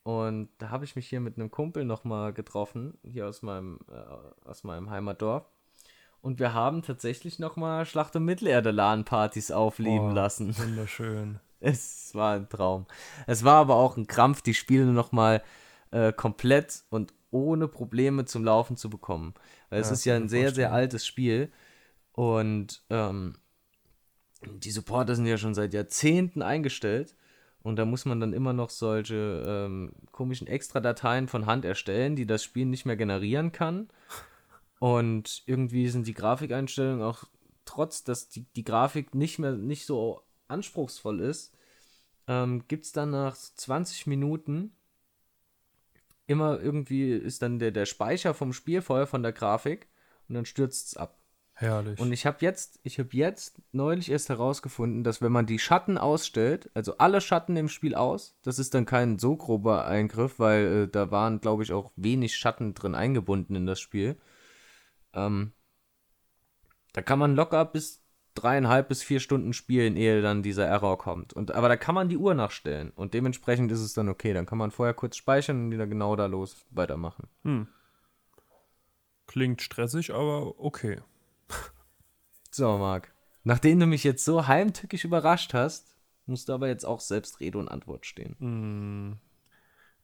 Und 0.04 0.50
da 0.58 0.68
habe 0.68 0.84
ich 0.84 0.96
mich 0.96 1.08
hier 1.08 1.20
mit 1.20 1.36
einem 1.36 1.50
Kumpel 1.50 1.84
nochmal 1.84 2.34
getroffen, 2.34 2.98
hier 3.02 3.26
aus 3.26 3.42
meinem, 3.42 3.80
äh, 3.90 4.48
aus 4.48 4.62
meinem 4.62 4.90
Heimatdorf. 4.90 5.50
Und 6.20 6.38
wir 6.38 6.52
haben 6.52 6.82
tatsächlich 6.82 7.38
nochmal 7.38 7.86
Schlacht 7.86 8.14
um 8.14 8.24
Mittelerde-LAN-Partys 8.26 9.50
aufleben 9.50 10.10
oh, 10.10 10.14
lassen. 10.14 10.56
Wunderschön. 10.58 11.40
Es 11.58 12.14
war 12.14 12.34
ein 12.34 12.48
Traum. 12.50 12.86
Es 13.26 13.44
war 13.44 13.56
aber 13.56 13.76
auch 13.76 13.96
ein 13.96 14.06
Krampf, 14.06 14.42
die 14.42 14.52
Spiele 14.52 14.84
nochmal 14.84 15.42
äh, 15.90 16.12
komplett 16.12 16.84
und 16.90 17.14
ohne 17.30 17.66
Probleme 17.66 18.26
zum 18.26 18.44
Laufen 18.44 18.76
zu 18.76 18.90
bekommen. 18.90 19.32
Weil 19.70 19.80
ja, 19.80 19.86
es 19.86 19.90
ist 19.90 20.04
ja 20.04 20.16
ein 20.16 20.28
sehr, 20.28 20.52
sehr 20.52 20.72
altes 20.72 21.06
Spiel. 21.06 21.50
Und 22.12 22.84
ähm, 22.90 23.38
die 24.46 24.70
Supporter 24.70 25.14
sind 25.16 25.26
ja 25.26 25.38
schon 25.38 25.54
seit 25.54 25.72
Jahrzehnten 25.72 26.42
eingestellt. 26.42 27.16
Und 27.64 27.76
da 27.76 27.86
muss 27.86 28.04
man 28.04 28.20
dann 28.20 28.34
immer 28.34 28.52
noch 28.52 28.68
solche 28.68 29.42
ähm, 29.46 29.94
komischen 30.12 30.46
Extra-Dateien 30.46 31.28
von 31.28 31.46
Hand 31.46 31.64
erstellen, 31.64 32.14
die 32.14 32.26
das 32.26 32.44
Spiel 32.44 32.66
nicht 32.66 32.84
mehr 32.84 32.96
generieren 32.96 33.52
kann. 33.52 33.88
Und 34.78 35.42
irgendwie 35.46 35.88
sind 35.88 36.06
die 36.06 36.12
Grafikeinstellungen 36.12 37.02
auch, 37.02 37.24
trotz 37.64 38.04
dass 38.04 38.28
die, 38.28 38.44
die 38.54 38.64
Grafik 38.64 39.14
nicht 39.14 39.38
mehr 39.38 39.52
nicht 39.52 39.86
so 39.86 40.20
anspruchsvoll 40.46 41.20
ist, 41.20 41.56
ähm, 42.28 42.68
gibt 42.68 42.84
es 42.84 42.92
dann 42.92 43.10
nach 43.10 43.34
20 43.34 44.06
Minuten 44.08 44.76
immer 46.26 46.60
irgendwie 46.60 47.12
ist 47.12 47.40
dann 47.40 47.58
der, 47.58 47.70
der 47.70 47.86
Speicher 47.86 48.34
vom 48.34 48.52
Spiel 48.52 48.82
vorher 48.82 49.06
von 49.06 49.22
der 49.22 49.32
Grafik 49.32 49.88
und 50.28 50.34
dann 50.34 50.44
stürzt 50.44 50.88
es 50.88 50.96
ab. 50.98 51.18
Herrlich. 51.56 52.00
Und 52.00 52.12
ich 52.12 52.26
habe 52.26 52.38
jetzt, 52.40 52.80
ich 52.82 52.98
habe 52.98 53.10
jetzt 53.12 53.62
neulich 53.70 54.10
erst 54.10 54.28
herausgefunden, 54.28 55.04
dass 55.04 55.22
wenn 55.22 55.30
man 55.30 55.46
die 55.46 55.60
Schatten 55.60 55.98
ausstellt, 55.98 56.68
also 56.74 56.98
alle 56.98 57.20
Schatten 57.20 57.56
im 57.56 57.68
Spiel 57.68 57.94
aus, 57.94 58.36
das 58.42 58.58
ist 58.58 58.74
dann 58.74 58.86
kein 58.86 59.20
so 59.20 59.36
grober 59.36 59.86
Eingriff, 59.86 60.40
weil 60.40 60.66
äh, 60.66 60.88
da 60.88 61.12
waren, 61.12 61.40
glaube 61.40 61.62
ich, 61.62 61.72
auch 61.72 61.92
wenig 61.94 62.36
Schatten 62.36 62.74
drin 62.74 62.96
eingebunden 62.96 63.54
in 63.54 63.66
das 63.66 63.78
Spiel. 63.78 64.16
Ähm, 65.12 65.52
da 66.92 67.02
kann 67.02 67.20
man 67.20 67.36
locker 67.36 67.64
bis 67.64 68.02
dreieinhalb 68.34 68.88
bis 68.88 69.04
vier 69.04 69.20
Stunden 69.20 69.52
spielen, 69.52 69.96
ehe 69.96 70.22
dann 70.22 70.42
dieser 70.42 70.66
Error 70.66 70.98
kommt. 70.98 71.34
Und, 71.34 71.52
aber 71.52 71.68
da 71.68 71.76
kann 71.76 71.94
man 71.94 72.08
die 72.08 72.16
Uhr 72.16 72.34
nachstellen 72.34 72.90
und 72.96 73.14
dementsprechend 73.14 73.70
ist 73.70 73.80
es 73.80 73.94
dann 73.94 74.08
okay. 74.08 74.32
Dann 74.32 74.46
kann 74.46 74.58
man 74.58 74.72
vorher 74.72 74.94
kurz 74.94 75.16
speichern 75.16 75.66
und 75.66 75.70
wieder 75.70 75.86
genau 75.86 76.16
da 76.16 76.26
los 76.26 76.66
weitermachen. 76.70 77.28
Hm. 77.44 77.68
Klingt 79.28 79.62
stressig, 79.62 80.12
aber 80.12 80.58
okay. 80.58 81.00
So, 82.56 82.78
Marc. 82.78 83.12
Nachdem 83.42 83.80
du 83.80 83.86
mich 83.86 84.04
jetzt 84.04 84.24
so 84.24 84.46
heimtückisch 84.46 85.04
überrascht 85.04 85.54
hast, 85.54 85.96
musst 86.26 86.48
du 86.48 86.52
aber 86.52 86.68
jetzt 86.68 86.86
auch 86.86 87.00
selbst 87.00 87.40
Rede 87.40 87.58
und 87.58 87.68
Antwort 87.68 88.06
stehen. 88.06 88.36
Hm. 88.38 89.16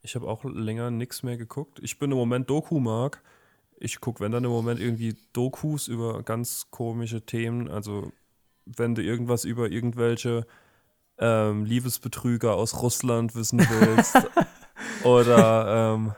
Ich 0.02 0.16
habe 0.16 0.26
auch 0.26 0.42
länger 0.42 0.90
nichts 0.90 1.22
mehr 1.22 1.36
geguckt. 1.36 1.78
Ich 1.80 2.00
bin 2.00 2.10
im 2.10 2.16
Moment 2.16 2.50
Doku-Mark. 2.50 3.22
Ich 3.76 4.00
gucke, 4.00 4.18
wenn 4.18 4.32
dann 4.32 4.42
im 4.42 4.50
Moment 4.50 4.80
irgendwie 4.80 5.16
Dokus 5.32 5.86
über 5.86 6.24
ganz 6.24 6.72
komische 6.72 7.24
Themen. 7.24 7.68
Also, 7.68 8.10
wenn 8.66 8.96
du 8.96 9.02
irgendwas 9.04 9.44
über 9.44 9.70
irgendwelche 9.70 10.44
ähm, 11.18 11.64
Liebesbetrüger 11.64 12.54
aus 12.56 12.82
Russland 12.82 13.36
wissen 13.36 13.60
willst. 13.60 14.26
oder, 15.04 15.94
ähm, 15.94 16.14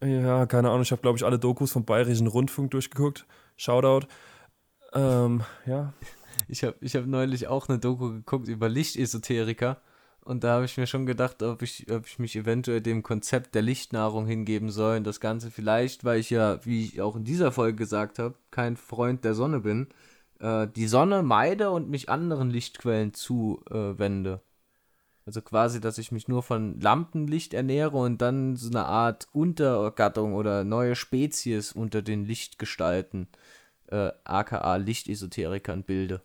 ja, 0.00 0.46
keine 0.46 0.68
Ahnung. 0.68 0.82
Ich 0.82 0.92
habe, 0.92 1.02
glaube 1.02 1.18
ich, 1.18 1.24
alle 1.24 1.40
Dokus 1.40 1.72
vom 1.72 1.84
Bayerischen 1.84 2.28
Rundfunk 2.28 2.70
durchgeguckt. 2.70 3.26
Shoutout. 3.56 4.06
Ähm, 4.94 5.42
ja. 5.66 5.92
Ich 6.48 6.64
habe 6.64 6.76
ich 6.80 6.96
hab 6.96 7.06
neulich 7.06 7.48
auch 7.48 7.68
eine 7.68 7.78
Doku 7.78 8.10
geguckt 8.10 8.48
über 8.48 8.68
Lichtesoteriker. 8.68 9.80
Und 10.24 10.42
da 10.42 10.54
habe 10.54 10.64
ich 10.64 10.78
mir 10.78 10.86
schon 10.86 11.04
gedacht, 11.04 11.42
ob 11.42 11.60
ich, 11.60 11.90
ob 11.92 12.06
ich 12.06 12.18
mich 12.18 12.34
eventuell 12.34 12.80
dem 12.80 13.02
Konzept 13.02 13.54
der 13.54 13.60
Lichtnahrung 13.60 14.26
hingeben 14.26 14.70
soll. 14.70 14.96
Und 14.96 15.04
das 15.04 15.20
Ganze 15.20 15.50
vielleicht, 15.50 16.04
weil 16.04 16.18
ich 16.18 16.30
ja, 16.30 16.64
wie 16.64 16.84
ich 16.84 17.02
auch 17.02 17.16
in 17.16 17.24
dieser 17.24 17.52
Folge 17.52 17.76
gesagt 17.76 18.18
habe, 18.18 18.34
kein 18.50 18.76
Freund 18.76 19.24
der 19.24 19.34
Sonne 19.34 19.60
bin, 19.60 19.88
äh, 20.40 20.66
die 20.68 20.86
Sonne 20.86 21.22
meide 21.22 21.70
und 21.70 21.90
mich 21.90 22.08
anderen 22.08 22.50
Lichtquellen 22.50 23.12
zuwende. 23.12 24.40
Also 25.26 25.40
quasi, 25.40 25.80
dass 25.80 25.98
ich 25.98 26.12
mich 26.12 26.28
nur 26.28 26.42
von 26.42 26.80
Lampenlicht 26.80 27.54
ernähre 27.54 27.96
und 27.96 28.20
dann 28.20 28.56
so 28.56 28.68
eine 28.68 28.84
Art 28.84 29.28
Untergattung 29.32 30.34
oder 30.34 30.64
neue 30.64 30.96
Spezies 30.96 31.72
unter 31.72 32.02
den 32.02 32.24
Lichtgestalten, 32.26 33.28
äh, 33.88 34.10
aka 34.24 34.76
Lichtesoterikern, 34.76 35.82
bilde. 35.82 36.22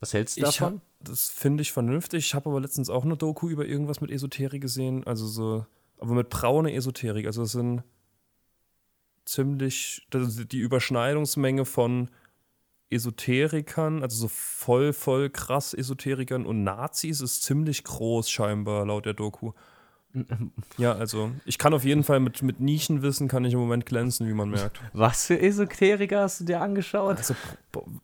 Was 0.00 0.12
hältst 0.12 0.36
du 0.36 0.42
davon? 0.42 0.74
hab, 0.74 0.80
das 1.00 1.28
finde 1.28 1.62
ich 1.62 1.72
vernünftig. 1.72 2.26
Ich 2.26 2.34
habe 2.34 2.50
aber 2.50 2.60
letztens 2.60 2.90
auch 2.90 3.04
eine 3.04 3.16
Doku 3.16 3.48
über 3.48 3.66
irgendwas 3.66 4.00
mit 4.00 4.10
Esoterik 4.10 4.60
gesehen. 4.60 5.06
Also 5.06 5.26
so, 5.26 5.66
aber 5.98 6.14
mit 6.14 6.28
braune 6.28 6.72
Esoterik. 6.74 7.26
Also 7.26 7.42
es 7.42 7.52
sind 7.52 7.82
ziemlich, 9.24 10.06
die 10.12 10.58
Überschneidungsmenge 10.58 11.64
von 11.64 12.10
Esoterikern, 12.88 14.02
also 14.02 14.16
so 14.16 14.28
voll, 14.28 14.92
voll 14.92 15.28
krass 15.28 15.74
Esoterikern 15.74 16.46
und 16.46 16.62
Nazis 16.62 17.20
ist 17.20 17.42
ziemlich 17.42 17.82
groß 17.82 18.30
scheinbar 18.30 18.86
laut 18.86 19.06
der 19.06 19.14
Doku. 19.14 19.52
Ja, 20.78 20.92
also 20.92 21.30
ich 21.44 21.58
kann 21.58 21.74
auf 21.74 21.84
jeden 21.84 22.04
Fall 22.04 22.20
mit, 22.20 22.42
mit 22.42 22.60
Nischenwissen 22.60 23.28
kann 23.28 23.44
ich 23.44 23.52
im 23.52 23.58
Moment 23.58 23.86
glänzen, 23.86 24.26
wie 24.28 24.32
man 24.32 24.50
merkt. 24.50 24.80
Was 24.92 25.26
für 25.26 25.40
Esoteriker 25.40 26.22
hast 26.22 26.40
du 26.40 26.44
dir 26.44 26.60
angeschaut? 26.60 27.18
Also 27.18 27.34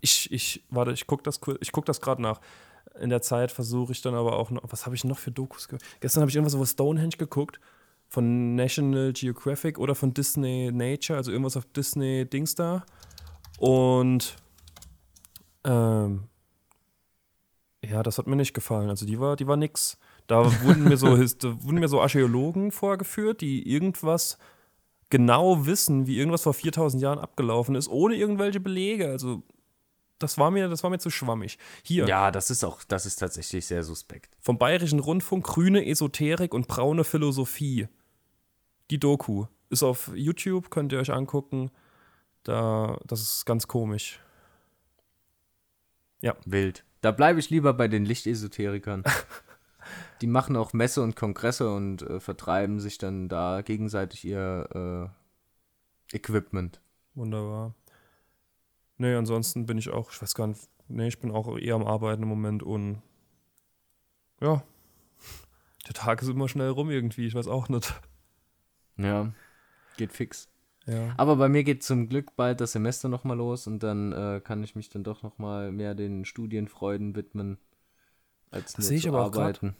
ich, 0.01 0.31
ich, 0.33 0.63
warte, 0.71 0.93
ich 0.93 1.07
gucke 1.07 1.23
das, 1.23 1.41
ich 1.61 1.73
guck 1.73 1.87
das 1.87 2.01
gerade 2.01 2.23
nach. 2.23 2.41
In 3.01 3.11
der 3.11 3.23
Zeit 3.23 3.53
versuche 3.53 3.93
ich 3.93 4.03
dann 4.03 4.15
aber 4.15 4.39
auch 4.39 4.51
noch, 4.51 4.63
was 4.69 4.85
habe 4.85 4.95
ich 4.95 5.05
noch 5.05 5.19
für 5.19 5.31
Dokus 5.31 5.69
gehört? 5.69 5.83
Gestern 6.01 6.21
habe 6.21 6.31
ich 6.31 6.37
irgendwas 6.37 6.55
über 6.55 6.67
Stonehenge 6.67 7.17
geguckt, 7.17 7.59
von 8.09 8.55
National 8.55 9.13
Geographic 9.15 9.79
oder 9.79 9.95
von 9.95 10.13
Disney 10.13 10.71
Nature, 10.71 11.17
also 11.17 11.31
irgendwas 11.31 11.57
auf 11.57 11.65
Disney 11.65 12.27
Dings 12.27 12.55
da. 12.55 12.85
Und 13.59 14.37
ähm, 15.65 16.25
ja, 17.85 18.03
das 18.03 18.19
hat 18.19 18.27
mir 18.27 18.37
nicht 18.37 18.53
gefallen. 18.55 18.91
Also 18.91 19.07
die 19.07 19.19
war, 19.19 19.37
die 19.37 19.47
war 19.47 19.57
nix. 19.57 19.99
Da 20.33 20.63
wurden 20.63 20.85
mir 20.85 20.97
so, 20.97 21.15
da 21.15 21.63
wurden 21.63 21.79
mir 21.79 21.89
so 21.89 22.01
Archäologen 22.01 22.73
vorgeführt, 22.73 23.43
die 23.43 23.71
irgendwas 23.71 24.39
genau 25.11 25.67
wissen, 25.67 26.07
wie 26.07 26.17
irgendwas 26.17 26.45
vor 26.45 26.55
4000 26.55 27.03
Jahren 27.03 27.19
abgelaufen 27.19 27.75
ist, 27.75 27.87
ohne 27.89 28.15
irgendwelche 28.15 28.59
Belege. 28.59 29.09
Also 29.09 29.43
das 30.19 30.39
war 30.39 30.51
mir, 30.51 30.71
das 30.71 30.83
war 30.83 30.89
mir 30.89 30.99
zu 30.99 31.11
schwammig. 31.11 31.59
Hier, 31.83 32.07
Ja, 32.07 32.31
das 32.31 32.49
ist 32.49 32.65
auch, 32.65 32.83
das 32.83 33.05
ist 33.05 33.17
tatsächlich 33.17 33.67
sehr 33.67 33.83
suspekt. 33.83 34.35
vom 34.41 34.57
Bayerischen 34.57 35.01
Rundfunk, 35.01 35.45
grüne 35.45 35.85
Esoterik 35.85 36.55
und 36.55 36.67
braune 36.67 37.05
Philosophie. 37.05 37.89
Die 38.91 38.99
Doku 38.99 39.45
ist 39.69 39.83
auf 39.83 40.13
YouTube, 40.15 40.71
könnt 40.71 40.93
ihr 40.93 40.99
euch 40.99 41.13
angucken. 41.13 41.71
Da, 42.43 42.99
das 43.07 43.21
ist 43.21 43.45
ganz 43.45 43.69
komisch. 43.69 44.19
Wild. 46.47 46.87
Da 47.03 47.11
bleibe 47.11 47.39
ich 47.39 47.51
lieber 47.51 47.75
bei 47.75 47.87
den 47.87 48.07
Lichtesoterikern. 48.07 49.05
Die 50.23 50.29
machen 50.29 50.55
auch 50.55 50.73
Messe 50.73 51.03
und 51.03 51.17
Kongresse 51.17 51.75
und 51.75 52.03
äh, 52.03 52.21
vertreiben 52.21 52.79
sich 52.79 52.97
dann 52.97 53.29
da 53.29 53.61
gegenseitig 53.61 54.25
ihr 54.25 55.11
äh, 56.13 56.17
Equipment. 56.17 56.81
Wunderbar. 57.15 57.75
Nee, 58.99 59.15
ansonsten 59.15 59.67
bin 59.67 59.79
ich 59.79 59.91
auch, 59.91 60.13
ich 60.13 60.23
weiß 60.23 60.37
gar 60.37 60.47
nicht, 60.47 60.69
nee, 60.87 61.09
ich 61.09 61.19
bin 61.19 61.33
auch 61.33 61.59
eher 61.59 61.75
am 61.75 61.85
Arbeiten 61.85 62.23
im 62.23 62.29
Moment 62.29 62.63
und 62.63 63.03
ja, 64.41 64.63
der 65.89 65.95
Tag 65.95 66.23
ist 66.23 66.29
immer 66.29 66.49
schnell 66.49 66.71
rum 66.71 66.89
irgendwie, 66.89 67.27
ich 67.27 67.35
weiß 67.35 67.49
auch 67.49 67.69
nicht. 67.69 68.01
Ja, 68.97 69.33
geht 69.97 70.13
fix. 70.13 70.49
Ja. 70.87 71.15
Aber 71.17 71.35
bei 71.35 71.49
mir 71.49 71.65
geht 71.65 71.83
zum 71.83 72.09
Glück 72.09 72.37
bald 72.37 72.61
das 72.61 72.73
Semester 72.73 73.09
nochmal 73.09 73.39
los 73.39 73.67
und 73.67 73.83
dann 73.83 74.13
äh, 74.13 74.41
kann 74.41 74.63
ich 74.63 74.77
mich 74.77 74.89
dann 74.89 75.03
doch 75.03 75.25
nochmal 75.25 75.73
mehr 75.73 75.97
den 75.97 76.25
Studienfreuden 76.25 77.17
widmen, 77.17 77.59
als 78.53 78.79
nur 78.79 78.87
sehe 78.87 78.99
ich 78.99 79.09
aber 79.09 79.23
auch 79.23 79.35
arbeiten. 79.35 79.75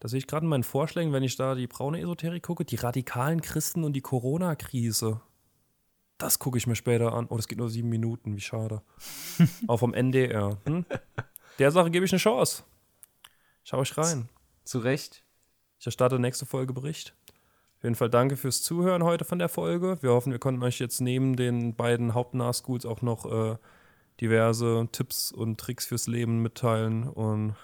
Das 0.00 0.10
sehe 0.10 0.18
ich 0.18 0.26
gerade 0.26 0.44
in 0.44 0.50
meinen 0.50 0.64
Vorschlägen, 0.64 1.12
wenn 1.12 1.22
ich 1.22 1.36
da 1.36 1.54
die 1.54 1.66
braune 1.66 2.00
Esoterik 2.00 2.42
gucke, 2.42 2.64
die 2.64 2.76
radikalen 2.76 3.42
Christen 3.42 3.84
und 3.84 3.92
die 3.92 4.00
Corona-Krise. 4.00 5.20
Das 6.16 6.38
gucke 6.38 6.58
ich 6.58 6.66
mir 6.66 6.76
später 6.76 7.12
an. 7.12 7.26
Oh, 7.28 7.36
das 7.36 7.48
geht 7.48 7.58
nur 7.58 7.70
sieben 7.70 7.90
Minuten, 7.90 8.34
wie 8.34 8.40
schade. 8.40 8.82
Auch 9.68 9.78
vom 9.78 9.94
NDR. 9.94 10.58
Hm? 10.64 10.84
Der 11.58 11.70
Sache 11.70 11.90
gebe 11.90 12.04
ich 12.04 12.12
eine 12.12 12.18
Chance. 12.18 12.64
Schau 13.62 13.78
euch 13.78 13.96
rein. 13.96 14.28
Zu 14.64 14.78
Recht. 14.78 15.22
Ich 15.78 15.86
erstatte 15.86 16.18
nächste 16.18 16.46
Folge 16.46 16.72
Bericht. 16.72 17.14
Auf 17.78 17.84
jeden 17.84 17.94
Fall 17.94 18.10
danke 18.10 18.36
fürs 18.36 18.62
Zuhören 18.62 19.04
heute 19.04 19.24
von 19.24 19.38
der 19.38 19.48
Folge. 19.48 19.98
Wir 20.02 20.10
hoffen, 20.10 20.32
wir 20.32 20.38
konnten 20.38 20.62
euch 20.62 20.78
jetzt 20.78 21.00
neben 21.00 21.36
den 21.36 21.74
beiden 21.74 22.14
Hauptnahschools 22.14 22.84
auch 22.84 23.00
noch 23.00 23.24
äh, 23.24 23.56
diverse 24.20 24.88
Tipps 24.92 25.32
und 25.32 25.58
Tricks 25.58 25.86
fürs 25.86 26.06
Leben 26.06 26.42
mitteilen. 26.42 27.08
Und 27.08 27.54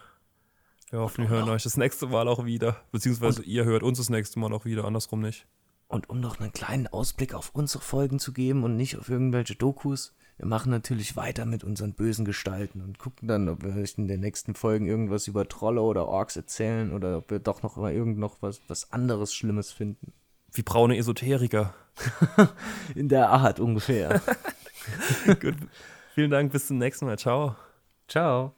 wir 0.90 1.00
hoffen, 1.00 1.24
wir 1.24 1.28
hören 1.28 1.48
euch 1.48 1.64
das 1.64 1.76
nächste 1.76 2.06
Mal 2.06 2.28
auch 2.28 2.44
wieder. 2.44 2.76
Beziehungsweise 2.92 3.42
ihr 3.42 3.64
hört 3.64 3.82
uns 3.82 3.98
das 3.98 4.10
nächste 4.10 4.38
Mal 4.38 4.52
auch 4.52 4.64
wieder, 4.64 4.84
andersrum 4.84 5.20
nicht. 5.20 5.46
Und 5.88 6.10
um 6.10 6.20
noch 6.20 6.40
einen 6.40 6.52
kleinen 6.52 6.86
Ausblick 6.86 7.34
auf 7.34 7.50
unsere 7.54 7.82
Folgen 7.82 8.18
zu 8.18 8.32
geben 8.32 8.64
und 8.64 8.76
nicht 8.76 8.98
auf 8.98 9.08
irgendwelche 9.08 9.54
Dokus, 9.54 10.14
wir 10.36 10.46
machen 10.46 10.70
natürlich 10.70 11.16
weiter 11.16 11.46
mit 11.46 11.64
unseren 11.64 11.94
bösen 11.94 12.24
Gestalten 12.24 12.82
und 12.82 12.98
gucken 12.98 13.26
dann, 13.26 13.48
ob 13.48 13.62
wir 13.62 13.74
euch 13.74 13.94
in 13.96 14.06
den 14.06 14.20
nächsten 14.20 14.54
Folgen 14.54 14.86
irgendwas 14.86 15.28
über 15.28 15.48
Trolle 15.48 15.80
oder 15.80 16.08
Orks 16.08 16.36
erzählen 16.36 16.92
oder 16.92 17.18
ob 17.18 17.30
wir 17.30 17.38
doch 17.38 17.62
noch 17.62 17.76
mal 17.76 17.92
irgend 17.92 18.18
noch 18.18 18.42
was, 18.42 18.60
was 18.68 18.92
anderes 18.92 19.32
Schlimmes 19.32 19.72
finden. 19.72 20.12
Wie 20.52 20.62
braune 20.62 20.96
Esoteriker. 20.96 21.74
In 22.94 23.08
der 23.08 23.30
Art 23.30 23.60
ungefähr. 23.60 24.20
Gut. 25.26 25.56
Vielen 26.14 26.30
Dank, 26.30 26.52
bis 26.52 26.66
zum 26.66 26.78
nächsten 26.78 27.06
Mal. 27.06 27.18
Ciao. 27.18 27.56
Ciao. 28.08 28.54